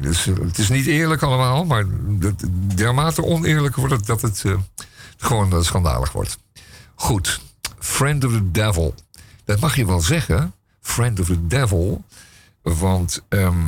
Dus 0.00 0.26
eh, 0.26 0.34
het 0.38 0.58
is 0.58 0.68
niet 0.68 0.86
eerlijk 0.86 1.22
allemaal, 1.22 1.64
maar 1.64 1.84
dermate 2.74 3.24
oneerlijk 3.24 3.76
wordt 3.76 3.94
het 3.94 4.06
dat 4.06 4.22
het 4.22 4.42
eh, 4.44 4.54
gewoon 5.16 5.52
eh, 5.52 5.60
schandalig 5.60 6.12
wordt. 6.12 6.38
Goed, 6.94 7.40
Friend 7.78 8.24
of 8.24 8.32
the 8.32 8.50
Devil. 8.50 8.94
Dat 9.44 9.60
mag 9.60 9.76
je 9.76 9.86
wel 9.86 10.00
zeggen, 10.00 10.54
Friend 10.80 11.20
of 11.20 11.26
the 11.26 11.46
Devil. 11.46 12.04
Want 12.62 13.22
ehm, 13.28 13.66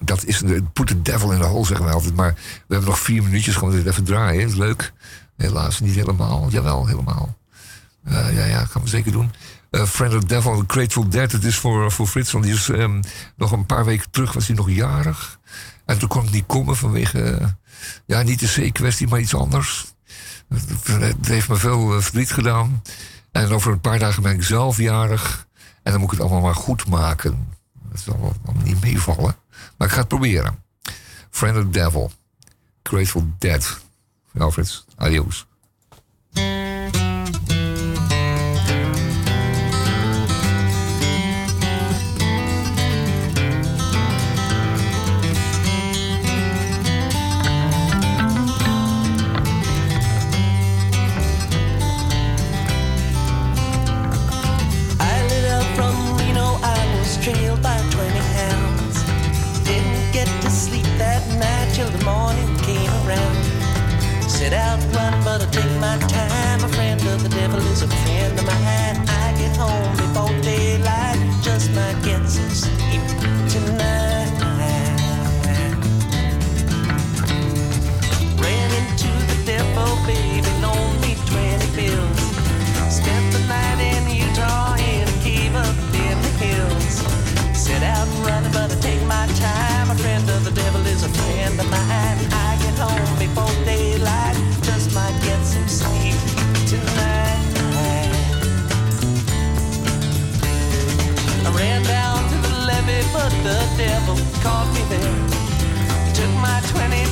dat 0.00 0.24
is, 0.24 0.42
put 0.72 0.86
the 0.86 1.02
devil 1.02 1.32
in 1.32 1.40
the 1.40 1.46
hole 1.46 1.66
zeggen 1.66 1.84
wij 1.84 1.94
altijd. 1.94 2.14
Maar 2.14 2.34
we 2.34 2.74
hebben 2.74 2.88
nog 2.88 2.98
vier 2.98 3.22
minuutjes, 3.22 3.54
gewoon 3.54 3.74
dit 3.74 3.86
even 3.86 4.04
draaien. 4.04 4.46
is 4.46 4.54
leuk. 4.54 4.92
Helaas 5.36 5.80
niet 5.80 5.94
helemaal. 5.94 6.48
Jawel, 6.50 6.86
helemaal. 6.86 7.36
Ja, 8.04 8.28
ja, 8.28 8.64
gaan 8.64 8.82
we 8.82 8.88
zeker 8.88 9.12
doen. 9.12 9.30
Eh, 9.72 9.84
Friend 9.84 10.14
of 10.14 10.24
Devil, 10.24 10.64
Grateful 10.66 11.08
Dead. 11.08 11.32
Het 11.32 11.44
is 11.44 11.56
voor, 11.56 11.92
voor 11.92 12.06
Frits, 12.06 12.32
want 12.32 12.44
die 12.44 12.54
is 12.54 12.68
ehm, 12.68 13.02
nog 13.36 13.52
een 13.52 13.66
paar 13.66 13.84
weken 13.84 14.10
terug 14.10 14.32
was 14.32 14.46
hij 14.46 14.56
nog 14.56 14.70
jarig. 14.70 15.40
En 15.84 15.98
toen 15.98 16.08
kon 16.08 16.24
ik 16.24 16.30
niet 16.30 16.46
komen 16.46 16.76
vanwege, 16.76 17.22
eh, 17.22 17.46
ja, 18.06 18.22
niet 18.22 18.40
de 18.40 18.68
C-kwestie, 18.70 19.08
maar 19.08 19.20
iets 19.20 19.34
anders. 19.34 19.94
Het, 20.48 20.86
het 20.86 21.26
heeft 21.26 21.48
me 21.48 21.56
veel 21.56 21.94
eh, 21.94 22.00
verdriet 22.00 22.32
gedaan. 22.32 22.82
En 23.30 23.52
over 23.52 23.72
een 23.72 23.80
paar 23.80 23.98
dagen 23.98 24.22
ben 24.22 24.32
ik 24.32 24.42
zelf 24.42 24.76
jarig. 24.76 25.46
En 25.82 25.92
dan 25.92 26.00
moet 26.00 26.12
ik 26.12 26.18
het 26.18 26.26
allemaal 26.26 26.44
maar 26.44 26.54
goed 26.54 26.88
maken. 26.88 27.48
Dat 27.90 28.00
zal 28.00 28.36
niet 28.64 28.80
meevallen. 28.80 29.36
Maar 29.76 29.88
ik 29.88 29.94
ga 29.94 30.00
het 30.00 30.08
proberen. 30.08 30.62
Friend 31.30 31.56
of 31.56 31.62
the 31.62 31.70
Devil. 31.70 32.10
Grateful 32.82 33.34
Dead. 33.38 33.80
Frits. 34.50 34.84
Adios. 34.96 35.46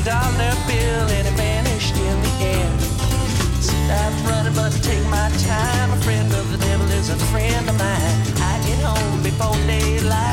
Dollar 0.04 0.54
bill 0.66 1.06
and 1.16 1.26
it 1.26 1.36
vanished 1.36 1.96
in 1.96 2.16
the 2.22 2.32
air. 2.54 2.70
Stop 3.60 4.12
running, 4.28 4.54
but 4.54 4.72
take 4.82 5.04
my 5.08 5.28
time. 5.44 5.90
A 5.92 5.96
friend 6.06 6.32
of 6.32 6.50
the 6.50 6.58
devil 6.58 6.86
is 6.98 7.10
a 7.10 7.16
friend 7.30 7.68
of 7.68 7.76
mine. 7.78 8.16
I 8.38 8.52
get 8.66 8.80
home 8.80 9.22
before 9.22 9.58
daylight, 9.66 10.29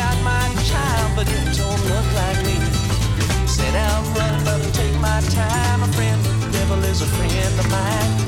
got 0.00 0.16
my 0.24 0.46
child, 0.64 1.10
but 1.14 1.26
it 1.28 1.44
don't 1.60 1.82
look 1.92 2.08
like 2.20 2.40
me. 2.48 2.56
Set 3.46 3.74
out 3.74 4.02
running, 4.16 4.44
but 4.46 4.60
take 4.72 4.96
my 4.98 5.20
time. 5.28 5.82
A 5.82 5.88
friend 5.96 6.20
the 6.42 6.48
devil 6.56 6.82
is 6.84 7.02
a 7.02 7.06
friend 7.16 7.60
of 7.60 7.70
mine. 7.70 8.19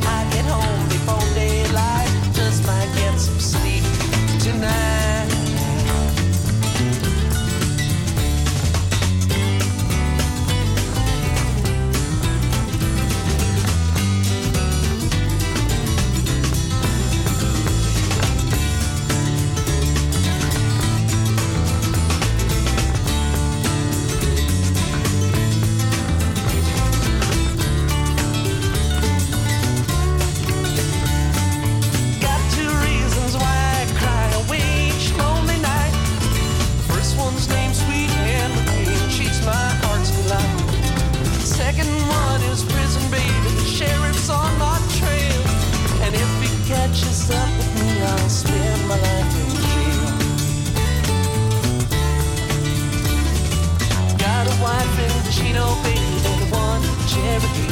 In 55.52 55.58
Chino, 55.58 55.82
baby, 55.82 56.18
the 56.22 56.56
one 56.56 56.82
in 56.82 57.06
Cherokee. 57.08 57.68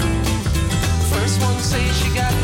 First 1.10 1.40
one 1.42 1.58
says 1.60 1.96
she 1.98 2.14
got 2.14 2.39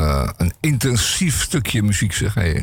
eh, 0.00 0.28
een 0.36 0.52
intensief 0.60 1.40
stukje 1.42 1.82
muziek, 1.82 2.12
zeg 2.12 2.34
hé. 2.34 2.60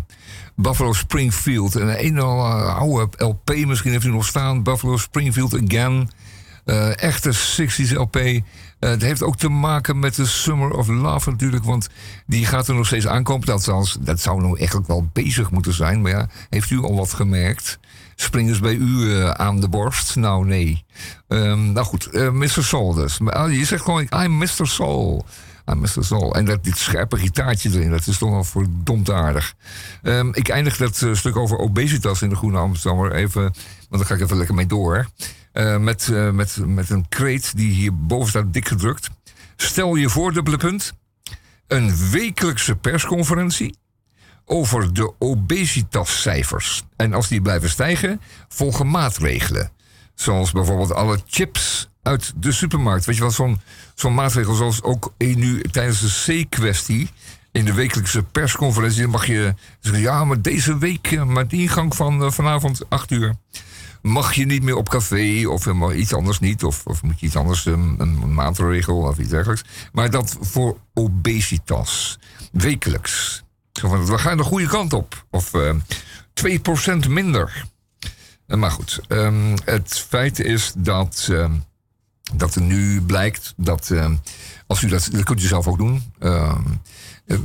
Buffalo 0.56 0.94
Springfield, 0.94 1.76
een 1.76 2.06
een 2.06 2.16
uh, 2.16 2.76
oude 2.78 3.08
LP 3.26 3.56
misschien 3.66 3.92
heeft 3.92 4.06
u 4.06 4.10
nog 4.12 4.26
staan. 4.26 4.64
Buffalo 4.64 4.98
Springfield 4.98 5.64
Again. 5.64 6.10
Eh, 6.66 7.02
echte 7.02 7.34
60s 7.36 7.94
LP. 7.94 8.16
Eh, 8.16 8.42
het 8.80 9.02
heeft 9.02 9.24
ook 9.24 9.38
te 9.38 9.50
maken 9.50 10.00
met 10.00 10.16
de 10.16 10.26
Summer 10.26 10.72
of 10.72 10.88
Love 10.88 11.30
natuurlijk, 11.30 11.64
want 11.64 11.88
die 12.26 12.46
gaat 12.46 12.68
er 12.68 12.76
nog 12.76 12.86
steeds 12.86 13.08
aankomen. 13.08 13.46
Dat, 13.48 13.64
zou- 13.64 13.88
dat 14.00 14.20
zou 14.20 14.42
nou 14.42 14.58
eigenlijk 14.58 14.88
wel 14.88 15.10
bezig 15.14 15.52
moeten 15.52 15.74
zijn, 15.74 16.02
maar 16.02 16.12
ja, 16.12 16.28
heeft 16.50 16.70
u 16.70 16.82
al 16.84 16.96
wat 16.96 17.14
gemerkt? 17.14 17.80
Springers 18.16 18.60
bij 18.60 18.74
u 18.74 19.16
eh, 19.16 19.30
aan 19.30 19.60
de 19.60 19.68
borst? 19.70 20.16
Nou, 20.16 20.46
nee. 20.46 20.86
Ehm, 21.28 21.72
nou 21.72 21.86
goed, 21.86 22.06
eh, 22.06 22.30
Mr. 22.32 22.48
Soul 22.64 22.94
dus. 22.94 23.20
Ah, 23.26 23.52
je 23.54 23.66
zegt 23.66 23.84
gewoon, 23.84 24.08
I'm 24.24 24.38
Mr. 24.38 24.68
Soul. 24.68 25.26
I'm 25.70 25.80
Mr. 25.80 26.32
En 26.32 26.46
dat, 26.46 26.64
dit 26.64 26.78
scherpe 26.78 27.18
gitaartje 27.18 27.70
erin, 27.70 27.90
dat 27.90 28.08
is 28.08 28.18
toch 28.18 28.30
wel 28.30 28.44
verdomd 28.44 29.12
aardig. 29.12 29.56
Ehm, 30.02 30.30
ik 30.32 30.50
eindig 30.50 30.78
dat 30.78 31.02
eh, 31.02 31.14
stuk 31.14 31.36
over 31.36 31.58
obesitas 31.58 32.22
in 32.22 32.30
de 32.30 32.36
Groene 32.36 32.58
Amsterdammer 32.58 33.12
even, 33.12 33.42
want 33.42 33.54
daar 33.90 34.06
ga 34.06 34.14
ik 34.14 34.22
even 34.22 34.38
lekker 34.38 34.56
mee 34.56 34.66
door. 34.66 35.08
Eh, 35.52 35.78
met, 35.78 36.10
eh, 36.10 36.32
met, 36.32 36.58
met 36.66 36.90
een 36.90 37.10
kreet 37.10 37.58
die 37.58 37.72
hierboven 37.72 38.30
staat 38.30 38.54
dik 38.54 38.68
gedrukt. 38.68 39.10
Stel 39.56 39.96
je 39.96 40.10
voor, 40.10 40.34
dubbele 40.34 40.58
punt, 40.58 40.94
een 41.68 42.10
wekelijkse 42.12 42.76
persconferentie 42.76 43.78
over 44.46 44.94
de 44.94 45.14
obesitascijfers. 45.20 46.84
En 46.96 47.14
als 47.14 47.28
die 47.28 47.42
blijven 47.42 47.70
stijgen, 47.70 48.22
volgen 48.48 48.90
maatregelen. 48.90 49.72
Zoals 50.16 50.52
bijvoorbeeld 50.52 50.94
alle 50.94 51.20
chips 51.28 51.90
uit 52.02 52.34
de 52.36 52.52
supermarkt. 52.52 53.06
Weet 53.06 53.16
je 53.16 53.22
wel, 53.22 53.32
zo'n 53.32 53.62
zo'n 54.00 54.14
maatregel 54.14 54.54
zoals 54.54 54.84
ook 54.84 55.14
nu 55.18 55.62
tijdens 55.62 56.26
de 56.26 56.44
C-kwestie... 56.44 57.10
in 57.52 57.66
de 57.66 57.74
wekelijkse 57.74 58.24
persconferentie 58.24 59.08
mag 59.08 59.26
je 59.28 59.54
zeggen... 59.80 60.02
ja, 60.02 60.26
maar 60.26 60.42
deze 60.42 60.78
week, 60.78 61.12
eh, 61.12 61.24
met 61.24 61.54
ingang 61.54 61.96
van 61.96 62.24
eh, 62.24 62.32
vanavond 62.32 62.90
8 62.90 63.12
uur... 63.12 63.36
mag 64.02 64.34
je 64.34 64.46
niet 64.46 64.64
meer 64.64 64.76
op 64.76 64.90
café 64.90 65.48
of 65.48 65.64
helemaal 65.64 65.94
iets 65.94 66.14
anders 66.14 66.40
niet... 66.40 66.64
of, 66.64 66.84
moet 67.02 67.20
je 67.20 67.26
iets 67.26 67.36
anders, 67.36 67.66
een, 67.66 67.96
een 67.98 68.34
maatregel 68.34 68.98
of 68.98 69.18
iets 69.18 69.30
dergelijks. 69.30 69.64
Maar 69.92 70.10
dat 70.10 70.38
voor 70.42 70.78
obesitas, 70.94 72.20
wekelijks... 72.52 73.44
We 73.82 74.18
gaan 74.18 74.38
de 74.38 74.44
goede 74.44 74.68
kant 74.68 74.94
op. 74.94 75.26
Of 75.30 75.54
eh 75.54 75.74
2% 77.06 77.10
minder. 77.10 77.66
Eh, 78.48 78.58
Maar 78.58 78.72
goed, 78.72 79.00
ehm, 79.08 79.58
het 79.66 80.06
feit 80.10 80.40
is 80.40 80.74
dat, 80.78 81.28
ehm, 81.32 81.52
dat 82.34 82.56
er 82.56 82.62
nu 82.62 83.02
blijkt 83.02 83.54
dat. 83.58 83.90
ehm, 83.92 84.14
als 84.68 84.82
u 84.82 84.88
dat, 84.88 85.10
dat 85.12 85.24
kunt 85.24 85.42
u 85.44 85.46
zelf 85.46 85.68
ook 85.68 85.78
doen. 85.78 86.04
eh, 86.20 86.56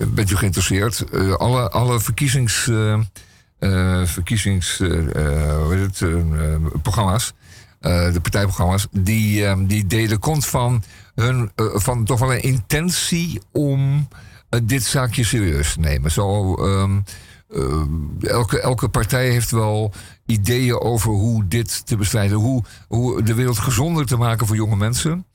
bent 0.09 0.31
u 0.31 0.37
geïnteresseerd? 0.37 1.05
Eh, 1.11 1.35
alle, 1.35 1.71
alle 1.71 2.01
verkiezings. 2.01 2.69
eh, 2.69 2.93
eh, 3.59 4.03
eh, 4.03 4.07
eh, 4.81 4.99
eh, 6.03 6.03
eh, 6.03 6.55
eh, 7.81 8.13
de 8.13 8.21
partijprogramma's. 8.21 8.87
Die, 8.91 9.67
die 9.67 9.87
delen 9.87 10.19
kont 10.19 10.47
van 10.47 10.83
hun. 11.15 11.51
eh, 11.55 11.67
van 11.73 12.05
toch 12.05 12.19
wel 12.19 12.33
een 12.33 12.43
intentie 12.43 13.41
om 13.53 14.09
eh, 14.49 14.61
dit 14.63 14.83
zaakje 14.85 15.25
serieus 15.25 15.73
te 15.73 15.81
nemen. 15.81 16.11
Zo. 16.11 16.55
ehm, 16.55 17.01
eh, 17.53 18.31
elke, 18.31 18.61
elke 18.61 18.89
partij 18.89 19.31
heeft 19.31 19.51
wel 19.51 19.93
ideeën 20.27 20.81
over 20.81 21.11
hoe 21.11 21.49
dit 21.49 21.87
te 21.87 21.97
bestrijden. 21.97 22.39
Hoe, 22.39 22.65
hoe 22.89 23.23
de 23.23 23.35
wereld 23.35 23.59
gezonder 23.59 24.07
te 24.07 24.17
maken 24.17 24.47
voor 24.47 24.57
jonge 24.57 24.77
mensen, 24.77 25.27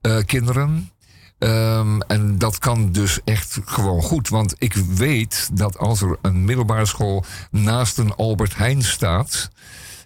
eh, 0.00 0.18
kinderen. 0.24 0.90
Ehm, 1.38 2.00
en 2.00 2.38
dat 2.38 2.58
kan 2.58 2.92
dus 2.92 3.20
echt 3.24 3.58
gewoon 3.64 4.02
goed. 4.02 4.28
Want 4.28 4.54
ik 4.58 4.74
weet 4.74 5.50
dat 5.52 5.78
als 5.78 6.02
er 6.02 6.18
een 6.22 6.44
middelbare 6.44 6.86
school 6.86 7.24
naast 7.50 7.98
een 7.98 8.14
Albert 8.14 8.56
Heijn 8.56 8.82
staat. 8.82 9.50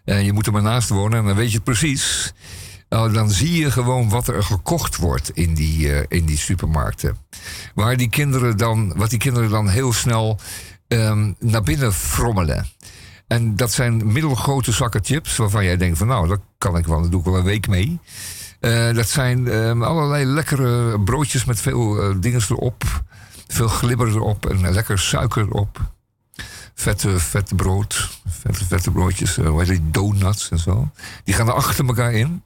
En 0.04 0.24
je 0.24 0.32
moet 0.32 0.46
er 0.46 0.52
maar 0.52 0.62
naast 0.62 0.88
wonen 0.88 1.18
en 1.18 1.24
dan 1.24 1.36
weet 1.36 1.50
je 1.50 1.54
het 1.54 1.64
precies. 1.64 2.32
Nou, 2.90 3.12
dan 3.12 3.30
zie 3.30 3.58
je 3.58 3.70
gewoon 3.70 4.08
wat 4.08 4.28
er 4.28 4.42
gekocht 4.42 4.96
wordt 4.96 5.30
in 5.34 5.54
die, 5.54 5.92
eh, 5.92 6.04
in 6.08 6.24
die 6.24 6.38
supermarkten. 6.38 7.16
Waar 7.74 7.96
die 7.96 8.08
kinderen 8.08 8.56
dan, 8.56 8.92
wat 8.96 9.10
die 9.10 9.18
kinderen 9.18 9.50
dan 9.50 9.68
heel 9.68 9.92
snel 9.92 10.38
ehm, 10.98 11.32
naar 11.38 11.62
binnen 11.62 11.92
frommelen. 11.92 12.66
En 13.26 13.56
dat 13.56 13.72
zijn 13.72 14.12
middelgrote 14.12 14.72
zakken 14.72 15.04
chips 15.04 15.36
waarvan 15.36 15.64
jij 15.64 15.76
denkt 15.76 15.98
van 15.98 16.06
nou, 16.06 16.28
dat 16.28 16.40
kan 16.58 16.76
ik 16.76 16.86
wel, 16.86 17.00
daar 17.00 17.10
doe 17.10 17.20
ik 17.20 17.26
wel 17.26 17.36
een 17.36 17.44
week 17.44 17.68
mee. 17.68 17.98
Eh, 18.60 18.94
dat 18.94 19.08
zijn 19.08 19.48
ehm, 19.48 19.82
allerlei 19.82 20.24
lekkere 20.24 21.00
broodjes 21.00 21.44
met 21.44 21.60
veel 21.60 22.02
eh, 22.02 22.14
dingen 22.20 22.40
erop. 22.48 23.02
Veel 23.46 23.68
glibber 23.68 24.08
erop 24.08 24.46
en 24.46 24.72
lekker 24.72 24.98
suiker 24.98 25.42
erop. 25.42 25.92
Vette, 26.74 27.18
vette 27.18 27.54
brood. 27.54 28.08
Vette, 28.28 28.64
vette 28.64 28.90
broodjes. 28.90 29.34
die? 29.34 29.90
Donuts 29.90 30.50
en 30.50 30.58
zo. 30.58 30.90
Die 31.24 31.34
gaan 31.34 31.46
er 31.48 31.54
achter 31.54 31.86
elkaar 31.86 32.12
in. 32.12 32.42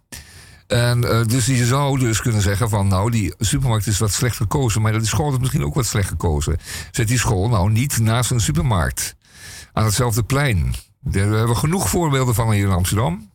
En 0.66 1.10
eh, 1.10 1.26
dus 1.26 1.46
je 1.46 1.66
zou 1.66 1.98
dus 1.98 2.20
kunnen 2.20 2.42
zeggen 2.42 2.68
van 2.68 2.88
nou, 2.88 3.10
die 3.10 3.34
supermarkt 3.38 3.86
is 3.86 3.98
wat 3.98 4.12
slecht 4.12 4.36
gekozen, 4.36 4.82
maar 4.82 4.92
die 4.92 5.06
school 5.06 5.32
is 5.32 5.38
misschien 5.38 5.64
ook 5.64 5.74
wat 5.74 5.86
slecht 5.86 6.08
gekozen. 6.08 6.58
Zet 6.90 7.08
die 7.08 7.18
school 7.18 7.48
nou 7.48 7.70
niet 7.70 7.98
naast 7.98 8.30
een 8.30 8.40
supermarkt. 8.40 9.16
Aan 9.72 9.84
hetzelfde 9.84 10.22
plein. 10.22 10.74
Daar 11.00 11.22
hebben 11.22 11.48
we 11.48 11.54
genoeg 11.54 11.88
voorbeelden 11.88 12.34
van 12.34 12.52
hier 12.52 12.66
in 12.66 12.72
Amsterdam. 12.72 13.30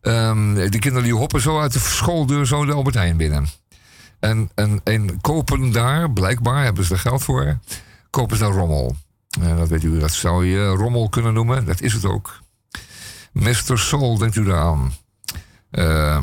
Ehm 0.00 0.54
de 0.54 0.78
kinderen 0.78 1.02
die 1.02 1.14
hoppen 1.14 1.40
zo 1.40 1.60
uit 1.60 1.72
de 1.72 1.78
schooldeur 1.78 2.46
zo 2.46 2.64
de 2.64 2.72
Albert 2.72 2.94
Heijn 2.94 3.16
binnen. 3.16 3.46
En, 4.20 4.50
en, 4.54 4.80
en 4.84 5.20
kopen 5.20 5.72
daar, 5.72 6.12
blijkbaar 6.12 6.64
hebben 6.64 6.84
ze 6.84 6.92
er 6.92 6.98
geld 7.00 7.22
voor, 7.22 7.58
kopen 8.10 8.36
ze 8.36 8.42
daar 8.42 8.52
rommel. 8.52 8.96
Eh, 9.40 9.56
dat 9.56 9.68
weet 9.68 9.82
u, 9.82 9.98
dat 9.98 10.12
zou 10.12 10.46
je 10.46 10.66
rommel 10.66 11.08
kunnen 11.08 11.34
noemen. 11.34 11.64
Dat 11.64 11.80
is 11.80 11.92
het 11.92 12.04
ook. 12.04 12.40
Mr. 13.32 13.78
Soul, 13.78 14.18
denkt 14.18 14.36
u 14.36 14.44
daaraan. 14.44 14.92
Eh, 15.70 16.22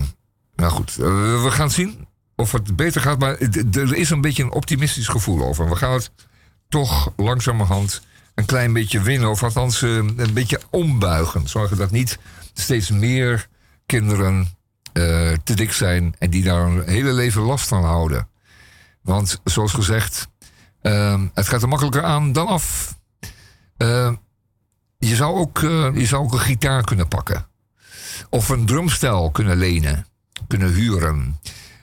nou 0.56 0.72
goed, 0.72 0.90
eh, 0.90 1.44
we 1.44 1.52
gaan 1.52 1.72
zien 1.72 2.08
of 2.36 2.52
het 2.52 2.76
beter 2.76 3.02
gaat. 3.02 3.20
Maar 3.20 3.38
er 3.72 3.96
is 3.96 4.10
een 4.10 4.22
beetje 4.22 4.44
een 4.44 4.52
optimistisch 4.52 5.08
gevoel 5.08 5.46
over. 5.46 5.70
We 5.70 5.76
gaan 5.76 5.94
het 5.94 6.12
toch 6.70 7.14
langzamerhand 7.16 8.02
een 8.36 8.46
klein 8.46 8.74
beetje 8.74 9.02
winnen. 9.02 9.30
Of 9.30 9.44
althans 9.44 9.82
eh, 9.82 9.96
een 9.96 10.34
beetje 10.34 10.62
ombuigen. 10.70 11.48
Zorgen 11.48 11.78
dat 11.78 11.92
niet 11.92 12.20
steeds 12.54 12.90
meer 12.90 13.48
kinderen 13.86 14.48
eh, 14.94 15.32
te 15.44 15.54
dik 15.54 15.72
zijn... 15.72 16.16
en 16.20 16.30
die 16.30 16.44
daar 16.44 16.66
een 16.66 16.88
hele 16.88 17.14
leven 17.14 17.42
last 17.42 17.68
van 17.68 17.84
houden. 17.84 18.28
Want 19.02 19.42
zoals 19.44 19.74
gezegd, 19.74 20.28
eh, 20.82 21.22
het 21.34 21.48
gaat 21.48 21.62
er 21.62 21.68
makkelijker 21.68 22.04
aan 22.04 22.32
dan 22.32 22.48
af. 22.48 22.96
Eh, 23.78 24.14
je, 24.98 25.16
zou 25.16 25.36
ook, 25.38 25.60
je 25.94 26.06
zou 26.06 26.24
ook 26.24 26.34
een 26.34 26.40
gitaar 26.40 26.84
kunnen 26.84 27.08
pakken. 27.08 27.48
Of 28.30 28.50
een 28.50 28.66
drumstel 28.66 29.32
kunnen 29.32 29.58
lenen. 29.58 30.06
Kunnen 30.48 30.74
huren. 30.74 31.40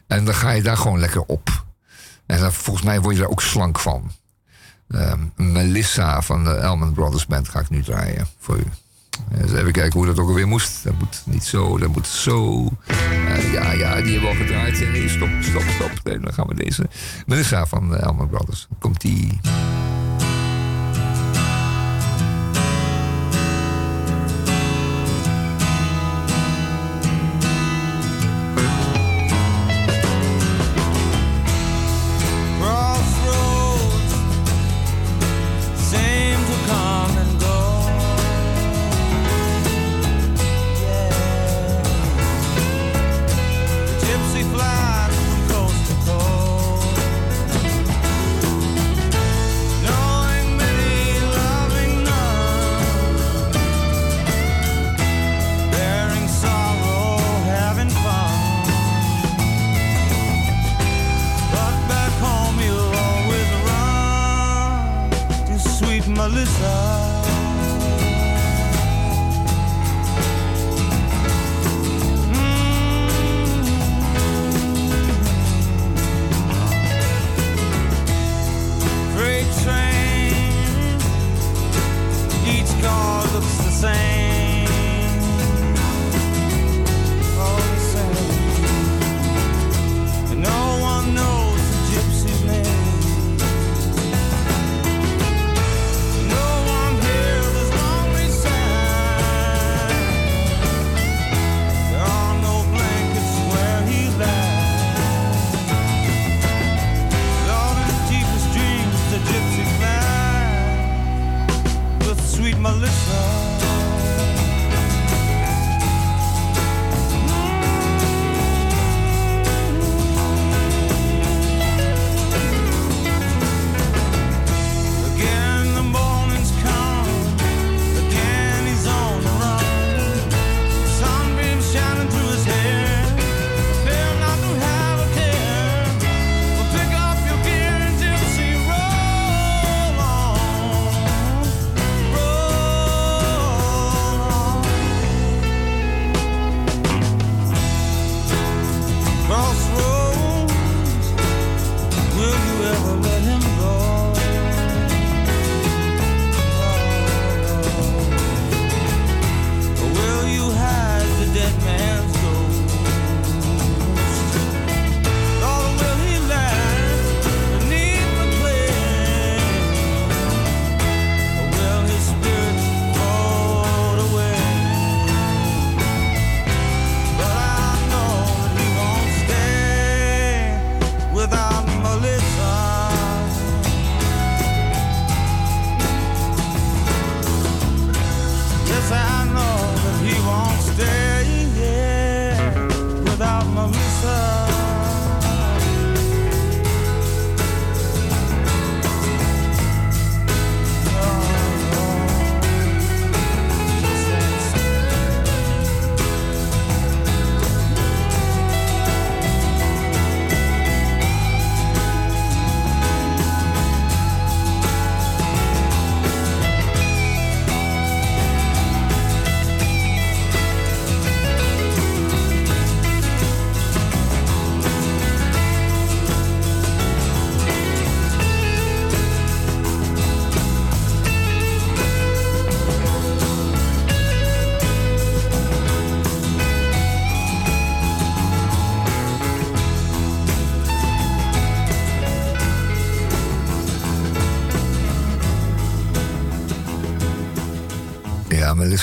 En 0.07 0.25
dan 0.25 0.35
ga 0.35 0.51
je 0.51 0.63
daar 0.63 0.77
gewoon 0.77 0.99
lekker 0.99 1.23
op. 1.23 1.65
En 2.27 2.53
volgens 2.53 2.87
mij 2.87 3.01
word 3.01 3.15
je 3.15 3.21
daar 3.21 3.31
ook 3.31 3.43
slank 3.43 3.79
van. 3.79 4.13
Ehm, 4.89 5.21
Melissa 5.37 6.23
van 6.23 6.45
de 6.45 6.51
Elman 6.51 6.93
Brothers 6.93 7.27
Band 7.27 7.49
ga 7.49 7.61
ik 7.61 7.71
nu 7.71 7.83
draaien 7.83 8.27
voor 8.39 8.59
u. 8.59 8.65
Even 9.35 9.73
kijken 9.73 9.99
hoe 9.99 10.07
dat 10.07 10.19
ook 10.19 10.29
alweer 10.29 10.49
moest. 10.49 10.85
Dat 10.85 10.99
moet 10.99 11.23
niet 11.25 11.45
zo, 11.45 11.79
dat 11.79 11.89
moet 11.89 12.07
zo. 12.07 12.69
Eh, 12.87 13.53
ja, 13.53 13.73
ja, 13.73 14.01
die 14.01 14.13
hebben 14.13 14.21
we 14.21 14.27
al 14.27 14.35
gedraaid. 14.35 14.81
Nee, 14.93 15.09
stop, 15.09 15.29
stop, 15.41 15.63
stop. 15.63 16.23
Dan 16.23 16.33
gaan 16.33 16.47
we 16.47 16.55
deze. 16.55 16.89
Melissa 17.27 17.67
van 17.67 17.91
de 17.91 17.97
Elman 17.97 18.29
Brothers. 18.29 18.69
Komt 18.79 19.01
die. 19.01 19.41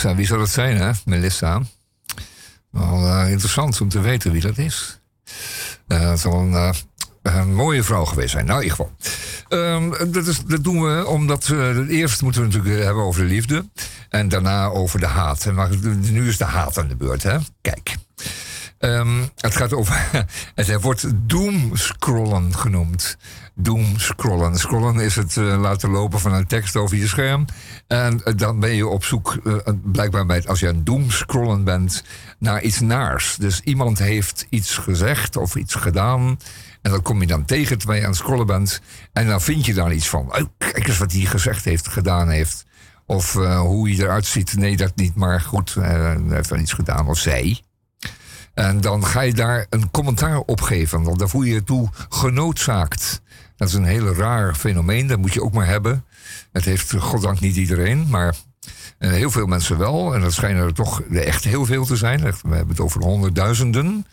Melissa, 0.03 0.17
wie 0.17 0.27
zou 0.27 0.39
dat 0.39 0.49
zijn, 0.49 0.77
hè? 0.77 0.91
Melissa. 1.05 1.61
Wel 2.71 3.05
eh, 3.05 3.31
interessant 3.31 3.81
om 3.81 3.89
te 3.89 3.99
weten 3.99 4.31
wie 4.31 4.41
dat 4.41 4.57
is. 4.57 4.99
Eh, 5.87 6.09
het 6.09 6.19
zal 6.19 6.33
een, 6.33 6.53
eh, 6.53 6.73
een 7.21 7.53
mooie 7.53 7.83
vrouw 7.83 8.05
geweest 8.05 8.31
zijn. 8.31 8.45
Nou, 8.45 8.63
in 8.63 8.69
ieder 8.69 8.77
geval. 8.77 8.95
Ehm, 9.59 10.11
dat, 10.11 10.27
is, 10.27 10.43
dat 10.45 10.63
doen 10.63 10.81
we 10.81 11.07
omdat 11.07 11.49
eerst 11.89 12.21
moeten 12.21 12.41
we 12.41 12.47
natuurlijk 12.47 12.83
hebben 12.83 13.03
over 13.03 13.21
de 13.21 13.27
liefde. 13.27 13.65
En 14.09 14.27
daarna 14.27 14.65
over 14.65 14.99
de 14.99 15.07
haat. 15.07 15.45
Maar 15.45 15.69
nu 16.11 16.27
is 16.27 16.37
de 16.37 16.43
haat 16.43 16.77
aan 16.77 16.87
de 16.87 16.95
beurt, 16.95 17.23
hè? 17.23 17.37
Kijk. 17.61 17.95
Ehm, 18.79 19.23
het 19.35 19.55
gaat 19.55 19.73
over. 19.73 20.09
Het 20.55 20.81
wordt 20.81 21.05
doomscrollen 21.29 22.55
genoemd. 22.55 23.17
Doomscrollen. 23.55 24.55
Scrollen 24.55 24.99
is 24.99 25.15
het 25.15 25.37
eh, 25.37 25.59
laten 25.59 25.89
lopen 25.89 26.19
van 26.19 26.33
een 26.33 26.47
tekst 26.47 26.75
over 26.75 26.97
je 26.97 27.07
scherm. 27.07 27.45
En 27.87 28.23
eh, 28.23 28.33
dan 28.35 28.59
ben 28.59 28.75
je 28.75 28.87
op 28.87 29.03
zoek, 29.03 29.37
eh, 29.43 29.73
blijkbaar 29.83 30.25
bij, 30.25 30.47
als 30.47 30.59
je 30.59 30.67
aan 30.67 30.83
doomscrollen 30.83 31.63
bent, 31.63 32.03
naar 32.37 32.61
iets 32.61 32.79
naars. 32.79 33.35
Dus 33.35 33.61
iemand 33.61 33.99
heeft 33.99 34.47
iets 34.49 34.77
gezegd 34.77 35.35
of 35.37 35.55
iets 35.55 35.75
gedaan. 35.75 36.39
En 36.81 36.91
dat 36.91 37.01
kom 37.01 37.21
je 37.21 37.27
dan 37.27 37.45
tegen 37.45 37.77
terwijl 37.77 37.99
je 37.99 38.05
aan 38.05 38.11
het 38.11 38.21
scrollen 38.21 38.47
bent. 38.47 38.81
En 39.13 39.27
dan 39.27 39.41
vind 39.41 39.65
je 39.65 39.73
daar 39.73 39.93
iets 39.93 40.09
van. 40.09 40.25
Oh, 40.25 40.41
kijk 40.57 40.87
eens 40.87 40.97
wat 40.97 41.11
hij 41.11 41.21
gezegd 41.21 41.65
heeft, 41.65 41.87
gedaan 41.87 42.29
heeft. 42.29 42.65
Of 43.05 43.33
hoe 43.33 43.89
hij 43.89 43.97
eruit 44.03 44.25
ziet. 44.25 44.57
Nee, 44.57 44.77
dat 44.77 44.95
niet. 44.95 45.15
Maar 45.15 45.41
goed, 45.41 45.73
hij 45.73 46.17
heeft 46.29 46.49
wel 46.49 46.59
iets 46.59 46.73
gedaan. 46.73 47.07
Of 47.07 47.17
zij. 47.17 47.63
En 48.59 48.81
dan 48.81 49.05
ga 49.05 49.21
je 49.21 49.33
daar 49.33 49.65
een 49.69 49.91
commentaar 49.91 50.37
op 50.37 50.61
geven. 50.61 51.03
Want 51.03 51.19
daar 51.19 51.29
voel 51.29 51.41
je 51.41 51.53
je 51.53 51.63
toe 51.63 51.89
genoodzaakt. 52.09 53.21
Dat 53.55 53.67
is 53.67 53.73
een 53.73 53.85
heel 53.85 54.13
raar 54.13 54.55
fenomeen. 54.55 55.07
Dat 55.07 55.19
moet 55.19 55.33
je 55.33 55.43
ook 55.43 55.53
maar 55.53 55.67
hebben. 55.67 56.05
Het 56.51 56.65
heeft 56.65 56.93
goddank 56.93 57.39
niet 57.39 57.55
iedereen. 57.55 58.07
Maar 58.09 58.35
eh, 58.97 59.11
heel 59.11 59.31
veel 59.31 59.45
mensen 59.45 59.77
wel. 59.77 60.13
En 60.15 60.21
dat 60.21 60.33
schijnen 60.33 60.63
er 60.63 60.73
toch 60.73 61.01
echt 61.01 61.43
heel 61.43 61.65
veel 61.65 61.85
te 61.85 61.95
zijn. 61.95 62.21
We 62.21 62.25
hebben 62.41 62.67
het 62.67 62.79
over 62.79 63.01
honderdduizenden. 63.01 64.05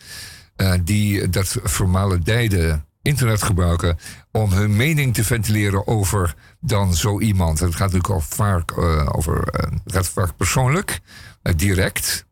eh, 0.55 0.73
die 0.83 1.29
dat 1.29 1.57
vermalendijde 1.63 2.81
internet 3.01 3.43
gebruiken 3.43 3.97
om 4.31 4.51
hun 4.51 4.75
mening 4.75 5.13
te 5.13 5.23
ventileren 5.23 5.87
over 5.87 6.35
dan 6.59 6.93
zo 6.95 7.19
iemand. 7.19 7.59
Het 7.59 7.75
gaat 7.75 7.91
natuurlijk 7.91 8.13
al 8.13 8.19
vaak 8.19 8.71
eh, 8.71 9.09
over, 9.11 9.47
gaat 9.85 10.09
vaak 10.09 10.35
persoonlijk, 10.37 10.99
direct. 11.55 12.26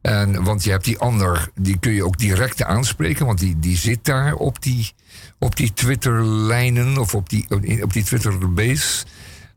En, 0.00 0.44
want 0.44 0.64
je 0.64 0.70
hebt 0.70 0.84
die 0.84 0.98
ander, 0.98 1.50
die 1.54 1.78
kun 1.78 1.92
je 1.92 2.04
ook 2.04 2.18
direct 2.18 2.62
aanspreken, 2.62 3.26
want 3.26 3.38
die, 3.38 3.58
die 3.58 3.76
zit 3.76 4.04
daar 4.04 4.34
op 4.34 4.62
die, 4.62 4.92
op 5.38 5.56
die 5.56 5.72
Twitter-lijnen 5.72 6.98
of 6.98 7.14
op 7.14 7.28
die, 7.28 7.46
op 7.82 7.92
die 7.92 8.04
Twitter-base. 8.04 9.04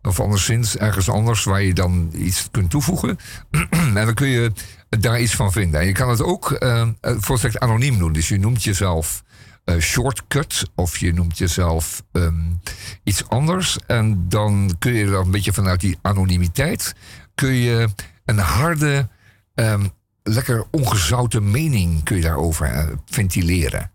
Of 0.01 0.19
anderszins 0.19 0.77
ergens 0.77 1.09
anders 1.09 1.43
waar 1.43 1.61
je 1.61 1.73
dan 1.73 2.11
iets 2.13 2.47
kunt 2.51 2.69
toevoegen. 2.69 3.17
en 3.69 3.93
dan 3.93 4.13
kun 4.13 4.27
je 4.27 4.51
daar 4.89 5.21
iets 5.21 5.35
van 5.35 5.51
vinden. 5.51 5.79
En 5.79 5.85
je 5.85 5.91
kan 5.91 6.09
het 6.09 6.21
ook 6.21 6.57
uh, 6.59 6.87
volstrekt 7.01 7.59
anoniem 7.59 7.97
doen. 7.97 8.13
Dus 8.13 8.27
je 8.27 8.39
noemt 8.39 8.63
jezelf 8.63 9.23
uh, 9.65 9.79
shortcut 9.79 10.69
of 10.75 10.97
je 10.97 11.13
noemt 11.13 11.37
jezelf 11.37 12.03
um, 12.11 12.59
iets 13.03 13.29
anders. 13.29 13.77
En 13.87 14.25
dan 14.29 14.75
kun 14.79 14.93
je 14.93 15.05
dan 15.05 15.25
een 15.25 15.31
beetje 15.31 15.53
vanuit 15.53 15.79
die 15.79 15.97
anonimiteit... 16.01 16.95
kun 17.35 17.53
je 17.53 17.87
een 18.25 18.39
harde, 18.39 19.09
um, 19.55 19.91
lekker 20.23 20.65
ongezouten 20.71 21.51
mening 21.51 22.03
kun 22.03 22.15
je 22.15 22.21
daarover 22.21 22.73
uh, 22.73 22.83
ventileren. 23.05 23.91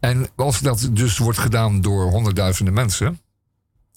En 0.00 0.26
als 0.36 0.60
dat 0.60 0.88
dus 0.92 1.18
wordt 1.18 1.38
gedaan 1.38 1.80
door 1.80 2.10
honderdduizenden 2.10 2.74
mensen... 2.74 3.20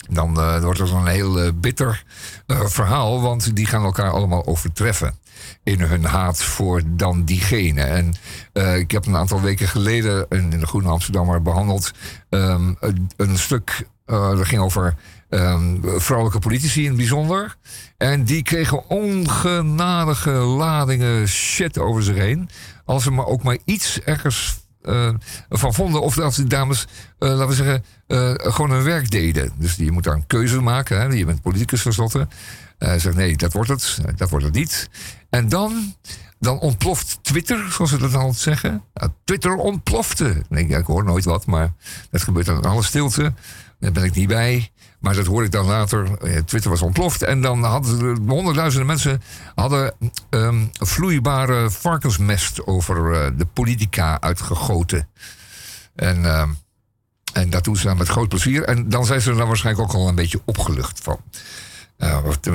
dan 0.10 0.40
eh, 0.40 0.62
wordt 0.62 0.80
het 0.80 0.90
een 0.90 1.08
heel 1.08 1.40
eh, 1.40 1.52
bitter 1.56 2.04
eh, 2.46 2.66
verhaal, 2.66 3.22
want 3.22 3.56
die 3.56 3.66
gaan 3.66 3.84
elkaar 3.84 4.12
allemaal 4.12 4.46
overtreffen 4.46 5.20
in 5.64 5.82
hun 5.82 6.04
haat 6.04 6.44
voor 6.44 6.82
dan 6.86 7.24
diegene. 7.24 7.82
En 7.82 8.14
eh, 8.54 8.78
ik 8.78 8.92
heb 8.92 9.06
een 9.06 9.16
aantal 9.16 9.42
weken 9.42 9.68
geleden 9.68 10.26
in, 10.30 10.50
de 10.50 10.68
Groene 10.68 10.90
Amsterdammer 10.90 11.42
behandeld 11.42 11.92
ehm, 12.30 12.74
een, 12.80 13.10
een 13.18 13.38
stuk 13.38 13.88
eh, 14.06 14.30
dat 14.30 14.46
ging 14.46 14.62
over 14.62 14.96
ehm, 15.30 15.78
vrouwelijke 15.82 16.40
politici 16.40 16.82
in 16.82 16.88
het 16.88 16.98
bijzonder. 16.98 17.56
En 17.98 18.24
die 18.24 18.44
kregen 18.44 18.90
ongenadige 18.90 20.32
ladingen 20.32 21.28
shit 21.28 21.78
over 21.80 22.04
zich 22.04 22.16
heen. 22.16 22.50
Als 22.86 23.04
ze 23.04 23.12
maar 23.12 23.26
ook 23.26 23.44
maar 23.44 23.58
iets 23.66 24.02
ergens 24.02 24.66
eh, 24.88 25.10
van 25.50 25.74
vonden. 25.74 26.02
Of 26.02 26.16
dat 26.16 26.36
die 26.36 26.46
dames, 26.46 26.88
eh, 27.20 27.30
laten 27.30 27.48
we 27.48 27.54
zeggen, 27.54 27.84
eh, 28.08 28.34
gewoon 28.38 28.72
hun 28.72 28.84
werk 28.84 29.12
deden. 29.12 29.52
Dus 29.58 29.76
je 29.76 29.92
moet 29.92 30.04
daar 30.04 30.14
een 30.14 30.28
keuze 30.28 30.62
maken. 30.62 31.00
Hè? 31.00 31.06
Je 31.06 31.26
bent 31.26 31.42
politicus 31.42 31.82
tenslotte. 31.82 32.28
Eh 32.78 32.94
zegt 32.98 33.16
nee, 33.16 33.38
dat 33.38 33.54
wordt 33.54 33.70
het. 33.70 33.98
Dat 34.16 34.30
wordt 34.30 34.46
het 34.46 34.54
niet. 34.54 34.90
En 35.30 35.50
dan, 35.50 35.96
dan 36.40 36.60
ontploft 36.60 37.20
Twitter, 37.22 37.72
zoals 37.72 37.92
ze 37.92 37.98
dat 37.98 38.14
altijd 38.14 38.38
zeggen. 38.38 38.84
Ja, 38.94 39.14
Twitter 39.24 39.56
ontplofte. 39.56 40.30
Ik 40.30 40.46
denk, 40.50 40.72
ik 40.72 40.86
hoor 40.86 41.04
nooit 41.04 41.26
wat, 41.26 41.46
maar 41.46 41.74
dat 42.12 42.22
gebeurt 42.22 42.46
dan 42.46 42.58
in 42.58 42.70
alle 42.70 42.84
stilte. 42.84 43.34
Daar 43.80 43.92
ben 43.92 44.04
ik 44.04 44.16
niet 44.16 44.28
bij. 44.28 44.72
Maar 45.08 45.16
dat 45.16 45.26
hoor 45.26 45.44
ik 45.44 45.52
dan 45.52 45.66
later. 45.66 46.18
Eh, 46.18 46.38
Twitter 46.38 46.70
was 46.70 46.82
ontploft. 46.82 47.22
En 47.22 47.42
dan 47.42 47.64
hadden 47.64 48.02
er 48.02 48.18
honderdduizenden 48.28 48.88
mensen 48.88 49.22
hadden, 49.56 49.94
ehm, 50.30 50.66
vloeibare 50.72 51.72
varkensmest 51.72 52.66
over 52.66 53.14
eh, 53.14 53.32
de 53.38 53.46
politica 53.46 54.22
uitgegoten. 54.22 55.08
En, 55.96 56.26
ehm, 56.26 56.50
en 57.34 57.50
dat 57.50 57.64
doen 57.64 57.76
ze 57.76 57.88
dan 57.88 57.98
met 57.98 58.08
groot 58.08 58.30
plezier. 58.30 58.64
En 58.64 58.90
dan 58.90 59.06
zijn 59.06 59.22
ze 59.22 59.30
er 59.30 59.38
dan 59.38 59.48
waarschijnlijk 59.48 59.90
ook 59.90 59.96
al 59.96 60.08
een 60.08 60.16
beetje 60.16 60.42
opgelucht 60.46 61.00
van. 61.04 61.20
Wat- 61.98 62.50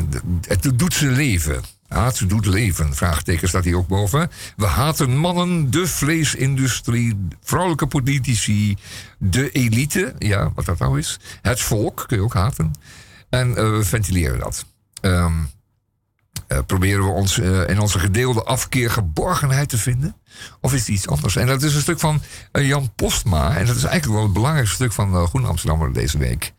het 0.48 0.78
doet 0.78 0.94
ze 0.94 1.06
leven. 1.06 1.62
Haat 1.92 2.28
doet 2.28 2.46
leven. 2.46 2.94
Vraagteken 2.94 3.48
staat 3.48 3.64
hier 3.64 3.76
ook 3.76 3.88
boven. 3.88 4.30
We 4.56 4.66
haten 4.66 5.16
mannen, 5.16 5.70
de 5.70 5.86
vleesindustrie, 5.86 7.28
vrouwelijke 7.42 7.86
politici, 7.86 8.76
de 9.18 9.50
elite. 9.50 10.14
Ja, 10.18 10.52
wat 10.54 10.64
dat 10.64 10.78
nou 10.78 10.98
is. 10.98 11.18
Het 11.42 11.60
volk 11.60 12.04
kun 12.06 12.16
je 12.16 12.22
ook 12.22 12.34
haten. 12.34 12.72
En 13.28 13.56
eh, 13.56 13.70
we 13.70 13.84
ventileren 13.84 14.38
dat. 14.38 14.64
Ehm, 15.00 15.32
eh, 16.46 16.58
proberen 16.66 17.04
we 17.04 17.10
ons 17.10 17.38
eh, 17.38 17.68
in 17.68 17.80
onze 17.80 17.98
gedeelde 17.98 18.42
afkeer 18.42 18.90
geborgenheid 18.90 19.68
te 19.68 19.78
vinden? 19.78 20.16
Of 20.60 20.72
is 20.72 20.80
het 20.80 20.88
iets 20.88 21.08
anders? 21.08 21.36
En 21.36 21.46
dat 21.46 21.62
is 21.62 21.74
een 21.74 21.80
stuk 21.80 22.00
van 22.00 22.22
Jan 22.52 22.92
Postma. 22.94 23.56
En 23.56 23.66
dat 23.66 23.76
is 23.76 23.84
eigenlijk 23.84 24.14
wel 24.14 24.22
het 24.22 24.32
belangrijkste 24.32 24.74
stuk 24.74 24.92
van 24.92 25.26
Groen 25.26 25.46
Amsterdammer 25.46 25.92
deze 25.92 26.18
week. 26.18 26.52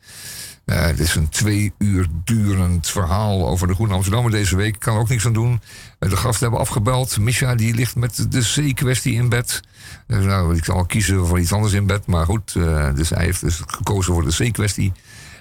Eh, 0.65 0.81
het 0.81 0.99
is 0.99 1.15
een 1.15 1.30
twee 1.30 1.73
uur 1.77 2.07
durend 2.23 2.88
verhaal 2.90 3.48
over 3.48 3.68
de 3.68 3.73
Groene 3.73 3.94
Amsterdammer 3.94 4.31
deze 4.31 4.56
week. 4.56 4.73
Ik 4.73 4.80
kan 4.80 4.95
er 4.95 4.99
ook 4.99 5.10
niks 5.10 5.26
aan 5.26 5.34
doen. 5.34 5.61
Eh, 5.99 6.10
de 6.10 6.18
gasten 6.18 6.41
hebben 6.41 6.60
afgebeld. 6.60 7.19
Misha 7.19 7.56
die 7.56 7.76
ligt 7.76 7.95
met 7.95 8.31
de 8.31 8.72
C-kwestie 8.72 9.14
in 9.14 9.30
bed. 9.30 9.61
Eh, 10.07 10.19
nou, 10.19 10.56
ik 10.56 10.64
zal 10.65 10.85
kiezen 10.85 11.27
voor 11.27 11.40
iets 11.40 11.53
anders 11.53 11.73
in 11.73 11.88
bed. 11.88 12.06
Maar 12.06 12.26
goed, 12.26 12.56
eh, 12.56 12.94
dus 12.95 13.10
hij 13.10 13.23
heeft 13.23 13.41
dus 13.41 13.61
gekozen 13.65 14.14
voor 14.14 14.26
de 14.26 14.49
C-kwestie. 14.49 14.91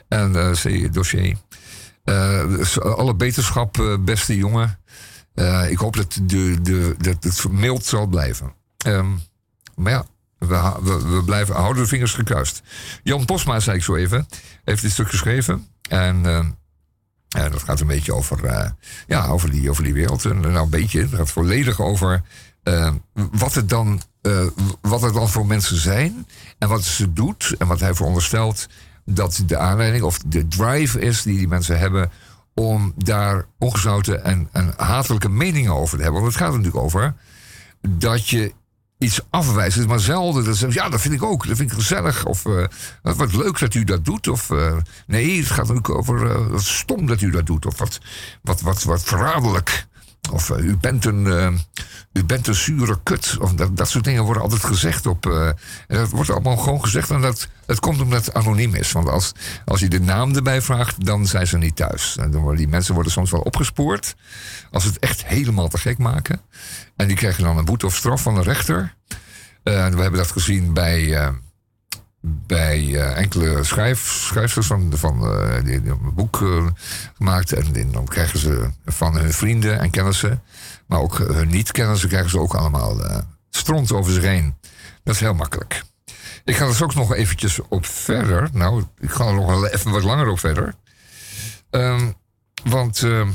En 0.09 0.37
eh 0.37 0.51
C-dossier. 0.51 1.37
Eh, 2.05 2.49
dus 2.49 2.81
alle 2.81 3.15
beterschap, 3.15 3.79
eh, 3.79 3.95
beste 4.01 4.37
jongen. 4.37 4.79
Eh, 5.35 5.71
ik 5.71 5.79
hoop 5.79 5.97
dat, 5.97 6.19
de, 6.23 6.61
de, 6.63 6.95
dat 6.99 7.25
het 7.25 7.49
mild 7.51 7.85
zal 7.85 8.07
blijven. 8.07 8.53
Ehm, 8.77 9.11
maar 9.77 9.93
ja, 9.93 10.05
we, 10.49 11.03
we, 11.09 11.23
blijven 11.25 11.55
houden 11.55 11.83
de 11.83 11.89
vingers 11.89 12.15
gekruist. 12.15 12.63
Jan 13.03 13.25
Posma, 13.25 13.61
zei 13.61 13.77
ik 13.77 13.83
zo 13.83 13.95
even, 13.95 14.27
heeft 14.65 14.83
dit 14.83 14.91
stuk 14.91 15.09
geschreven. 15.09 15.67
En 15.89 16.25
ja, 17.39 17.49
dat 17.49 17.63
gaat 17.63 17.81
een 17.81 17.87
beetje 17.87 18.15
over, 18.15 18.45
eh, 18.45 18.71
ja, 19.07 19.27
over, 19.27 19.51
die, 19.51 19.71
over 19.71 19.85
die 19.85 19.95
wereld. 19.95 20.25
En, 20.25 20.41
nou, 20.41 20.57
een 20.57 20.71
beetje, 20.71 21.01
het 21.01 21.15
gaat 21.15 21.31
volledig 21.31 21.81
over 21.81 22.23
eh, 22.63 22.93
wat, 23.13 23.55
het 23.55 23.69
dan, 23.69 24.01
eh, 24.23 24.47
wat 24.81 25.03
het 25.03 25.15
dan 25.15 25.29
voor 25.29 25.47
mensen 25.47 25.77
zijn. 25.77 26.27
En 26.59 26.69
wat 26.69 26.85
ze 26.85 27.13
doet. 27.13 27.55
En 27.59 27.67
wat 27.67 27.81
hij 27.81 27.95
veronderstelt 27.95 28.67
dat 29.05 29.43
de 29.47 29.57
aanleiding 29.57 30.05
of 30.05 30.19
de 30.19 30.49
drive 30.49 31.01
is 31.01 31.23
die 31.23 31.39
die 31.39 31.49
mensen 31.49 31.79
hebben 31.79 32.11
om 32.55 32.93
daar 32.97 33.47
ongezouten 33.59 34.25
en, 34.25 34.49
en 34.53 34.75
hatelijke 34.77 35.29
meningen 35.29 35.75
over 35.75 35.97
te 35.97 36.03
hebben. 36.03 36.23
Want 36.23 36.35
het 36.35 36.43
gaat 36.43 36.53
natuurlijk 36.53 36.85
over 36.85 37.15
dat 37.89 38.29
je 38.29 38.53
iets 39.03 39.21
afwijst, 39.31 39.87
maar 39.87 40.01
zelden 40.01 40.45
dat 40.45 40.57
ze 40.57 40.67
ja, 40.71 40.89
dat 40.89 41.01
vind 41.01 41.15
ik 41.15 41.23
ook, 41.23 41.47
dat 41.47 41.57
vind 41.57 41.71
ik 41.71 41.77
gezellig. 41.77 42.25
Of 42.25 42.47
eh, 42.47 42.65
wat, 43.03 43.17
wat 43.17 43.35
leuk 43.35 43.59
dat 43.59 43.75
u 43.75 43.85
dat 43.85 44.05
doet. 44.05 44.29
Of 44.29 44.51
eh, 44.51 44.77
nee, 45.07 45.39
het 45.39 45.51
gaat 45.51 45.71
ook 45.71 45.91
over 45.91 46.31
eh, 46.31 46.47
wat 46.47 46.63
stom 46.63 47.07
dat 47.07 47.21
u 47.21 47.31
dat 47.31 47.47
doet. 47.47 47.67
Of 47.67 47.79
wat, 47.79 48.01
wat, 48.43 48.61
wat, 48.61 48.83
wat 48.83 49.03
verraderlijk. 49.03 49.87
Of 50.31 50.51
eh, 50.51 50.65
u, 50.65 50.77
bent 50.77 51.05
een, 51.05 51.27
eh, 51.27 51.49
u 52.13 52.25
bent 52.25 52.47
een 52.47 52.55
zure 52.55 52.99
kut. 53.03 53.37
Of 53.41 53.53
dat, 53.55 53.77
dat 53.77 53.89
soort 53.89 54.05
dingen 54.05 54.25
worden 54.25 54.43
altijd 54.43 54.65
gezegd 54.65 55.07
op. 55.07 55.27
eh, 55.27 55.47
en 55.47 55.57
dat 55.87 56.11
wordt 56.11 56.31
allemaal 56.31 56.57
gewoon 56.57 56.81
gezegd. 56.83 57.11
En 57.11 57.21
dat, 57.21 57.49
dat 57.67 57.81
komt 57.81 58.01
omdat 58.01 58.25
het 58.27 58.35
anoniem 58.35 58.75
is. 58.75 58.93
Want 58.93 59.09
als, 59.09 59.33
als 59.65 59.81
je 59.81 59.89
de 59.89 60.01
naam 60.01 60.35
erbij 60.37 60.63
vraagt, 60.63 61.05
dan 61.07 61.27
zijn 61.27 61.47
ze 61.47 61.59
niet 61.59 61.77
thuis. 61.77 62.17
En 62.17 62.31
dan 62.31 62.41
worden 62.41 62.59
die 62.61 62.69
mensen 62.69 62.95
worden 62.95 63.13
soms 63.13 63.31
wel 63.31 63.41
opgespoord. 63.41 64.15
Als 64.71 64.83
ze 64.83 64.89
het 64.89 64.99
echt 64.99 65.27
helemaal 65.27 65.69
te 65.69 65.79
gek 65.79 65.99
maken. 65.99 66.41
En 66.97 67.07
die 67.07 67.17
krijgen 67.17 67.45
dan 67.45 67.59
een 67.59 67.65
boete 67.65 67.87
of 67.87 67.97
straf 67.97 68.23
van 68.23 68.35
de 68.35 68.43
rechter. 68.43 68.95
We 69.63 69.71
hebben 69.71 70.13
dat 70.13 70.31
gezien 70.31 70.73
bij, 70.73 71.33
bij 72.23 72.79
eh, 72.79 73.17
enkele 73.17 73.65
schrijf, 73.65 74.11
schrijfsters 74.11 74.67
van, 74.67 74.93
van 74.95 75.27
eh, 75.27 75.65
die, 75.65 75.75
een 75.75 76.15
boek 76.15 76.43
eh, 76.43 76.67
gemaakt. 77.17 77.53
En, 77.53 77.91
dan 77.93 78.05
krijgen 78.05 78.39
ze 78.39 78.71
van 78.87 79.17
hun 79.17 79.33
vrienden 79.33 79.81
en 79.81 79.91
kennissen, 79.91 80.43
maar 80.87 81.01
ook 81.01 81.19
hun 81.19 81.49
niet-kennissen, 81.49 82.09
krijgen 82.09 82.31
ze 82.31 82.39
ook 82.39 82.55
allemaal 82.55 82.97
stront 83.51 83.93
over 83.93 84.13
zich 84.13 84.23
heen. 84.23 84.55
Dat 85.05 85.15
is 85.15 85.21
heel 85.21 85.35
makkelijk. 85.35 85.83
Ik 86.45 86.57
ga 86.57 86.67
er 86.67 86.75
straks 86.75 86.95
nog 86.95 87.15
eventjes 87.15 87.61
op 87.69 87.87
verder. 87.87 88.49
Nou, 88.53 88.85
ik 88.99 89.11
ga 89.11 89.27
er 89.27 89.35
nog 89.35 89.47
wel 89.47 89.67
even 89.67 89.91
wat 89.91 90.03
langer 90.03 90.29
op 90.29 90.39
verder. 90.39 90.75
Ehm, 91.71 92.11
want 92.65 93.03
ehm, 93.03 93.31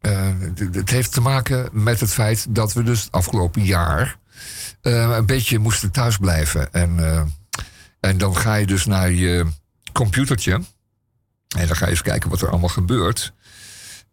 eh, 0.00 0.32
het 0.72 0.90
heeft 0.90 1.12
te 1.12 1.20
maken 1.20 1.68
met 1.72 2.00
het 2.00 2.12
feit 2.12 2.46
dat 2.48 2.72
we 2.72 2.82
dus 2.82 3.02
het 3.02 3.12
afgelopen 3.12 3.64
jaar 3.64 4.16
een 4.82 5.26
beetje 5.26 5.58
moesten 5.58 5.90
thuisblijven. 5.90 6.72
En, 6.72 6.98
en 8.00 8.18
dan 8.18 8.36
ga 8.36 8.54
je 8.54 8.66
dus 8.66 8.86
naar 8.86 9.10
je 9.10 9.46
computertje. 9.92 10.52
En 11.56 11.66
dan 11.66 11.76
ga 11.76 11.84
je 11.84 11.90
eens 11.90 12.02
kijken 12.02 12.30
wat 12.30 12.40
er 12.40 12.50
allemaal 12.50 12.68
gebeurt. 12.68 13.32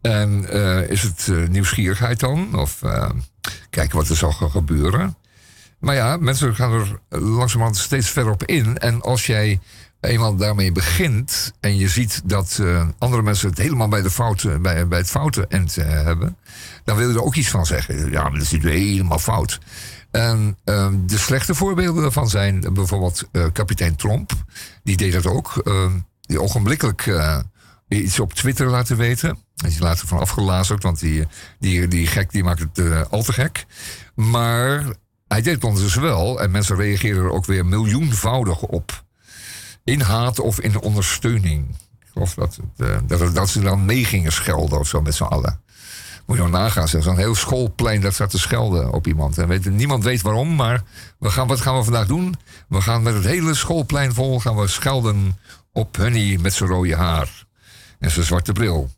En 0.00 0.48
eh, 0.48 0.90
is 0.90 1.02
het 1.02 1.28
eh, 1.28 1.48
nieuwsgierigheid 1.48 2.20
dan? 2.20 2.58
Of 2.58 2.82
eh, 2.82 3.10
kijken 3.70 3.96
wat 3.96 4.08
er 4.08 4.16
zal 4.16 4.32
gaan 4.32 4.50
gebeuren? 4.50 5.16
Maar 5.78 5.94
ja, 5.94 6.16
mensen 6.16 6.54
gaan 6.54 6.72
er 6.72 7.00
langzamerhand 7.08 7.76
steeds 7.76 8.10
verder 8.10 8.32
op 8.32 8.44
in. 8.44 8.78
En 8.78 9.02
als 9.02 9.26
jij 9.26 9.60
eenmaal 10.00 10.36
daarmee 10.36 10.72
begint 10.72 11.52
en 11.60 11.76
je 11.76 11.88
ziet 11.88 12.20
dat 12.24 12.60
andere 12.98 13.22
mensen 13.22 13.48
het 13.48 13.58
helemaal 13.58 13.88
bij, 13.88 14.02
de 14.02 14.10
fouten, 14.10 14.62
bij, 14.62 14.88
bij 14.88 14.98
het 14.98 15.10
foute 15.10 15.46
end 15.48 15.74
hebben, 15.74 16.36
dan 16.84 16.96
wil 16.96 17.08
je 17.08 17.14
er 17.14 17.22
ook 17.22 17.34
iets 17.34 17.48
van 17.48 17.66
zeggen. 17.66 18.10
Ja, 18.10 18.22
maar 18.22 18.38
dat 18.38 18.52
is 18.52 18.62
helemaal 18.62 19.18
fout. 19.18 19.58
En 20.16 20.58
eh, 20.64 20.88
de 21.06 21.18
slechte 21.18 21.54
voorbeelden 21.54 22.02
daarvan 22.02 22.28
zijn 22.28 22.74
bijvoorbeeld 22.74 23.22
eh, 23.32 23.44
kapitein 23.52 23.96
Tromp. 23.96 24.32
Die 24.82 24.96
deed 24.96 25.12
dat 25.12 25.26
ook. 25.26 25.56
eh, 25.56 25.92
die 26.20 26.40
ogenblikkelijk 26.40 27.06
eh, 27.06 27.38
iets 27.88 28.20
op 28.20 28.32
Twitter 28.32 28.66
laten 28.66 28.96
weten. 28.96 29.28
En 29.56 29.70
die 29.70 29.80
later 29.80 30.06
van 30.06 30.18
afgelazerd, 30.18 30.82
want 30.82 31.00
die, 31.00 31.26
die, 31.58 31.88
die 31.88 32.06
gek 32.06 32.30
die 32.30 32.44
maakt 32.44 32.60
het 32.60 32.78
eh, 32.78 33.02
al 33.10 33.22
te 33.22 33.32
gek. 33.32 33.66
Maar 34.14 34.84
hij 35.28 35.42
deed 35.42 35.54
het 35.54 35.64
ondertussen 35.64 36.02
wel. 36.02 36.40
En 36.40 36.50
mensen 36.50 36.76
reageerden 36.76 37.22
er 37.24 37.30
ook 37.32 37.46
weer 37.46 37.66
miljoenvoudig 37.66 38.62
op. 38.62 39.04
In 39.84 40.00
haat 40.00 40.40
of 40.40 40.60
in 40.60 40.80
ondersteuning. 40.80 41.76
Geloof 42.12 42.34
dat, 42.34 42.58
dat, 43.06 43.34
dat 43.34 43.48
ze 43.48 43.60
dan 43.60 43.84
mee 43.84 44.04
gingen 44.04 44.32
schelden 44.32 44.78
of 44.78 44.88
zo 44.88 45.02
met 45.02 45.14
z'n 45.14 45.22
allen. 45.22 45.60
Moet 46.26 46.36
je 46.36 46.42
nou 46.42 46.54
nagaan, 46.54 46.88
zeg, 46.88 47.02
zo'n 47.02 47.16
heel 47.16 47.34
schoolplein 47.34 48.00
dat 48.00 48.14
staat 48.14 48.30
te 48.30 48.38
schelden 48.38 48.92
op 48.92 49.06
iemand. 49.06 49.38
En 49.38 49.48
weet, 49.48 49.70
niemand 49.70 50.04
weet 50.04 50.22
waarom, 50.22 50.54
maar 50.54 50.82
we 51.18 51.30
gaan, 51.30 51.46
wat 51.46 51.60
gaan 51.60 51.76
we 51.76 51.84
vandaag 51.84 52.06
doen? 52.06 52.34
We 52.68 52.80
gaan 52.80 53.02
met 53.02 53.14
het 53.14 53.24
hele 53.24 53.54
schoolplein 53.54 54.14
vol 54.14 54.40
gaan 54.40 54.56
we 54.56 54.66
schelden 54.66 55.38
op 55.72 55.96
Honey 55.96 56.38
met 56.38 56.52
zijn 56.52 56.68
rode 56.68 56.96
haar. 56.96 57.44
En 57.98 58.10
zijn 58.10 58.26
zwarte 58.26 58.52
bril. 58.52 58.90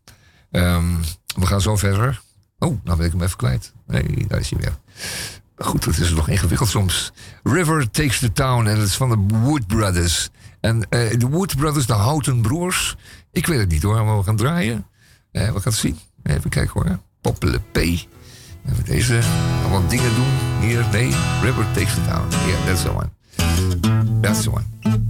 Ehm, 0.51 0.95
we 1.37 1.47
gaan 1.47 1.61
zo 1.61 1.77
verder. 1.77 2.21
Oh, 2.59 2.79
nou 2.85 2.97
ben 2.97 3.07
ik 3.07 3.13
hem 3.13 3.23
even 3.23 3.37
kwijt. 3.37 3.73
Nee, 3.87 4.25
daar 4.29 4.41
is 4.41 4.51
hij 4.51 4.59
weer. 4.61 4.79
Goed, 5.57 5.85
het 5.85 5.99
is 5.99 6.11
nog 6.11 6.29
ingewikkeld 6.29 6.69
soms. 6.69 7.13
River 7.43 7.91
Takes 7.91 8.19
the 8.19 8.33
Town 8.33 8.67
en 8.67 8.79
het 8.79 8.89
is 8.89 8.97
van 8.97 9.09
de 9.09 9.37
Wood 9.37 9.67
Brothers. 9.67 10.29
En 10.61 10.87
eh, 10.89 11.19
de 11.19 11.27
Wood 11.27 11.57
Brothers, 11.57 11.87
de 11.87 11.93
Houten 11.93 12.41
Broers. 12.41 12.97
Ik 13.33 13.47
weet 13.47 13.59
het 13.59 13.69
niet 13.69 13.83
hoor, 13.83 14.05
maar 14.05 14.19
we 14.19 14.25
gaan 14.25 14.37
draaien. 14.37 14.87
Eh, 15.31 15.43
we 15.43 15.61
gaan 15.61 15.63
het 15.63 15.75
zien. 15.75 15.99
Even 16.23 16.51
kijken 16.51 16.73
hoor. 16.73 16.99
Poppele 17.29 17.61
P. 17.73 18.07
Deze 18.85 19.21
allemaal 19.63 19.89
dingen 19.89 20.15
doen. 20.15 20.69
Hier, 20.69 20.85
nee. 20.93 21.15
River 21.43 21.67
Takes 21.75 21.95
the 21.95 22.01
Town. 22.09 22.31
Ja, 22.31 22.47
yeah, 22.47 22.65
that's 22.67 22.83
the 22.83 22.93
one. 22.93 23.11
That's 24.21 24.43
the 24.43 24.51
one. 24.51 25.08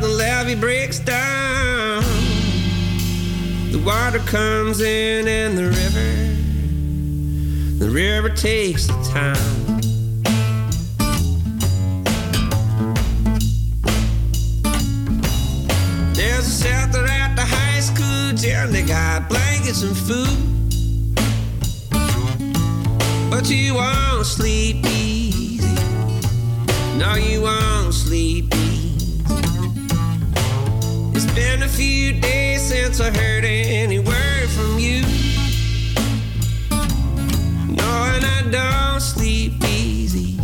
The 0.00 0.08
levee 0.08 0.54
breaks 0.54 0.98
down. 0.98 2.02
The 3.70 3.82
water 3.84 4.18
comes 4.20 4.80
in 4.80 5.26
and 5.26 5.56
the 5.58 5.64
river, 5.64 6.10
the 7.84 7.90
river 7.90 8.28
takes 8.28 8.86
the 8.86 8.94
town. 9.12 9.62
There's 16.14 16.46
a 16.46 16.64
shelter 16.64 17.06
at 17.06 17.34
the 17.34 17.42
high 17.42 17.80
school 17.80 18.32
gym. 18.34 18.72
They 18.72 18.82
got 18.82 19.28
blankets 19.28 19.82
and 19.82 19.96
food. 19.96 20.38
But 23.30 23.48
you 23.50 23.74
won't 23.74 24.26
sleep 24.26 24.84
easy. 24.86 25.74
No, 26.98 27.14
you 27.14 27.42
won't 27.42 27.94
sleep 27.94 28.51
few 31.72 32.12
days 32.12 32.60
since 32.60 33.00
I 33.00 33.10
heard 33.10 33.44
any 33.44 33.98
word 33.98 34.48
from 34.50 34.78
you. 34.78 35.00
No, 37.80 37.90
and 38.14 38.24
I 38.24 38.42
don't 38.50 39.00
sleep 39.00 39.54
easy. 39.64 40.36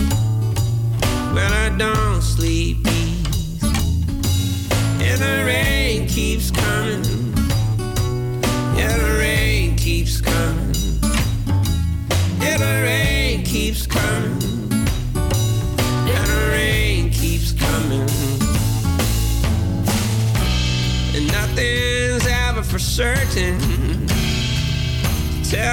Well, 1.35 1.53
I 1.53 1.69
don't 1.77 2.23
sleep 2.23 2.79
easy. 2.87 3.69
And 5.05 5.21
the 5.21 5.45
rain 5.45 6.09
keeps 6.09 6.48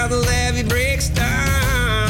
the 0.08 0.18
levee 0.18 0.64
breaks 0.64 1.10
down. 1.10 2.10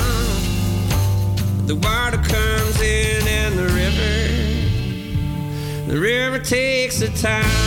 The 1.66 1.76
water 1.76 2.18
comes 2.18 2.82
in 2.82 3.28
and 3.28 3.58
the 3.58 3.68
river, 3.74 4.18
the 5.92 6.00
river 6.00 6.40
takes 6.40 7.00
the 7.00 7.08
time. 7.10 7.65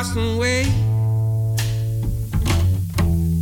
Washed 0.00 0.16
away. 0.16 0.64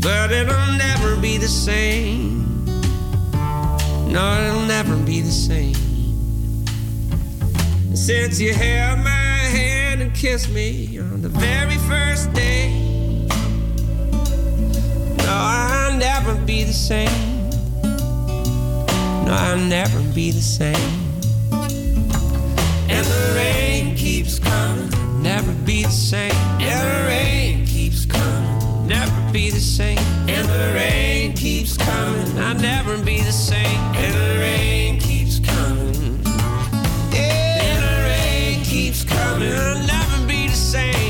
But 0.00 0.32
it'll 0.32 0.72
never 0.76 1.14
be 1.16 1.36
the 1.38 1.46
same. 1.46 2.64
No, 4.10 4.24
it'll 4.42 4.66
never 4.66 4.96
be 4.96 5.20
the 5.20 5.30
same. 5.30 5.76
Since 7.94 8.40
you 8.40 8.54
held 8.54 8.98
my 8.98 9.38
hand 9.56 10.02
and 10.02 10.12
kissed 10.12 10.50
me 10.50 10.98
on 10.98 11.22
the 11.22 11.28
very 11.28 11.78
first 11.90 12.32
day. 12.32 12.70
No, 15.18 15.28
I'll 15.28 15.96
never 15.96 16.34
be 16.44 16.64
the 16.64 16.72
same. 16.72 17.50
No, 19.26 19.32
I'll 19.32 19.64
never 19.78 20.00
be 20.12 20.32
the 20.32 20.46
same. 20.58 20.90
And 22.90 23.06
the 23.06 23.32
rain 23.36 23.94
keeps 23.94 24.40
coming, 24.40 24.90
never 25.28 25.52
be 25.66 25.82
the 25.82 25.90
same. 25.90 26.32
And 26.58 26.80
the 26.88 27.06
rain 27.06 27.66
keeps 27.66 28.06
coming, 28.06 28.88
never 28.88 29.20
be 29.30 29.50
the 29.50 29.60
same. 29.60 29.98
And 30.26 30.48
the 30.48 30.72
rain 30.74 31.34
keeps 31.34 31.76
coming, 31.76 32.38
I'll 32.38 32.54
never 32.54 32.96
be 33.04 33.20
the 33.20 33.30
same. 33.30 33.80
And 34.04 34.14
the 34.14 34.38
rain 34.38 34.98
keeps 34.98 35.38
coming. 35.38 36.22
Yeah, 37.12 37.68
and 37.68 37.80
the 37.88 37.96
rain 38.08 38.64
keeps 38.64 39.04
coming, 39.04 39.52
I'll 39.52 39.86
never 39.86 40.26
be 40.26 40.48
the 40.48 40.60
same. 40.72 41.07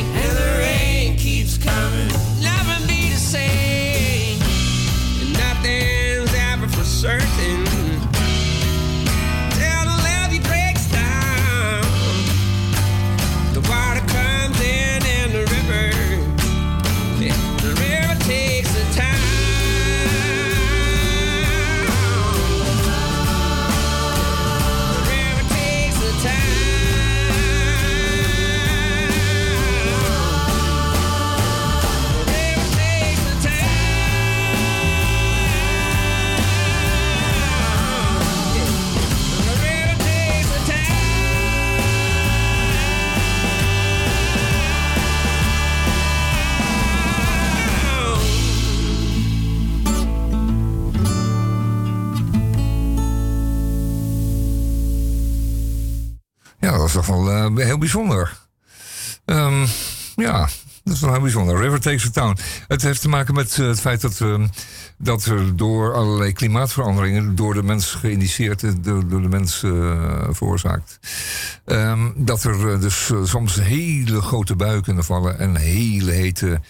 Eh, 57.57 57.65
heel 57.65 57.79
bijzonder. 57.79 58.37
Ehm, 59.25 59.67
ja, 60.17 60.49
dat 60.85 60.95
is 60.95 61.01
wel 61.01 61.13
heel 61.13 61.21
bijzonder. 61.21 61.61
River 61.61 61.81
Takes 61.81 62.03
the 62.03 62.11
Town. 62.11 62.39
Het 62.69 62.83
heeft 62.83 63.01
te 63.01 63.09
maken 63.09 63.35
met 63.35 63.59
eh, 63.59 63.67
het 63.67 63.81
feit 63.81 64.01
dat, 64.01 64.21
ehm, 64.21 64.47
dat 64.99 65.25
er 65.25 65.57
door 65.57 65.95
allerlei 65.95 66.33
klimaatveranderingen, 66.33 67.35
door 67.35 67.55
de 67.55 67.63
mens 67.63 67.91
geïnitieerd, 67.91 68.63
eh, 68.63 68.71
door, 68.81 69.09
door 69.09 69.23
de 69.23 69.29
mens 69.29 69.59
veroorzaakt, 70.31 70.99
ehm, 71.65 72.11
dat 72.17 72.45
er 72.45 72.81
dus 72.81 73.11
soms 73.23 73.61
hele 73.61 74.21
grote 74.21 74.57
buien 74.57 74.83
kunnen 74.83 75.05
vallen 75.05 75.39
en 75.39 75.57
hele 75.57 76.11
hete 76.11 76.61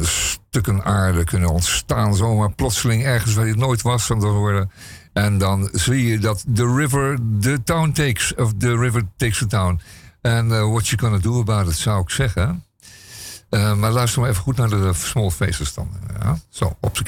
stukken 0.00 0.84
aarde 0.84 1.24
kunnen 1.24 1.48
ontstaan. 1.48 2.16
Zomaar 2.16 2.52
plotseling 2.52 3.04
ergens 3.04 3.34
waar 3.34 3.46
het 3.46 3.56
nooit 3.56 3.82
was 3.82 4.06
van 4.06 4.20
te 4.20 4.26
horen. 4.26 4.70
En 5.12 5.38
dan 5.38 5.68
zie 5.72 6.06
je 6.06 6.18
dat 6.18 6.44
the 6.54 6.74
river 6.74 7.18
the 7.40 7.62
town 7.64 7.92
takes, 7.92 8.34
of 8.34 8.52
the 8.58 8.76
river 8.76 9.02
takes 9.16 9.38
the 9.38 9.46
town. 9.46 9.80
En 10.20 10.52
eh, 10.52 10.70
what 10.70 10.88
you 10.88 11.00
gonna 11.00 11.18
do 11.18 11.40
about 11.40 11.68
it, 11.68 11.76
zou 11.76 12.00
ik 12.00 12.10
zeggen. 12.10 12.64
Eh, 13.48 13.74
maar 13.74 13.90
luister 13.90 14.20
maar 14.20 14.30
even 14.30 14.42
goed 14.42 14.56
naar 14.56 14.68
de 14.68 14.92
small 14.92 15.30
faces 15.30 15.74
dan. 15.74 15.88
Ja? 16.22 16.38
Zo, 16.48 16.76
op 16.80 16.96
z'n 16.96 17.02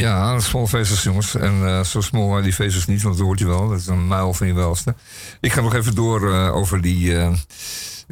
Ja, 0.00 0.40
small 0.40 0.66
faces, 0.66 1.02
jongens. 1.02 1.34
En 1.34 1.66
eh, 1.66 1.84
zo 1.84 2.00
small 2.00 2.42
die 2.42 2.52
faces 2.52 2.86
niet, 2.86 3.02
want 3.02 3.16
dat 3.16 3.26
hoort 3.26 3.38
je 3.38 3.46
wel. 3.46 3.68
Dat 3.68 3.78
is 3.78 3.86
een 3.86 4.06
muil 4.06 4.34
van 4.34 4.46
je 4.46 4.52
welste. 4.52 4.94
Ik 5.40 5.52
ga 5.52 5.60
nog 5.60 5.74
even 5.74 5.94
door 5.94 6.32
eh, 6.32 6.54
over 6.54 6.80
die... 6.80 7.16
eh, 7.18 7.32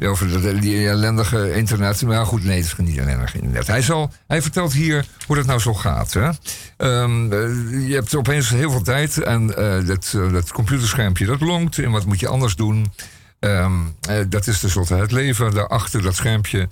over 0.09 0.61
die 0.61 0.87
ellendige 0.87 1.53
internet. 1.53 2.01
Maar 2.01 2.25
goed, 2.25 2.43
nee, 2.43 2.57
het 2.57 2.65
is 2.65 2.75
niet 2.77 2.97
ellendig 2.97 3.35
internet. 3.35 3.67
Hij, 3.67 3.81
zal, 3.81 4.11
hij 4.27 4.41
vertelt 4.41 4.73
hier 4.73 5.05
hoe 5.27 5.35
dat 5.35 5.45
nou 5.45 5.59
zo 5.59 5.73
gaat. 5.73 6.13
Hè? 6.13 6.29
Ehm, 6.77 7.33
eh, 7.33 7.87
je 7.87 7.93
hebt 7.93 8.15
opeens 8.15 8.49
heel 8.49 8.71
veel 8.71 8.81
tijd 8.81 9.21
en 9.23 9.47
dat, 9.85 10.17
dat 10.31 10.51
computerschermpje 10.51 11.25
dat 11.25 11.41
lonkt. 11.41 11.77
En 11.77 11.91
wat 11.91 12.05
moet 12.05 12.19
je 12.19 12.27
anders 12.27 12.55
doen? 12.55 12.91
Ehm, 13.39 13.73
eh, 14.09 14.19
dat 14.29 14.47
is 14.47 14.59
tenslotte 14.59 14.95
het 14.95 15.11
leven, 15.11 15.53
daarachter 15.53 16.01
dat 16.01 16.15
schermpje. 16.15 16.67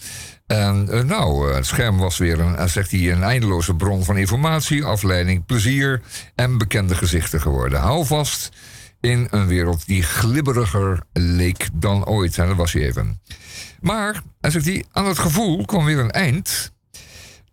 En 0.47 0.89
eh, 0.89 1.03
nou, 1.03 1.49
eh, 1.49 1.55
het 1.55 1.65
scherm 1.65 1.97
was 1.97 2.17
weer 2.17 2.39
een, 2.39 2.69
zegt 2.69 2.91
hij, 2.91 3.11
een 3.11 3.23
eindeloze 3.23 3.75
bron 3.75 4.03
van 4.03 4.17
informatie, 4.17 4.83
afleiding, 4.83 5.45
plezier 5.45 6.01
en 6.35 6.57
bekende 6.57 6.95
gezichten 6.95 7.41
geworden. 7.41 7.79
Hou 7.79 8.05
vast 8.05 8.49
in 9.01 9.27
een 9.29 9.47
wereld 9.47 9.85
die 9.85 10.03
glibberiger 10.03 10.99
leek 11.13 11.67
dan 11.73 12.05
ooit. 12.05 12.37
En 12.37 12.47
dat 12.47 12.57
was 12.57 12.73
hij 12.73 12.81
even. 12.81 13.21
Maar, 13.81 14.21
zegt 14.41 14.65
hij, 14.65 14.85
aan 14.91 15.05
het 15.05 15.19
gevoel 15.19 15.65
kwam 15.65 15.85
weer 15.85 15.99
een 15.99 16.11
eind. 16.11 16.71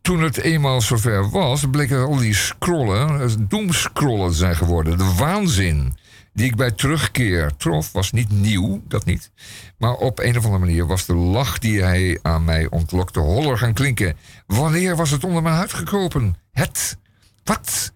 Toen 0.03 0.23
het 0.23 0.37
eenmaal 0.37 0.81
zover 0.81 1.31
was, 1.31 1.65
bleken 1.71 2.05
al 2.05 2.17
die 2.17 2.35
scrollen, 2.35 3.49
doomscrollen 3.49 4.33
zijn 4.33 4.57
geworden. 4.57 4.99
De 4.99 5.15
waanzin 5.19 5.97
die 6.35 6.47
ik 6.47 6.57
bij 6.57 6.71
terugkeer 6.71 7.57
trof, 7.57 7.93
was 7.93 8.13
niet 8.13 8.31
nieuw, 8.31 8.83
dat 8.89 9.05
niet. 9.05 9.31
Maar 9.79 9.95
op 9.95 10.19
een 10.19 10.37
of 10.37 10.45
andere 10.45 10.65
manier 10.65 10.87
was 10.87 11.07
de 11.07 11.15
lach 11.15 11.59
die 11.59 11.83
hij 11.83 12.19
aan 12.23 12.45
mij 12.45 12.67
ontlokte 12.71 13.21
holler 13.21 13.59
gaan 13.59 13.73
klinken. 13.73 14.17
Wanneer 14.47 14.97
was 14.97 15.11
het 15.11 15.25
onder 15.25 15.43
mijn 15.43 15.55
huid 15.55 15.73
gekropen? 15.73 16.37
Het, 16.53 16.99
wat? 17.45 17.93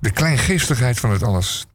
De 0.00 0.10
kleingeestigheid 0.10 1.00
van 1.00 1.10
het 1.10 1.22
alles 1.22 1.66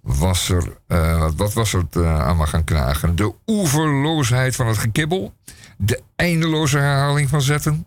was 0.00 0.48
er, 0.48 0.78
eh, 0.86 1.30
wat 1.36 1.52
was 1.52 1.72
er 1.72 1.86
eh, 1.90 2.20
aan 2.20 2.36
me 2.36 2.46
gaan 2.46 2.64
knagen? 2.64 3.16
De 3.16 3.34
oeverloosheid 3.46 4.56
van 4.56 4.66
het 4.66 4.78
gekibbel, 4.78 5.34
de 5.78 6.02
eindeloze 6.16 6.78
herhaling 6.78 7.28
van 7.28 7.42
zetten, 7.42 7.86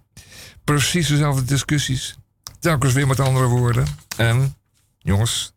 precies 0.63 1.07
dezelfde 1.07 1.43
discussies, 1.45 2.17
telkens 2.59 2.93
weer 2.93 3.07
met 3.07 3.19
andere 3.19 3.45
woorden. 3.45 3.85
En, 4.17 4.55
jongens, 4.97 5.53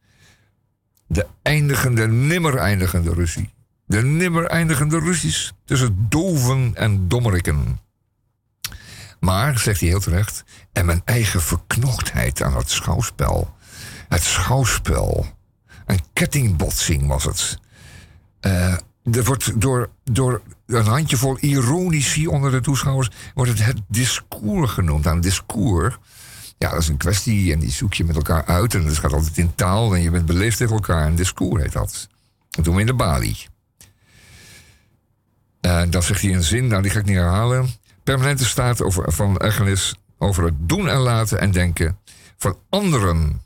de 1.12 1.26
eindigende, 1.42 2.08
nimmer 2.08 2.56
eindigende 2.56 3.12
ruzie. 3.12 3.54
De 3.86 4.02
nimmer 4.02 4.46
eindigende 4.46 4.98
ruzies 4.98 5.52
tussen 5.64 6.06
doven 6.08 6.72
en 6.74 7.08
dommeriken. 7.08 7.80
Maar, 9.20 9.58
zegt 9.58 9.80
hij 9.80 9.88
heel 9.88 10.00
terecht, 10.00 10.44
en 10.72 10.86
mijn 10.86 11.02
eigen 11.04 11.40
verknochtheid 11.42 12.42
aan 12.42 12.56
het 12.56 12.70
schouwspel. 12.70 13.54
Het 14.08 14.22
schouwspel. 14.22 15.26
Een 15.86 16.00
kettingbotsing 16.12 17.06
was 17.06 17.24
het. 17.24 17.58
Eh, 18.40 18.72
er 19.02 19.24
wordt 19.24 19.60
door, 19.60 19.90
door 20.04 20.42
een 20.66 20.86
handjevol 20.86 21.38
ironici 21.38 22.26
onder 22.26 22.50
de 22.50 22.60
toeschouwers... 22.60 23.10
wordt 23.34 23.50
het 23.50 23.64
het 23.64 23.80
discours 23.88 24.70
genoemd. 24.70 25.06
Aan 25.06 25.20
discours, 25.20 25.98
ja, 26.62 26.70
dat 26.70 26.80
is 26.80 26.88
een 26.88 26.96
kwestie 26.96 27.52
en 27.52 27.58
die 27.58 27.70
zoek 27.70 27.94
je 27.94 28.04
met 28.04 28.16
elkaar 28.16 28.44
uit... 28.44 28.74
en 28.74 28.84
dat 28.84 28.98
gaat 28.98 29.12
altijd 29.12 29.38
in 29.38 29.54
taal 29.54 29.94
en 29.94 30.02
je 30.02 30.10
bent 30.10 30.26
beleefd 30.26 30.56
tegen 30.56 30.74
elkaar. 30.74 31.06
Een 31.06 31.14
discours 31.14 31.62
heet 31.62 31.72
dat. 31.72 32.08
Dat 32.50 32.64
doen 32.64 32.74
we 32.74 32.80
in 32.80 32.86
de 32.86 32.94
Bali. 32.94 33.36
En 35.60 35.90
dan 35.90 36.02
zegt 36.02 36.22
hij 36.22 36.34
een 36.34 36.42
zin, 36.42 36.66
nou 36.66 36.82
die 36.82 36.90
ga 36.90 36.98
ik 36.98 37.04
niet 37.04 37.16
herhalen. 37.16 37.70
Permanente 38.04 38.44
staat 38.44 38.82
over, 38.82 39.12
van 39.12 39.38
ergernis 39.38 39.94
over 40.18 40.44
het 40.44 40.54
doen 40.68 40.88
en 40.88 40.98
laten 40.98 41.40
en 41.40 41.50
denken 41.50 41.98
van 42.36 42.56
anderen. 42.68 43.42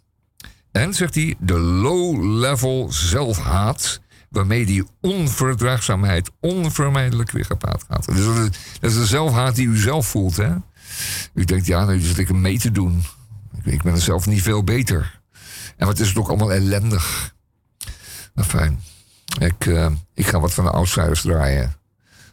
En, 0.73 0.95
zegt 0.95 1.15
hij, 1.15 1.35
de 1.39 1.59
low-level 1.59 2.93
zelfhaat... 2.93 4.01
waarmee 4.29 4.67
die 4.67 4.85
onverdraagzaamheid 5.01 6.31
onvermijdelijk 6.41 7.31
weer 7.31 7.45
gepaard 7.45 7.85
gaat. 7.89 8.07
Dus 8.07 8.25
dat 8.25 8.37
is, 8.37 8.49
dat 8.81 8.91
is 8.91 8.97
de 8.97 9.07
zelfhaat 9.07 9.55
die 9.55 9.67
u 9.67 9.77
zelf 9.77 10.07
voelt, 10.07 10.37
hè? 10.37 10.55
U 11.35 11.45
denkt, 11.45 11.67
ja, 11.67 11.85
nu 11.85 12.01
zit 12.01 12.19
ik 12.19 12.29
hem 12.29 12.41
mee 12.41 12.59
te 12.59 12.71
doen. 12.71 13.05
Ik, 13.57 13.73
ik 13.73 13.83
ben 13.83 13.93
er 13.93 14.01
zelf 14.01 14.27
niet 14.27 14.43
veel 14.43 14.65
beter. 14.65 15.21
En 15.77 15.87
wat 15.87 15.99
is 15.99 16.09
het 16.09 16.19
ook 16.19 16.29
allemaal 16.29 16.53
ellendig. 16.53 17.35
Nou, 18.35 18.49
fijn. 18.49 18.81
Ik, 19.39 19.67
eh, 19.67 19.87
ik 20.15 20.27
ga 20.27 20.41
wat 20.41 20.55
van 20.55 20.65
de 20.65 20.71
outsiders 20.71 21.21
draaien. 21.21 21.75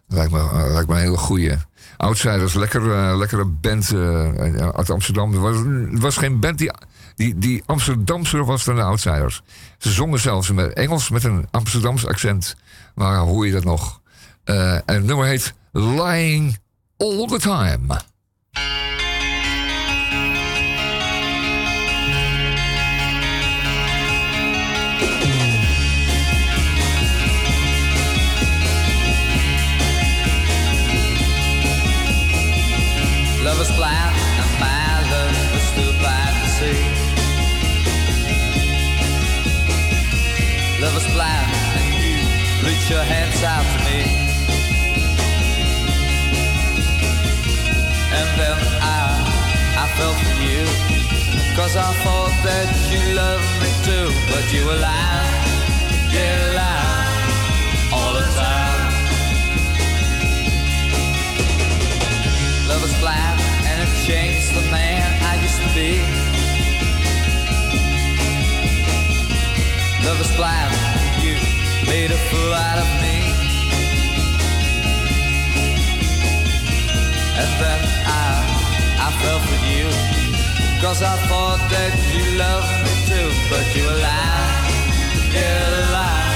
Lijkt 0.07 0.31
me, 0.31 0.69
lijkt 0.71 0.89
me 0.89 0.95
een 0.95 1.01
hele 1.01 1.17
goeie. 1.17 1.57
Outsiders, 1.97 2.53
lekker, 2.53 2.91
eh, 2.91 3.17
lekkere 3.17 3.45
band 3.45 3.91
eh, 3.91 4.33
uit 4.55 4.89
Amsterdam. 4.89 5.31
Het 5.31 5.41
was, 5.41 5.57
was 6.01 6.17
geen 6.17 6.39
band 6.39 6.57
die, 6.57 6.71
die, 7.15 7.37
die 7.37 7.63
Amsterdamser 7.65 8.45
was 8.45 8.63
dan 8.63 8.75
de 8.75 8.81
Outsiders. 8.81 9.41
Ze 9.77 9.91
zongen 9.91 10.19
zelfs 10.19 10.51
met 10.51 10.73
Engels 10.73 11.09
met 11.09 11.23
een 11.23 11.47
Amsterdams 11.51 12.05
accent. 12.05 12.55
Maar 12.95 13.17
hoor 13.17 13.45
je 13.45 13.51
dat 13.51 13.63
nog? 13.63 14.01
En 14.43 14.83
het 14.85 15.03
nummer 15.03 15.25
heet 15.25 15.53
Lying 15.71 16.57
All 16.97 17.27
the 17.27 17.39
Time. 17.39 17.99
Love 18.55 18.65
is 33.59 33.71
blind 33.75 34.15
and 34.39 34.59
my 34.59 35.01
love 35.11 35.55
is 35.55 35.67
too 35.75 35.91
blind 35.99 36.35
to 36.43 36.47
see. 36.57 36.81
Love 40.81 40.95
is 40.95 41.07
blind 41.13 41.51
and 41.77 41.87
you 42.03 42.15
reach 42.67 42.89
your 42.89 43.03
hands 43.03 43.22
Cause 51.55 51.75
I 51.77 51.93
thought 52.01 52.33
that 52.43 52.65
you 52.89 53.13
loved 53.13 53.45
me 53.61 53.69
too. 53.85 54.09
But 54.33 54.51
you 54.51 54.65
were 54.65 54.73
lying, 54.73 55.33
yeah, 56.09 56.49
lying 56.57 57.93
all 57.93 58.13
the 58.17 58.25
time. 58.33 58.89
Love 62.67 62.83
is 62.83 62.97
blind 62.99 63.39
and 63.69 63.85
it 63.85 63.93
changed 64.01 64.49
the 64.57 64.65
man 64.73 65.05
I 65.21 65.33
used 65.45 65.61
to 65.61 65.69
be. 65.77 66.01
Love 70.09 70.19
is 70.25 70.33
blind, 70.35 70.73
you 71.21 71.37
made 71.85 72.09
a 72.09 72.17
fool 72.33 72.53
out 72.53 72.79
of 72.81 72.89
me. 72.97 73.29
And 77.37 77.49
then 77.61 77.79
I, 78.09 78.41
I 79.05 79.11
fell 79.21 79.39
for 79.39 79.59
you. 79.69 80.22
Cause 80.83 81.01
I 81.01 81.15
thought 81.29 81.59
that 81.71 81.95
you 82.13 82.37
loved 82.37 82.67
me 82.83 82.93
too. 83.07 83.29
But 83.49 83.73
you 83.73 83.83
were 83.85 84.01
lying, 84.03 85.33
yeah, 85.33 85.91
lying 85.93 86.32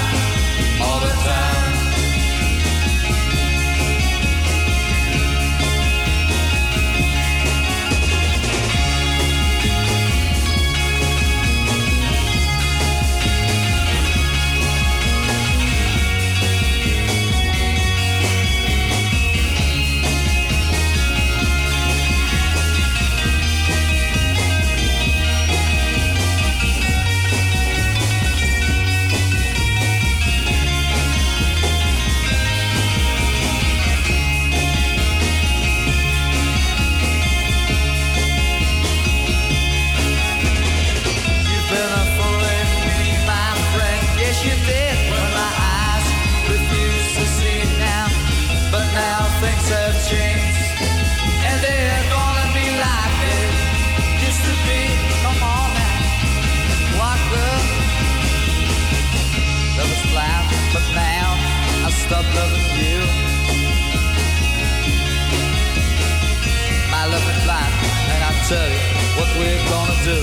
tell 68.48 68.70
you 68.70 68.80
what 69.18 69.28
we're 69.36 69.64
gonna 69.68 69.98
do. 70.06 70.20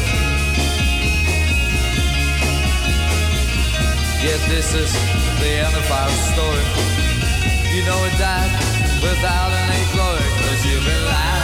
Yet 4.25 4.41
this 4.49 4.73
is 4.73 4.91
the 5.41 5.51
end 5.61 5.77
of 5.77 5.91
our 5.91 6.09
story. 6.33 6.65
You 7.75 7.85
know 7.85 8.01
it 8.09 8.17
died 8.17 8.53
without 9.03 9.53
any 9.53 9.85
glory, 9.93 10.29
cause 10.41 10.65
you've 10.65 10.85
been 10.87 11.05
lying. 11.05 11.44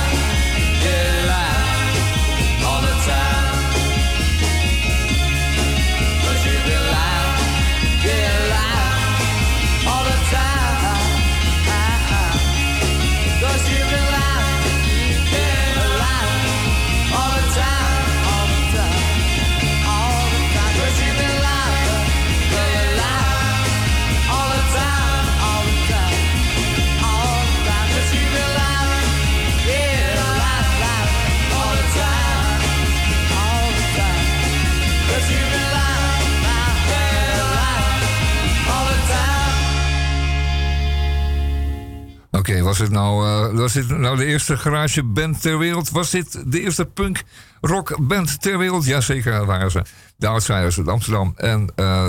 Was 42.71 42.79
het 42.79 42.91
nou, 42.91 43.27
eh, 43.27 43.59
was 43.59 43.73
dit 43.73 43.89
nou 43.89 44.17
de 44.17 44.25
eerste 44.25 44.57
garageband 44.57 45.43
ter 45.43 45.59
wereld? 45.59 45.91
Was 45.91 46.11
dit 46.11 46.43
de 46.47 46.61
eerste 46.61 46.87
punk 46.87 47.23
rock 47.61 47.97
band 48.01 48.43
ter 48.43 48.59
wereld? 48.59 48.85
Jazeker, 48.85 49.47
waren 49.47 49.71
ze. 49.71 49.83
De 50.17 50.27
Outsiders 50.27 50.79
uit 50.79 50.89
Amsterdam. 50.89 51.33
En 51.37 51.73
eh, 51.77 52.09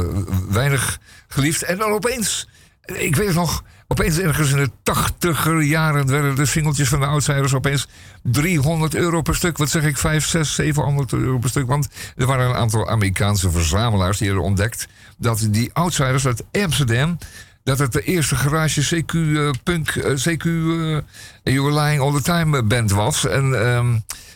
weinig 0.49 0.99
geliefd. 1.27 1.63
En 1.63 1.77
dan 1.77 1.91
opeens, 1.91 2.47
ik 2.85 3.15
weet 3.15 3.33
nog, 3.33 3.63
opeens 3.87 4.17
ergens 4.17 4.51
in 4.51 4.57
de 4.57 4.71
tachtiger 4.83 5.61
jaren 5.61 6.07
werden 6.07 6.35
de 6.35 6.45
singeltjes 6.45 6.89
van 6.89 6.99
de 6.99 7.05
Outsiders 7.05 7.53
opeens 7.53 7.87
300 8.23 8.95
euro 8.95 9.21
per 9.21 9.35
stuk. 9.35 9.57
Wat 9.57 9.69
zeg 9.69 9.83
ik, 9.83 9.97
5, 9.97 10.25
6, 10.25 10.55
700 10.55 11.13
euro 11.13 11.37
per 11.37 11.49
stuk. 11.49 11.67
Want 11.67 11.87
er 12.15 12.25
waren 12.25 12.49
een 12.49 12.55
aantal 12.55 12.89
Amerikaanse 12.89 13.51
verzamelaars 13.51 14.17
die 14.17 14.27
hadden 14.27 14.45
ontdekt 14.45 14.87
dat 15.17 15.47
die 15.49 15.69
Outsiders 15.73 16.25
uit 16.25 16.43
Amsterdam 16.51 17.17
dat 17.63 17.79
het 17.79 17.91
de 17.91 18.03
eerste 18.03 18.35
garage 18.35 18.95
CQ 18.95 19.13
eh, 19.13 19.49
punk, 19.63 19.89
eh, 19.89 20.11
CQ 20.11 20.45
eh, 20.45 21.53
You're 21.53 21.81
Lying 21.81 22.01
All 22.01 22.13
The 22.13 22.21
Time 22.21 22.63
band 22.63 22.91
was. 22.91 23.27
En 23.27 23.65
ehm 23.65 23.93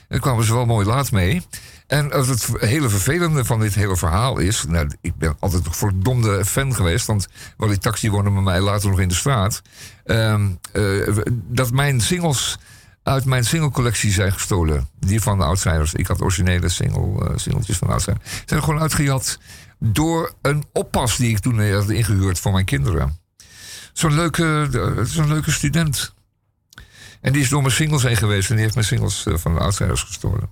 daar 0.07 0.19
kwamen 0.19 0.45
ze 0.45 0.53
wel 0.53 0.65
mooi 0.65 0.85
laat 0.85 1.11
mee. 1.11 1.41
En 1.87 2.09
het 2.09 2.47
hele 2.57 2.89
vervelende 2.89 3.45
van 3.45 3.59
dit 3.59 3.75
hele 3.75 3.97
verhaal 3.97 4.37
is... 4.37 4.65
Nou, 4.67 4.89
ik 5.01 5.15
ben 5.15 5.35
altijd 5.39 5.65
een 5.65 5.73
verdomde 5.73 6.45
fan 6.45 6.75
geweest... 6.75 7.05
want 7.05 7.27
Wally 7.57 7.77
Taxi 7.77 8.09
woonde 8.09 8.29
met 8.29 8.43
mij 8.43 8.61
later 8.61 8.89
nog 8.89 8.99
in 8.99 9.07
de 9.07 9.13
straat... 9.13 9.61
ehm, 10.05 10.47
eh, 10.71 10.83
dat 11.31 11.71
mijn 11.71 12.01
singles 12.01 12.57
uit 13.03 13.25
mijn 13.25 13.45
singlecollectie 13.45 14.11
zijn 14.11 14.31
gestolen. 14.31 14.87
Die 14.99 15.21
van 15.21 15.37
de 15.37 15.43
Outsiders. 15.43 15.93
Ik 15.93 16.07
had 16.07 16.21
originele 16.21 16.69
single, 16.69 17.31
singeltjes 17.35 17.77
van 17.77 17.87
de 17.87 17.93
Outsiders. 17.93 18.23
Zijn 18.45 18.63
gewoon 18.63 18.81
uitgejat 18.81 19.39
door 19.79 20.33
een 20.41 20.63
oppas 20.73 21.17
die 21.17 21.29
ik 21.29 21.39
toen 21.39 21.71
had 21.71 21.89
ingehuurd 21.89 22.39
voor 22.39 22.51
mijn 22.51 22.65
kinderen. 22.65 23.19
Zo'n 23.93 24.13
leuke, 24.13 24.69
eh, 24.73 25.03
zo'n 25.05 25.27
leuke 25.27 25.51
student. 25.51 26.13
En 27.25 27.33
die 27.33 27.41
is 27.41 27.49
door 27.49 27.61
mijn 27.61 27.73
singles 27.73 28.03
heen 28.03 28.17
geweest 28.17 28.49
en 28.49 28.53
die 28.55 28.63
heeft 28.63 28.75
mijn 28.75 28.87
singles 28.87 29.25
eh, 29.25 29.37
van 29.37 29.53
de 29.53 29.59
Outsiders 29.59 30.01
gestolen. 30.01 30.49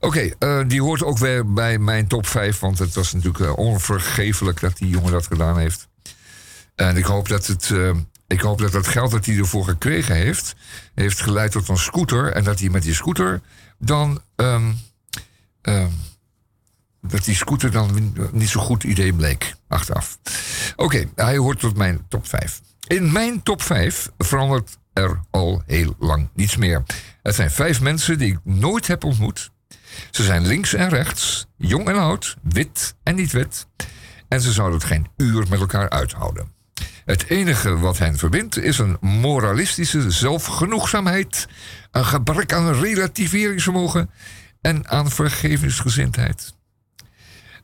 Oké, 0.00 0.30
eh, 0.38 0.60
die 0.66 0.82
hoort 0.82 1.02
ook 1.02 1.18
weer 1.18 1.52
bij 1.52 1.78
mijn 1.78 2.06
top 2.06 2.26
5, 2.26 2.58
want 2.58 2.78
het 2.78 2.94
was 2.94 3.12
natuurlijk 3.12 3.44
eh, 3.44 3.56
onvergeeflijk 3.56 4.60
dat 4.60 4.76
die 4.76 4.88
jongen 4.88 5.12
dat 5.12 5.26
gedaan 5.26 5.58
heeft. 5.58 5.88
En 6.74 6.96
ik 6.96 7.04
hoop 7.04 7.28
dat 7.28 7.46
het, 7.46 7.72
ik 8.26 8.40
hoop 8.40 8.58
dat 8.58 8.72
het 8.72 8.86
geld 8.86 9.10
dat 9.10 9.26
hij 9.26 9.36
ervoor 9.36 9.64
gekregen 9.64 10.14
heeft, 10.14 10.54
heeft 10.94 11.20
geleid 11.20 11.52
tot 11.52 11.68
een 11.68 11.78
scooter. 11.78 12.32
En 12.32 12.44
dat 12.44 12.60
hij 12.60 12.68
met 12.68 12.82
die 12.82 12.94
scooter 12.94 13.40
dan. 13.78 14.22
ehm, 14.36 14.72
ehm, 15.62 15.90
dat 17.02 17.24
die 17.24 17.34
scooter 17.34 17.70
dan 17.70 18.14
niet 18.32 18.48
zo'n 18.48 18.62
goed 18.62 18.84
idee 18.84 19.12
bleek, 19.12 19.54
achteraf. 19.68 20.18
Oké, 20.76 21.04
hij 21.14 21.36
hoort 21.36 21.58
tot 21.58 21.76
mijn 21.76 22.04
top 22.08 22.28
5. 22.28 22.60
In 22.86 23.12
mijn 23.12 23.42
top 23.42 23.62
5 23.62 24.10
verandert 24.18 24.78
er 24.92 25.20
al 25.30 25.62
heel 25.66 25.94
lang 25.98 26.28
niets 26.34 26.56
meer. 26.56 26.82
Het 27.22 27.34
zijn 27.34 27.50
vijf 27.50 27.80
mensen 27.80 28.18
die 28.18 28.32
ik 28.32 28.38
nooit 28.44 28.86
heb 28.86 29.04
ontmoet. 29.04 29.50
Ze 30.10 30.22
zijn 30.22 30.46
links 30.46 30.74
en 30.74 30.88
rechts, 30.88 31.46
jong 31.56 31.88
en 31.88 31.96
oud, 31.96 32.36
wit 32.42 32.94
en 33.02 33.14
niet 33.14 33.32
wit. 33.32 33.66
En 34.28 34.40
ze 34.40 34.52
zouden 34.52 34.78
het 34.78 34.86
geen 34.86 35.06
uur 35.16 35.46
met 35.48 35.60
elkaar 35.60 35.90
uithouden. 35.90 36.52
Het 37.04 37.28
enige 37.28 37.78
wat 37.78 37.98
hen 37.98 38.18
verbindt 38.18 38.58
is 38.58 38.78
een 38.78 38.96
moralistische 39.00 40.10
zelfgenoegzaamheid, 40.10 41.48
een 41.90 42.04
gebrek 42.04 42.52
aan 42.52 42.72
relativeringsvermogen 42.72 44.10
en 44.60 44.88
aan 44.88 45.10
vergevingsgezindheid. 45.10 46.54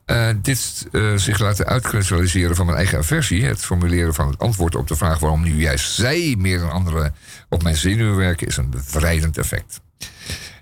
Eh, 0.07 0.29
dit 0.41 0.87
eh, 0.91 1.15
zich 1.15 1.39
laten 1.39 1.65
uitkristalliseren 1.65 2.55
van 2.55 2.65
mijn 2.65 2.77
eigen 2.77 2.97
aversie, 2.97 3.45
het 3.45 3.65
formuleren 3.65 4.13
van 4.13 4.27
het 4.27 4.39
antwoord 4.39 4.75
op 4.75 4.87
de 4.87 4.95
vraag 4.95 5.19
waarom 5.19 5.43
nu 5.43 5.61
juist 5.61 5.91
zij 5.91 6.35
meer 6.37 6.59
dan 6.59 6.71
anderen 6.71 7.15
op 7.49 7.63
mijn 7.63 7.75
zenuwen 7.75 8.15
werken, 8.15 8.47
is 8.47 8.57
een 8.57 8.69
bevrijdend 8.69 9.37
effect. 9.37 9.81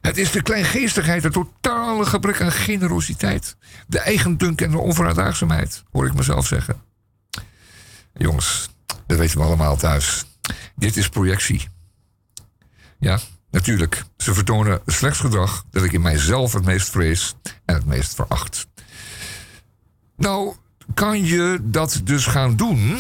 Het 0.02 0.18
is 0.18 0.32
de 0.32 0.42
kleingeestigheid, 0.42 1.24
het 1.24 1.34
totale 1.34 2.06
gebrek 2.06 2.42
aan 2.42 2.52
generositeit, 2.52 3.56
de 3.88 4.00
eigendunk 4.00 4.62
en 4.62 4.72
de 4.72 4.78
onverdraagzaamheid, 4.78 5.84
hoor 5.92 6.06
ik 6.06 6.14
mezelf 6.14 6.48
zeggen. 6.48 6.82
Jongens, 8.14 8.70
dat 9.08 9.18
weten 9.18 9.38
we 9.38 9.44
allemaal 9.44 9.78
thuis. 9.78 10.26
Dit 10.76 10.98
is 10.98 11.10
projectie. 11.10 11.68
Ja, 13.00 13.20
natuurlijk. 13.52 14.04
Ze 14.18 14.34
vertonen 14.34 14.82
slechts 14.86 15.20
gedrag 15.20 15.66
dat 15.72 15.84
ik 15.84 15.92
in 15.92 16.02
mijzelf 16.02 16.54
het 16.54 16.66
meest 16.66 16.90
vrees 16.90 17.36
en 17.66 17.76
het 17.76 17.86
meest 17.86 18.16
veracht. 18.16 18.68
Nou, 20.18 20.56
kan 20.94 21.26
je 21.26 21.60
dat 21.64 22.02
dus 22.04 22.26
gaan 22.26 22.56
doen 22.56 22.98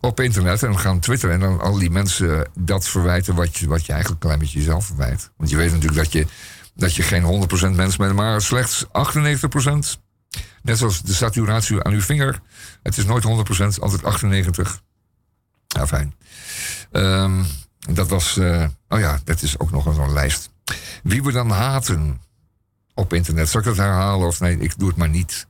op 0.00 0.20
internet 0.20 0.62
en 0.62 0.78
gaan 0.78 1.00
twitteren 1.00 1.34
en 1.34 1.40
dan 1.40 1.60
al 1.60 1.78
die 1.78 1.90
mensen 1.90 2.48
dat 2.58 2.88
verwijten 2.88 3.34
wat 3.34 3.56
je, 3.56 3.66
wat 3.66 3.86
je 3.86 3.92
eigenlijk 3.92 4.22
een 4.22 4.28
klein 4.28 4.42
beetje 4.42 4.58
jezelf 4.58 4.86
verwijt. 4.86 5.30
Want 5.36 5.50
je 5.50 5.56
weet 5.56 5.70
natuurlijk 5.70 6.02
dat 6.02 6.12
je, 6.12 6.26
dat 6.74 6.94
je 6.94 7.02
geen 7.02 7.48
100% 7.72 7.76
mens 7.76 7.96
bent, 7.96 8.14
maar 8.14 8.42
slechts 8.42 8.84
98%. 8.86 8.90
Net 10.62 10.78
zoals 10.78 11.02
de 11.02 11.14
saturatie 11.14 11.82
aan 11.82 11.92
uw 11.92 12.00
vinger. 12.00 12.40
Het 12.82 12.96
is 12.96 13.04
nooit 13.04 13.24
100%, 13.24 13.80
altijd 13.80 14.04
98. 14.04 14.82
Ja, 15.66 15.86
fijn. 15.86 16.14
Ehm, 16.90 17.42
dat 17.78 18.08
was, 18.08 18.36
eh, 18.36 18.64
oh 18.88 18.98
ja, 18.98 19.20
dat 19.24 19.42
is 19.42 19.58
ook 19.58 19.70
nog 19.70 19.86
een 19.86 19.94
zo'n 19.94 20.12
lijst. 20.12 20.50
Wie 21.02 21.22
we 21.22 21.32
dan 21.32 21.50
haten 21.50 22.20
op 22.94 23.12
internet. 23.12 23.48
Zal 23.48 23.60
ik 23.60 23.66
dat 23.66 23.76
herhalen 23.76 24.26
of 24.26 24.40
nee, 24.40 24.58
ik 24.58 24.78
doe 24.78 24.88
het 24.88 24.96
maar 24.96 25.08
niet. 25.08 25.46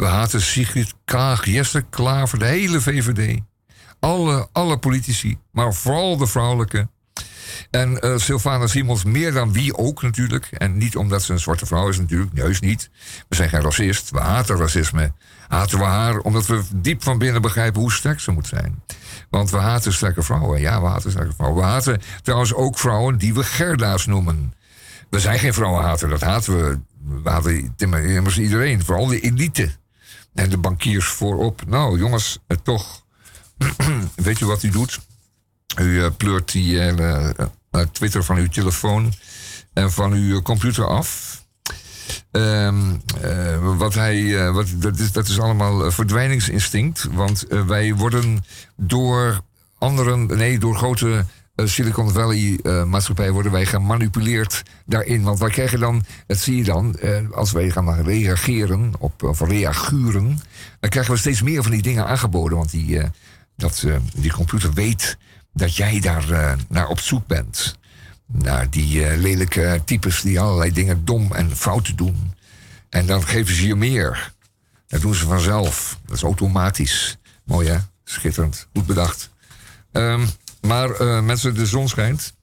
We 0.00 0.06
haten 0.06 0.40
Sigrid 0.40 0.94
Kaag, 1.04 1.44
Jesse 1.44 1.82
Klaver, 1.90 2.38
de 2.38 2.44
hele 2.44 2.80
VVD. 2.80 3.40
Alle, 3.98 4.48
alle 4.52 4.78
politici, 4.78 5.38
maar 5.52 5.74
vooral 5.74 6.16
de 6.16 6.26
vrouwelijke. 6.26 6.88
En 7.70 8.00
eh 8.00 8.16
Sylvana 8.16 8.66
Simons 8.66 9.04
meer 9.04 9.32
dan 9.32 9.52
wie 9.52 9.76
ook 9.76 10.02
natuurlijk. 10.02 10.46
En 10.46 10.78
niet 10.78 10.96
omdat 10.96 11.22
ze 11.22 11.32
een 11.32 11.38
zwarte 11.38 11.66
vrouw 11.66 11.88
is 11.88 11.98
natuurlijk, 11.98 12.30
juist 12.34 12.62
niet. 12.62 12.90
We 13.28 13.36
zijn 13.36 13.48
geen 13.48 13.60
racist, 13.60 14.10
we 14.10 14.20
haten 14.20 14.56
racisme. 14.56 15.12
Haten 15.48 15.78
we 15.78 15.84
haar 15.84 16.18
omdat 16.18 16.46
we 16.46 16.62
diep 16.74 17.02
van 17.02 17.18
binnen 17.18 17.42
begrijpen 17.42 17.80
hoe 17.80 17.92
sterk 17.92 18.20
ze 18.20 18.30
moet 18.30 18.46
zijn. 18.46 18.82
Want 19.30 19.50
we 19.50 19.56
haten 19.56 19.92
sterke 19.92 20.22
vrouwen, 20.22 20.60
ja, 20.60 20.80
we 20.80 20.86
haten 20.86 21.10
sterke 21.10 21.32
vrouwen. 21.34 21.62
We 21.62 21.68
haten 21.68 22.00
trouwens 22.22 22.54
ook 22.54 22.78
vrouwen 22.78 23.18
die 23.18 23.34
we 23.34 23.42
Gerda's 23.42 24.06
noemen. 24.06 24.54
We 25.10 25.20
zijn 25.20 25.38
geen 25.38 25.54
vrouwenhater, 25.54 26.08
dat 26.08 26.20
haten 26.20 26.56
we. 26.56 26.78
We 27.22 27.30
haten 27.30 27.74
immers 28.04 28.38
iedereen, 28.38 28.84
vooral 28.84 29.06
de 29.06 29.20
elite. 29.20 29.78
En 30.34 30.50
de 30.50 30.58
bankiers 30.58 31.06
voorop. 31.06 31.62
Nou, 31.66 31.98
jongens, 31.98 32.38
eh, 32.46 32.56
toch. 32.62 33.04
Weet 34.14 34.40
u 34.40 34.46
wat 34.46 34.62
u 34.62 34.68
doet? 34.70 35.00
U 35.78 36.04
eh, 36.04 36.10
pleurt 36.16 36.52
die 36.52 36.80
eh, 36.80 37.48
Twitter 37.92 38.24
van 38.24 38.36
uw 38.36 38.48
telefoon 38.48 39.12
en 39.72 39.92
van 39.92 40.12
uw 40.12 40.42
computer 40.42 40.86
af. 40.86 41.38
Ehm, 42.30 42.96
eh, 43.20 43.76
wat 43.76 43.94
hij, 43.94 44.50
wat, 44.52 44.66
dat, 44.76 44.98
is, 44.98 45.12
dat 45.12 45.28
is 45.28 45.40
allemaal 45.40 45.90
verdwijningsinstinct. 45.90 47.06
Want 47.10 47.44
wij 47.66 47.94
worden 47.94 48.44
door 48.76 49.40
anderen, 49.78 50.26
nee, 50.26 50.58
door 50.58 50.76
grote 50.76 51.24
Silicon 51.64 52.10
Valley 52.10 52.58
eh, 52.62 53.30
worden 53.32 53.52
wij 53.52 53.66
gemanipuleerd 53.66 54.62
daarin. 54.86 55.22
Want 55.22 55.38
wij 55.38 55.50
krijgen 55.50 55.80
dan, 55.80 56.04
dat 56.26 56.38
zie 56.38 56.56
je 56.56 56.64
dan, 56.64 56.96
eh, 56.98 57.30
als 57.30 57.52
wij 57.52 57.70
gaan 57.70 58.02
reageren 58.02 58.92
op, 58.98 59.22
of 59.22 59.40
reaguren, 59.40 60.40
dan 60.80 60.90
krijgen 60.90 61.12
we 61.12 61.18
steeds 61.18 61.42
meer 61.42 61.62
van 61.62 61.72
die 61.72 61.82
dingen 61.82 62.06
aangeboden. 62.06 62.58
Want 62.58 62.70
die, 62.70 62.98
eh, 62.98 63.08
dat, 63.60 63.82
eh, 63.86 63.96
die 64.14 64.32
computer 64.32 64.72
weet 64.72 65.16
dat 65.52 65.76
jij 65.76 66.00
daar 66.00 66.30
eh, 66.30 66.52
naar 66.68 66.88
op 66.88 67.00
zoek 67.00 67.26
bent. 67.26 67.78
Naar 68.26 68.70
die 68.70 69.04
eh, 69.04 69.18
lelijke 69.18 69.82
types 69.84 70.20
die 70.20 70.40
allerlei 70.40 70.72
dingen 70.72 71.04
dom 71.04 71.32
en 71.32 71.56
fout 71.56 71.98
doen. 71.98 72.34
En 72.88 73.06
dan 73.06 73.26
geven 73.26 73.54
ze 73.54 73.66
je 73.66 73.74
meer. 73.74 74.32
Dat 74.86 75.00
doen 75.00 75.14
ze 75.14 75.26
vanzelf. 75.26 75.98
Dat 76.06 76.16
is 76.16 76.22
automatisch. 76.22 77.18
Mooi 77.44 77.68
hè? 77.68 77.78
Schitterend. 78.04 78.66
Goed 78.74 78.86
bedacht. 78.86 79.30
Ehm, 79.92 80.26
maar 80.60 80.90
eh, 80.90 81.20
mensen, 81.22 81.54
de 81.54 81.66
zon 81.66 81.88
schijnt. 81.88 82.34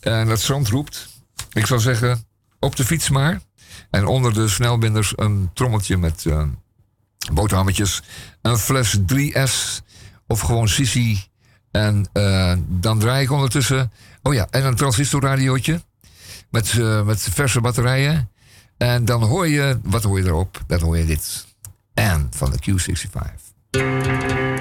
En 0.00 0.28
het 0.28 0.40
zand 0.40 0.68
roept. 0.68 1.08
Ik 1.52 1.66
zou 1.66 1.80
zeggen, 1.80 2.26
op 2.58 2.76
de 2.76 2.84
fiets 2.84 3.10
maar. 3.10 3.40
En 3.90 4.06
onder 4.06 4.34
de 4.34 4.48
snelbinders 4.48 5.12
een 5.16 5.50
trommeltje 5.54 5.96
met 5.96 6.26
eh, 6.26 6.44
boterhammetjes. 7.32 8.02
Een 8.42 8.58
fles 8.58 8.98
3S 9.14 9.82
of 10.26 10.40
gewoon 10.40 10.68
Sissi. 10.68 11.24
En 11.70 12.08
eh, 12.12 12.54
dan 12.68 12.98
draai 12.98 13.22
ik 13.22 13.30
ondertussen... 13.30 13.92
Oh 14.22 14.34
ja, 14.34 14.46
en 14.50 14.64
een 14.64 14.76
transistorradiootje. 14.76 15.82
Met, 16.50 16.74
met 17.04 17.28
verse 17.30 17.60
batterijen. 17.60 18.30
En 18.76 19.04
dan 19.04 19.22
hoor 19.22 19.48
je... 19.48 19.78
Wat 19.82 20.02
hoor 20.02 20.18
je 20.18 20.26
erop? 20.26 20.62
Dan 20.66 20.80
hoor 20.80 20.98
je 20.98 21.04
dit. 21.04 21.46
En 21.94 22.28
van 22.30 22.50
de 22.50 22.58
Q65. 22.70 24.51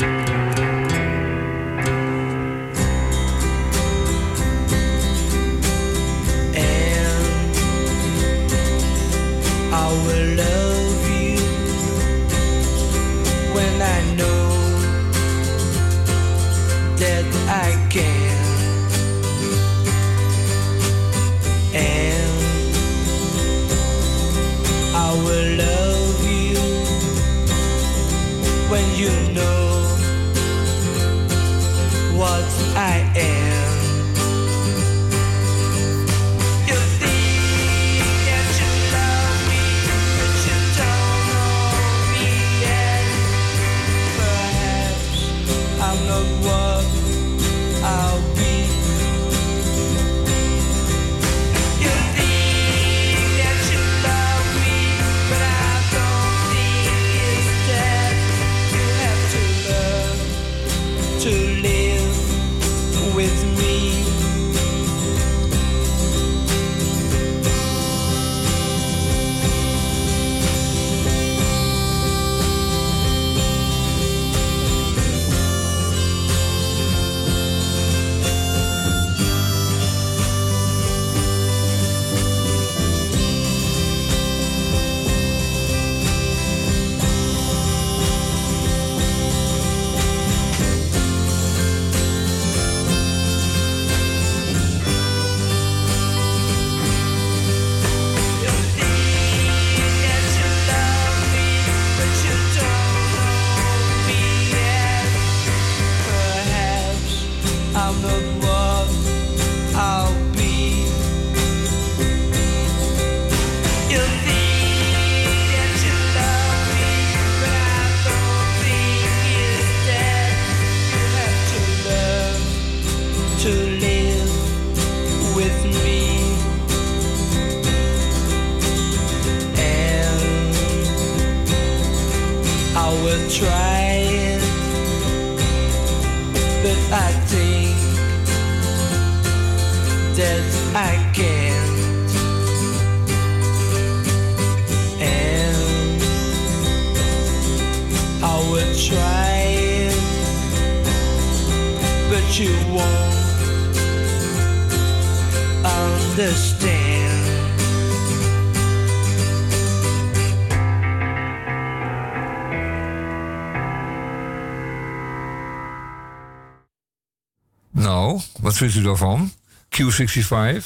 Vindt 168.62 168.76
u 168.76 168.82
daarvan? 168.82 169.32
Q65. 169.70 170.66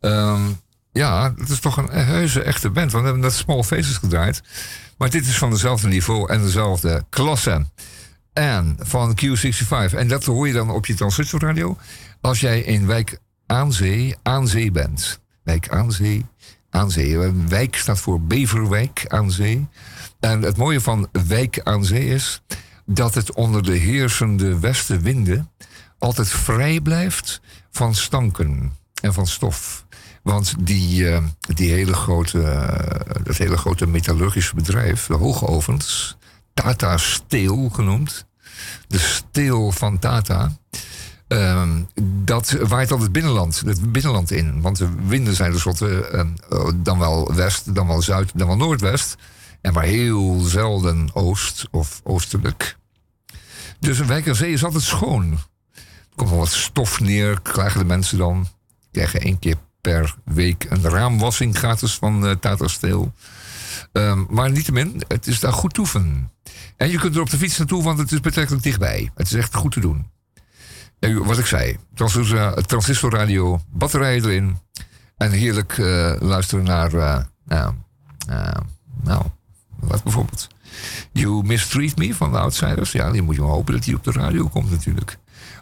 Ehm, 0.00 0.42
ja, 0.92 1.30
dat 1.30 1.48
is 1.48 1.60
toch 1.60 1.76
een 1.76 1.88
heuse 1.88 2.42
echte 2.42 2.70
band. 2.70 2.92
Want 2.92 3.04
we 3.04 3.10
hebben 3.10 3.28
net 3.30 3.38
Small 3.38 3.62
Faces 3.62 3.96
gedraaid. 3.96 4.42
Maar 4.98 5.10
dit 5.10 5.26
is 5.26 5.38
van 5.38 5.50
dezelfde 5.50 5.88
niveau 5.88 6.30
en 6.30 6.42
dezelfde 6.42 7.04
klasse. 7.10 7.66
En 8.32 8.76
van 8.80 9.18
Q65. 9.24 9.94
En 9.94 10.08
dat 10.08 10.24
hoor 10.24 10.46
je 10.46 10.52
dan 10.52 10.70
op 10.70 10.86
je 10.86 10.94
transistorradio. 10.94 11.76
Als 12.20 12.40
jij 12.40 12.60
in 12.60 12.86
Wijk 12.86 13.18
aan 13.46 13.72
Zee, 13.72 14.16
aan 14.22 14.48
Zee 14.48 14.70
bent. 14.70 15.20
Wijk 15.42 15.68
aan 15.68 15.92
Zee, 15.92 16.26
aan 16.70 16.90
Zee. 16.90 17.18
Wijk 17.48 17.76
staat 17.76 18.00
voor 18.00 18.20
Beverwijk 18.20 19.04
aan 19.08 19.30
Zee. 19.30 19.66
En 20.20 20.42
het 20.42 20.56
mooie 20.56 20.80
van 20.80 21.08
Wijk 21.26 21.60
aan 21.62 21.84
Zee 21.84 22.06
is 22.06 22.42
dat 22.86 23.14
het 23.14 23.32
onder 23.32 23.62
de 23.62 23.76
heersende 23.76 24.58
westenwinden 24.58 25.50
altijd 26.04 26.28
vrij 26.28 26.80
blijft 26.80 27.40
van 27.70 27.94
stanken 27.94 28.76
en 29.02 29.14
van 29.14 29.26
stof. 29.26 29.84
Want 30.22 30.54
die, 30.58 31.10
eh, 31.10 31.22
die 31.54 31.70
hele 31.70 31.94
grote, 31.94 32.42
eh, 32.42 33.24
dat 33.24 33.36
hele 33.36 33.56
grote 33.56 33.86
metallurgische 33.86 34.54
bedrijf, 34.54 35.06
de 35.06 35.14
hoogovens, 35.14 36.16
Tata 36.54 36.96
Steel 36.96 37.68
genoemd, 37.68 38.26
de 38.88 38.98
steel 38.98 39.72
van 39.72 39.98
Tata, 39.98 40.56
ehm, 41.28 41.82
dat 42.24 42.50
waait 42.50 42.90
altijd 42.90 43.12
binnenland, 43.12 43.62
het 43.66 43.92
binnenland 43.92 44.30
in. 44.30 44.60
Want 44.60 44.76
de 44.78 44.88
winden 45.06 45.34
zijn 45.34 45.50
tenslotte 45.50 46.06
eh, 46.06 46.68
dan 46.76 46.98
wel 46.98 47.34
west, 47.34 47.74
dan 47.74 47.86
wel 47.86 48.02
zuid, 48.02 48.30
dan 48.34 48.46
wel 48.46 48.56
noordwest. 48.56 49.16
En 49.60 49.72
maar 49.72 49.84
heel 49.84 50.40
zelden 50.40 51.10
oost 51.12 51.66
of 51.70 52.00
oostelijk. 52.02 52.76
Dus 53.78 53.98
een 53.98 54.06
wijk 54.06 54.28
aan 54.28 54.34
zee 54.34 54.52
is 54.52 54.64
altijd 54.64 54.82
schoon. 54.82 55.38
Komt 56.16 56.30
wel 56.30 56.38
wat 56.38 56.48
stof 56.48 57.00
neer, 57.00 57.40
krijgen 57.40 57.78
de 57.78 57.86
mensen 57.86 58.18
dan. 58.18 58.46
Krijgen 58.92 59.20
één 59.20 59.38
keer 59.38 59.56
per 59.80 60.14
week 60.24 60.66
een 60.68 60.82
raamwassing 60.82 61.58
gratis 61.58 61.94
van 61.94 62.26
eh, 62.26 62.34
Tata 62.34 62.68
Steel. 62.68 63.12
Ehm, 63.92 64.24
maar 64.28 64.50
niettemin, 64.50 65.02
het 65.08 65.26
is 65.26 65.40
daar 65.40 65.52
goed 65.52 65.74
toeven. 65.74 66.30
En 66.76 66.90
je 66.90 66.98
kunt 66.98 67.14
er 67.14 67.20
op 67.20 67.30
de 67.30 67.36
fiets 67.36 67.58
naartoe, 67.58 67.82
want 67.82 67.98
het 67.98 68.12
is 68.12 68.20
betrekkelijk 68.20 68.62
dichtbij. 68.62 69.10
Het 69.14 69.26
is 69.26 69.32
echt 69.32 69.54
goed 69.54 69.72
te 69.72 69.80
doen. 69.80 70.12
En 70.98 71.24
wat 71.24 71.38
ik 71.38 71.46
zei, 71.46 71.76
transistor, 71.94 72.62
transistorradio, 72.62 73.60
batterijen 73.70 74.24
erin. 74.24 74.58
En 75.16 75.30
heerlijk 75.30 75.78
eh, 75.78 76.14
luisteren 76.20 76.64
naar, 76.64 76.94
eh, 76.94 77.22
nou, 77.44 77.74
eh, 78.28 78.60
nou, 79.02 79.24
wat 79.80 80.02
bijvoorbeeld. 80.02 80.48
You 81.12 81.44
Mistreat 81.44 81.96
Me 81.96 82.14
van 82.14 82.32
de 82.32 82.38
Outsiders. 82.38 82.92
Ja, 82.92 83.10
die 83.10 83.22
moet 83.22 83.34
je 83.34 83.40
hopen 83.40 83.72
dat 83.72 83.82
die 83.84 83.96
op 83.96 84.04
de 84.04 84.12
radio 84.12 84.48
komt 84.48 84.70
natuurlijk. 84.70 85.18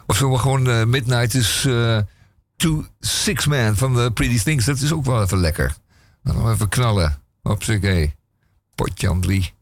Of 0.07 0.15
zullen 0.17 0.33
we 0.33 0.39
gewoon 0.39 0.67
eh, 0.67 0.83
Midnight 0.83 1.33
is 1.33 1.65
eh, 1.65 1.97
To 2.55 2.85
Six 2.99 3.45
Man 3.45 3.75
van 3.75 3.93
de 3.95 4.11
Pretty 4.11 4.39
Things. 4.43 4.65
Dat 4.65 4.79
is 4.79 4.93
ook 4.93 5.05
wel 5.05 5.21
even 5.21 5.37
lekker. 5.37 5.75
Dan 6.23 6.35
nog 6.35 6.51
even 6.51 6.69
knallen. 6.69 7.21
Hopsakee. 7.41 8.13
Potjan 8.75 9.21
3. 9.21 9.53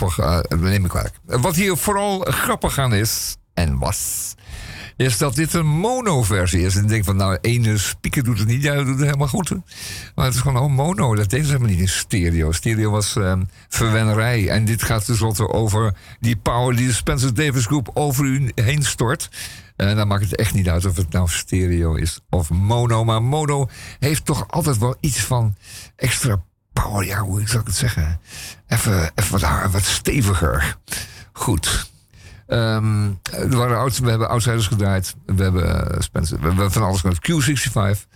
Eh, 0.00 0.38
eh, 0.48 0.58
neem 0.58 0.84
ik 0.84 0.90
kwalijk. 0.90 1.14
Eh, 1.26 1.40
Wat 1.40 1.56
hier 1.56 1.76
vooral 1.76 2.20
grappig 2.20 2.78
aan 2.78 2.94
is, 2.94 3.36
en 3.54 3.78
was, 3.78 4.34
is 4.96 5.18
dat 5.18 5.34
dit 5.34 5.54
een 5.54 5.66
mono-versie 5.66 6.60
is. 6.60 6.76
En 6.76 6.82
ik 6.82 6.88
denk 6.88 7.04
van, 7.04 7.16
nou, 7.16 7.38
ene 7.40 7.78
speaker 7.78 8.24
doet 8.24 8.38
het 8.38 8.48
niet, 8.48 8.62
jij 8.62 8.76
doet 8.76 8.86
het 8.86 9.00
helemaal 9.00 9.28
goed. 9.28 9.50
Maar 10.14 10.24
het 10.24 10.34
is 10.34 10.40
gewoon 10.40 10.62
oh, 10.62 10.70
mono, 10.70 11.14
dat 11.14 11.30
deden 11.30 11.46
ze 11.46 11.52
helemaal 11.52 11.72
niet 11.72 11.80
in 11.80 11.88
stereo. 11.88 12.52
Stereo 12.52 12.90
was 12.90 13.16
ehm 13.16 13.42
verwennerij. 13.68 14.48
En 14.48 14.64
dit 14.64 14.82
gaat 14.82 15.04
tenslotte 15.04 15.48
over 15.48 15.94
die 16.20 16.36
power 16.36 16.76
die 16.76 16.86
de 16.86 16.92
Spencer 16.92 17.34
Davis 17.34 17.66
Groep 17.66 17.90
over 17.94 18.24
u 18.24 18.50
heen 18.54 18.82
stort. 18.82 19.28
En 19.76 19.96
dan 19.96 20.08
maakt 20.08 20.22
het 20.22 20.36
echt 20.36 20.54
niet 20.54 20.68
uit 20.68 20.84
of 20.84 20.96
het 20.96 21.12
nou 21.12 21.28
stereo 21.28 21.94
is 21.94 22.20
of 22.30 22.50
mono. 22.50 23.04
Maar 23.04 23.22
mono 23.22 23.68
heeft 23.98 24.24
toch 24.24 24.48
altijd 24.48 24.78
wel 24.78 24.96
iets 25.00 25.20
van 25.20 25.54
extra 25.96 26.42
power. 26.82 27.06
Ja, 27.06 27.18
hoe 27.18 27.42
zou 27.44 27.60
ik 27.60 27.66
het 27.66 27.76
zeggen? 27.76 28.20
Even, 28.66 29.10
even 29.14 29.40
wat, 29.40 29.70
wat 29.70 29.82
steviger. 29.82 30.76
Goed. 31.32 31.90
Ehm, 32.46 33.08
we 33.22 34.08
hebben 34.08 34.28
Outsiders 34.28 34.66
gedraaid. 34.66 35.14
We 35.26 35.42
hebben 35.42 35.90
eh, 35.90 36.00
Spencer. 36.00 36.70
Van 36.70 36.82
alles 36.82 37.02
met 37.02 37.30
Q65. 37.30 38.08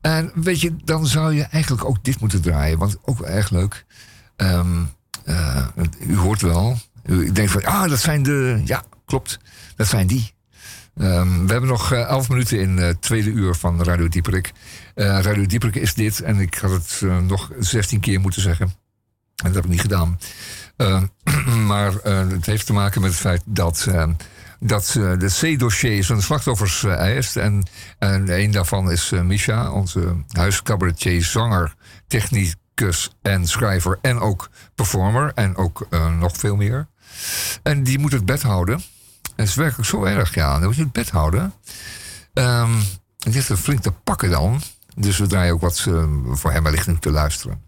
En 0.00 0.32
weet 0.34 0.60
je, 0.60 0.76
dan 0.84 1.06
zou 1.06 1.34
je 1.34 1.42
eigenlijk 1.42 1.84
ook 1.84 2.04
dit 2.04 2.20
moeten 2.20 2.42
draaien. 2.42 2.78
Want 2.78 2.96
ook 3.04 3.20
erg 3.20 3.50
leuk. 3.50 3.84
Ehm, 4.36 4.82
eh, 5.24 5.66
u 6.00 6.16
hoort 6.16 6.40
wel. 6.40 6.78
U 7.04 7.32
denkt 7.32 7.50
van, 7.50 7.64
ah, 7.64 7.88
dat 7.88 8.00
zijn 8.00 8.22
de... 8.22 8.62
Ja, 8.64 8.82
klopt. 9.04 9.38
Dat 9.76 9.86
zijn 9.86 10.06
die. 10.06 10.34
Ehm, 10.96 11.46
we 11.46 11.52
hebben 11.52 11.70
nog 11.70 11.92
eh, 11.92 12.00
elf 12.00 12.28
minuten 12.28 12.60
in 12.60 12.76
het 12.76 13.02
tweede 13.02 13.30
uur 13.30 13.54
van 13.54 13.82
Radio 13.82 14.08
Dieperik. 14.08 14.52
Eh, 14.94 15.20
Radio 15.20 15.46
Dieperik 15.46 15.74
is 15.74 15.94
dit. 15.94 16.20
En 16.20 16.38
ik 16.38 16.54
had 16.54 16.70
het 16.70 17.00
eh, 17.02 17.18
nog 17.18 17.50
16 17.58 18.00
keer 18.00 18.20
moeten 18.20 18.42
zeggen. 18.42 18.66
En 18.66 19.44
dat 19.44 19.54
heb 19.54 19.64
ik 19.64 19.70
niet 19.70 19.80
gedaan. 19.80 20.18
Eh, 20.76 21.02
maar 21.70 21.92
het 22.02 22.46
heeft 22.46 22.66
te 22.66 22.72
maken 22.72 23.00
met 23.00 23.10
het 23.10 23.20
feit 23.20 23.42
dat, 23.46 23.88
dat 24.60 24.86
de 24.92 25.36
C-dossier 25.40 26.04
zijn 26.04 26.22
slachtoffers 26.22 26.84
eh, 26.84 26.92
eist. 26.92 27.36
En, 27.36 27.66
en 27.98 28.40
een 28.40 28.50
daarvan 28.50 28.90
is 28.90 29.10
Misha, 29.10 29.70
onze 29.70 30.16
huiscabaretier, 30.28 31.24
zanger, 31.24 31.74
technicus 32.06 33.10
en 33.22 33.46
schrijver. 33.46 33.98
En 34.00 34.18
ook 34.18 34.50
performer. 34.74 35.32
En 35.34 35.56
ook 35.56 35.86
nog 36.18 36.36
veel 36.36 36.56
meer. 36.56 36.86
En 37.62 37.82
die 37.82 37.98
moet 37.98 38.12
het 38.12 38.24
bed 38.24 38.42
houden. 38.42 38.82
Het 39.36 39.48
is 39.48 39.54
werkelijk 39.54 39.88
zo 39.88 40.04
erg, 40.04 40.34
ja. 40.34 40.58
Dan 40.58 40.64
moet 40.64 40.76
je 40.76 40.82
het 40.82 40.92
bed 40.92 41.10
houden. 41.10 41.52
Ehm 42.32 42.72
het 43.24 43.34
is 43.34 43.48
er 43.48 43.56
flink 43.56 43.80
te 43.80 43.92
pakken 43.92 44.30
dan. 44.30 44.60
Dus 44.94 45.18
we 45.18 45.26
draaien 45.26 45.52
ook 45.54 45.60
wat 45.60 45.84
eh, 45.88 46.04
voor 46.30 46.52
hem 46.52 46.62
wellicht 46.62 46.86
nu 46.86 46.98
te 46.98 47.10
luisteren. 47.10 47.62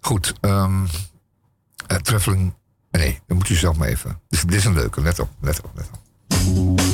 Goed, 0.00 0.34
eh, 0.40 0.76
Traveling. 2.02 2.54
Nee, 2.90 3.20
dan 3.26 3.36
moet 3.36 3.48
je 3.48 3.54
zelf 3.54 3.76
maar 3.76 3.88
even. 3.88 4.20
Dus 4.28 4.42
dit 4.42 4.54
is 4.54 4.64
een 4.64 4.74
leuke, 4.74 5.00
let 5.00 5.18
op, 5.18 5.30
let 5.40 5.60
op, 5.62 5.70
let 5.74 5.90
op. 5.92 6.91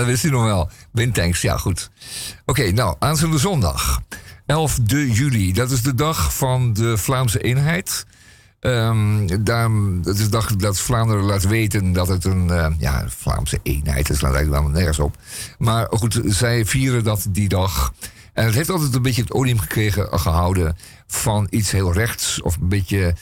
dat 0.00 0.08
wist 0.08 0.24
u 0.24 0.30
nog 0.30 0.44
wel. 0.44 0.70
Bintanks, 0.92 1.40
ja, 1.40 1.56
goed. 1.56 1.90
Oké, 2.46 2.70
nou, 2.70 2.96
aanstaande 2.98 3.38
zondag. 3.38 4.00
11 4.46 4.78
juli, 4.86 5.52
dat 5.52 5.70
is 5.70 5.82
de 5.82 5.94
dag 5.94 6.34
van 6.34 6.72
de 6.72 6.96
Vlaamse 6.96 7.40
eenheid. 7.40 8.06
Ehm 8.60 9.26
daar, 9.44 9.70
dat 10.02 10.14
is 10.14 10.24
de 10.24 10.28
dag 10.28 10.56
dat 10.56 10.78
Vlaanderen 10.78 11.24
laat 11.24 11.46
weten 11.46 11.92
dat 11.92 12.08
het 12.08 12.24
een 12.24 12.50
eh, 12.50 12.66
ja, 12.78 13.04
Vlaamse 13.08 13.60
eenheid 13.62 14.10
is. 14.10 14.18
Dat 14.18 14.30
lijkt 14.30 14.48
helemaal 14.48 14.70
nergens 14.70 14.98
op. 14.98 15.16
Maar 15.58 15.86
goed, 15.90 16.20
zij 16.24 16.64
vieren 16.64 17.04
dat 17.04 17.26
die 17.28 17.48
dag. 17.48 17.92
En 18.32 18.44
het 18.44 18.54
heeft 18.54 18.70
altijd 18.70 18.94
een 18.94 19.02
beetje 19.02 19.22
het 19.22 19.32
odium 19.32 19.58
gekregen, 19.58 20.18
gehouden 20.18 20.76
van 21.20 21.46
iets 21.50 21.70
heel 21.70 21.92
rechts 21.92 22.42
of 22.42 22.56
een 22.56 22.68
beetje, 22.68 23.14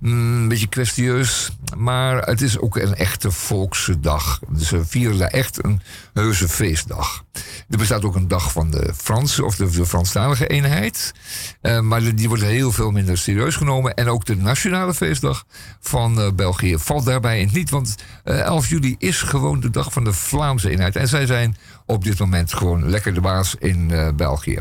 mm, 0.00 0.42
een 0.42 0.48
beetje 0.48 0.68
kwestieus. 0.68 1.50
Maar 1.76 2.22
het 2.22 2.40
is 2.40 2.58
ook 2.58 2.76
een 2.76 2.94
echte 2.94 3.30
volkse 3.30 4.00
dag. 4.00 4.40
Dus 4.48 4.68
ze 4.68 4.84
vieren 4.84 5.18
daar 5.18 5.30
echt 5.30 5.64
een 5.64 5.82
heuse 6.12 6.48
feestdag. 6.48 7.24
Er 7.68 7.78
bestaat 7.78 8.04
ook 8.04 8.14
een 8.14 8.28
dag 8.28 8.52
van 8.52 8.70
de 8.70 8.92
Franse 8.96 9.44
of 9.44 9.56
de, 9.56 9.86
Franstalige 9.86 10.46
eenheid. 10.46 11.12
Eh, 11.60 11.80
maar 11.80 12.14
die 12.14 12.28
wordt 12.28 12.42
heel 12.42 12.72
veel 12.72 12.90
minder 12.90 13.18
serieus 13.18 13.56
genomen. 13.56 13.94
En 13.94 14.08
ook 14.08 14.24
de 14.24 14.36
nationale 14.36 14.94
feestdag 14.94 15.44
van 15.80 16.20
eh, 16.20 16.32
België 16.32 16.78
valt 16.78 17.04
daarbij 17.04 17.40
in 17.40 17.50
niet. 17.52 17.70
Want 17.70 17.94
eh, 18.24 18.40
11 18.40 18.68
juli 18.68 18.94
is 18.98 19.22
gewoon 19.22 19.60
de 19.60 19.70
dag 19.70 19.92
van 19.92 20.04
de 20.04 20.12
Vlaamse 20.12 20.70
eenheid. 20.70 20.96
En 20.96 21.08
zij 21.08 21.26
zijn 21.26 21.56
op 21.86 22.04
dit 22.04 22.18
moment 22.18 22.54
gewoon 22.54 22.90
lekker 22.90 23.14
de 23.14 23.20
baas 23.20 23.54
in 23.58 24.12
België. 24.16 24.60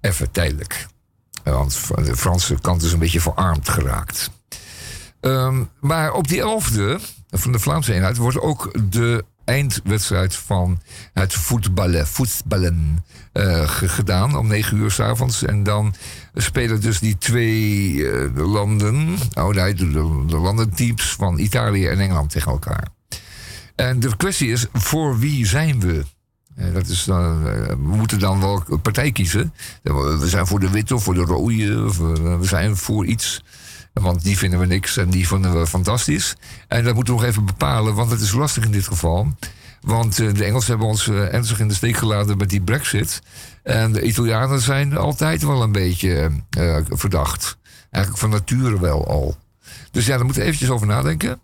Even 0.00 0.30
tijdelijk. 0.30 0.86
Eh, 1.46 1.52
Want 1.52 1.80
de 2.04 2.16
Franse 2.16 2.56
kant 2.60 2.82
is 2.82 2.92
een 2.92 2.98
beetje 2.98 3.20
verarmd 3.20 3.68
geraakt. 3.68 4.30
Ehm, 5.20 5.62
maar 5.80 6.12
op 6.12 6.28
die 6.28 6.40
11e 6.40 6.98
van 7.30 7.52
de 7.52 7.58
Vlaamse 7.58 7.92
eenheid 7.94 8.16
wordt 8.16 8.40
ook 8.40 8.78
de 8.90 9.24
eindwedstrijd 9.44 10.36
van 10.36 10.80
het 11.12 11.34
voetballen, 11.34 12.06
voetballen 12.06 13.04
eh, 13.32 13.68
ge- 13.68 13.88
gedaan 13.88 14.36
om 14.36 14.46
9 14.46 14.76
uur 14.76 14.90
s'avonds. 14.90 15.42
En 15.44 15.62
dan 15.62 15.94
spelen 16.34 16.80
dus 16.80 16.98
die 16.98 17.18
twee 17.18 18.08
eh, 18.10 18.30
landen, 18.34 19.16
oh 19.34 19.54
nee, 19.54 19.74
de, 19.74 19.90
de 20.26 20.36
landenteams 20.36 21.12
van 21.14 21.38
Italië 21.38 21.86
en 21.86 22.00
Engeland 22.00 22.30
tegen 22.30 22.52
elkaar. 22.52 22.88
En 23.74 24.00
de 24.00 24.16
kwestie 24.16 24.50
is, 24.50 24.66
voor 24.72 25.18
wie 25.18 25.46
zijn 25.46 25.80
we? 25.80 26.04
Eh, 26.56 26.74
dat 26.74 26.86
is 26.88 27.04
dan, 27.04 27.46
eh, 27.48 27.66
we 27.66 27.96
moeten 27.96 28.18
dan 28.18 28.40
wel 28.40 28.64
een 28.68 28.80
partij 28.80 29.12
kiezen. 29.12 29.52
We 29.82 30.28
zijn 30.28 30.46
voor 30.46 30.60
de 30.60 30.70
witte 30.70 30.94
of 30.94 31.02
voor 31.02 31.14
de 31.14 31.20
rode. 31.20 31.84
Of 31.84 31.98
eh, 32.00 32.38
we 32.38 32.46
zijn 32.46 32.76
voor 32.76 33.06
iets. 33.06 33.42
Want 33.92 34.22
die 34.22 34.38
vinden 34.38 34.58
we 34.58 34.66
niks 34.66 34.96
en 34.96 35.10
die 35.10 35.28
vinden 35.28 35.58
we 35.58 35.66
fantastisch. 35.66 36.36
En 36.68 36.84
dat 36.84 36.94
moeten 36.94 37.14
we 37.14 37.20
nog 37.20 37.28
even 37.28 37.44
bepalen, 37.44 37.94
want 37.94 38.10
het 38.10 38.20
is 38.20 38.32
lastig 38.32 38.64
in 38.64 38.70
dit 38.70 38.86
geval. 38.86 39.34
Want 39.86 40.18
eh, 40.18 40.34
de 40.34 40.44
Engelsen 40.44 40.70
hebben 40.70 40.88
ons 40.88 41.08
eh, 41.08 41.34
ernstig 41.34 41.60
in 41.60 41.68
de 41.68 41.74
steek 41.74 41.96
gelaten 41.96 42.36
met 42.36 42.50
die 42.50 42.60
brexit. 42.60 43.22
En 43.62 43.92
de 43.92 44.02
Italianen 44.02 44.60
zijn 44.60 44.96
altijd 44.96 45.42
wel 45.42 45.62
een 45.62 45.72
beetje 45.72 46.30
eh, 46.50 46.78
verdacht. 46.88 47.56
Eigenlijk 47.90 48.22
van 48.22 48.30
nature 48.30 48.80
wel 48.80 49.06
al. 49.06 49.36
Dus 49.90 50.06
ja, 50.06 50.16
daar 50.16 50.24
moeten 50.24 50.42
we 50.42 50.48
eventjes 50.48 50.70
over 50.70 50.86
nadenken. 50.86 51.40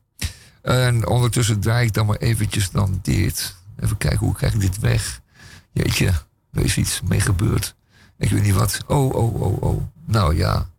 En 0.62 1.06
ondertussen 1.06 1.60
draai 1.60 1.86
ik 1.86 1.92
dan 1.92 2.06
maar 2.06 2.16
eventjes 2.16 2.70
dan 2.70 2.98
dit. 3.02 3.54
Even 3.82 3.96
kijken, 3.96 4.18
hoe 4.18 4.34
krijg 4.34 4.54
ik 4.54 4.60
dit 4.60 4.78
weg? 4.78 5.20
Jeetje, 5.72 6.12
er 6.52 6.64
is 6.64 6.76
iets 6.76 7.00
mee 7.00 7.20
gebeurd. 7.20 7.74
Ik 8.18 8.30
weet 8.30 8.42
niet 8.42 8.54
wat. 8.54 8.80
Oh, 8.86 9.14
oh, 9.14 9.42
oh, 9.42 9.62
oh. 9.62 9.82
Nou 10.06 10.36
ja. 10.36 10.70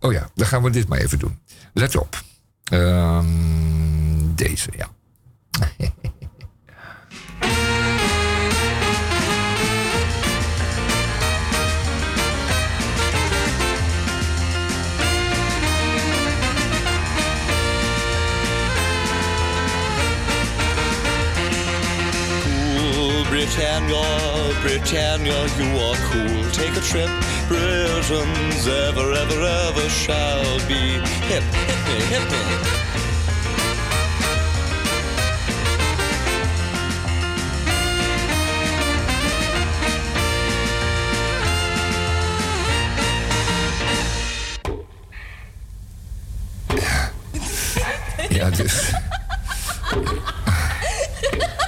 Oh 0.00 0.12
ja, 0.12 0.30
dan 0.34 0.46
gaan 0.46 0.62
we 0.62 0.70
dit 0.70 0.88
maar 0.88 0.98
even 0.98 1.18
doen. 1.18 1.38
Let 1.72 1.96
op. 1.96 2.22
Ehm, 2.64 4.34
deze, 4.34 4.70
ja. 4.76 4.88
Britannia, 23.32 24.04
Britannia, 24.60 25.46
you 25.56 25.64
are 25.80 25.96
cool. 26.10 26.50
Take 26.50 26.76
a 26.76 26.82
trip. 26.82 27.08
Britain's 27.48 28.68
ever, 28.68 29.10
ever, 29.14 29.40
ever 29.40 29.88
shall 29.88 30.58
be 30.68 31.00
hip, 31.30 31.42
hip 31.42 31.78
me, 31.88 32.00
hip 32.12 32.30
me. 32.30 32.38
Ja, 48.28 48.50
dus. 48.50 48.92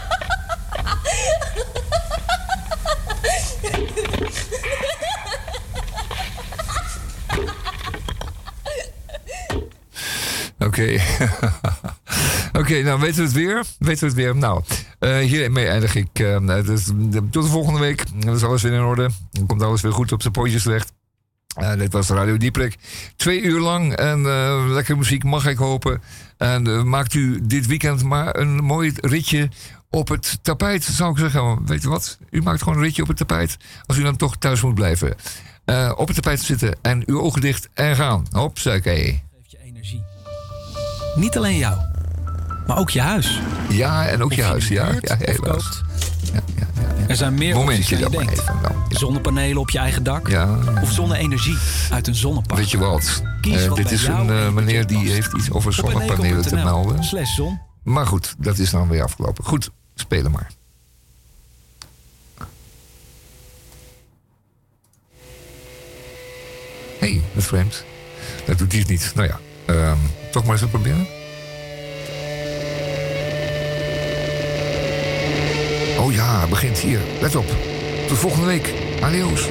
Oké. 10.58 10.98
Oké, 12.60 12.82
nou 12.82 13.00
weten 13.00 13.16
we 13.16 13.22
het 13.22 13.32
weer? 13.32 13.64
Weten 13.78 14.00
we 14.00 14.06
het 14.06 14.14
weer? 14.14 14.36
Nou, 14.36 14.62
eh, 14.98 15.18
hiermee 15.18 15.66
eindig 15.66 15.94
ik. 15.94 16.08
dus, 16.64 16.84
tot 17.30 17.42
de 17.42 17.50
volgende 17.50 17.80
week. 17.80 18.04
Dan 18.24 18.34
is 18.34 18.42
alles 18.42 18.62
weer 18.62 18.72
in 18.72 18.82
orde. 18.82 19.10
Dan 19.30 19.46
komt 19.46 19.62
alles 19.62 19.80
weer 19.80 19.92
goed 19.92 20.12
op 20.12 20.20
zijn 20.20 20.32
pootjes 20.32 20.62
terecht. 20.62 20.92
Eh, 21.54 21.72
dit 21.72 21.92
was 21.92 22.08
Radio 22.08 22.36
Dieprik. 22.36 22.76
Twee 23.16 23.42
uur 23.42 23.60
lang 23.60 23.92
en 23.92 24.22
lekkere 24.72 24.98
muziek 24.98 25.24
mag 25.24 25.46
ik 25.46 25.56
hopen. 25.56 26.02
En 26.36 26.88
maakt 26.88 27.14
u 27.14 27.40
dit 27.42 27.66
weekend 27.66 28.02
maar 28.02 28.36
een 28.38 28.56
mooi 28.56 28.92
ritje 29.00 29.48
op 29.94 30.08
het 30.08 30.38
tapijt, 30.42 30.84
zou 30.84 31.10
ik 31.12 31.18
zeggen. 31.18 31.66
Weet 31.66 31.82
je 31.82 31.88
wat? 31.88 32.18
U 32.30 32.42
maakt 32.42 32.62
gewoon 32.62 32.78
een 32.78 32.84
ritje 32.84 33.02
op 33.02 33.08
het 33.08 33.16
tapijt. 33.16 33.56
Als 33.86 33.96
u 33.96 34.02
dan 34.02 34.16
toch 34.16 34.36
thuis 34.36 34.62
moet 34.62 34.74
blijven. 34.74 35.14
Eh, 35.64 35.92
op 35.96 36.06
het 36.06 36.16
tapijt 36.16 36.40
zitten 36.40 36.76
en 36.82 37.02
uw 37.06 37.20
ogen 37.20 37.40
dicht 37.40 37.68
en 37.74 37.96
gaan. 37.96 38.26
Hopsakee. 38.30 39.22
Niet 41.14 41.36
alleen 41.36 41.56
jou, 41.56 41.76
maar 42.66 42.78
ook 42.78 42.90
je 42.90 43.00
huis. 43.00 43.40
Ja, 43.68 44.06
en 44.06 44.22
ook 44.22 44.30
Of 44.30 44.36
je 44.36 44.42
je 44.42 44.46
huis. 44.48 44.68
nu 44.68 44.74
Ja, 44.76 44.90
huurt 44.90 45.08
ja, 45.08 45.16
helaas. 45.18 45.40
koopt. 45.40 45.82
Er 47.08 47.16
zijn 47.16 47.34
meer 47.34 47.54
Momentje 47.54 47.96
dan 47.98 48.10
je 48.10 48.16
maar 48.18 48.28
even. 48.28 48.54
Zonnepanelen 48.88 49.56
op 49.60 49.70
je 49.70 49.78
eigen 49.78 50.02
dak. 50.02 50.28
Ja. 50.28 50.58
Of 50.82 50.92
zonne-energie 50.92 51.56
uit 51.90 52.06
een 52.06 52.14
zonnepark. 52.14 52.60
Weet 52.60 52.70
je 52.70 52.78
wat? 52.78 53.22
Eh, 53.40 53.66
wat 53.66 53.76
dit 53.76 53.90
is 53.90 54.06
een 54.06 54.30
eh, 54.30 54.46
en 54.46 54.54
meneer 54.54 54.86
die 54.86 55.10
heeft 55.10 55.32
iets 55.32 55.50
over 55.50 55.72
zonnepanelen 55.72 56.42
te 56.42 56.54
melden. 56.54 57.04
Slash 57.04 57.34
zon. 57.34 57.60
Maar 57.82 58.06
goed, 58.06 58.34
dat 58.38 58.58
is 58.58 58.70
dan 58.70 58.88
weer 58.88 59.02
afgelopen. 59.02 59.44
Goed, 59.44 59.70
spelen 59.94 60.30
maar. 60.30 60.50
Hé, 66.98 67.10
hey, 67.10 67.22
dat 67.32 67.42
is 67.42 67.48
vreemd. 67.48 67.84
Dat 68.46 68.58
doet 68.58 68.72
het 68.72 68.88
niet. 68.88 69.12
Nou 69.14 69.28
ja, 69.28 69.40
ehm, 69.66 69.98
toch 70.30 70.44
maar 70.44 70.60
eens 70.60 70.70
proberen. 70.70 71.06
Oh 75.98 76.12
ja, 76.12 76.46
begint 76.46 76.78
hier. 76.78 77.00
Let 77.20 77.36
op. 77.36 77.46
Tot 78.08 78.18
volgende 78.18 78.46
week. 78.46 78.72
Adios. 79.00 79.48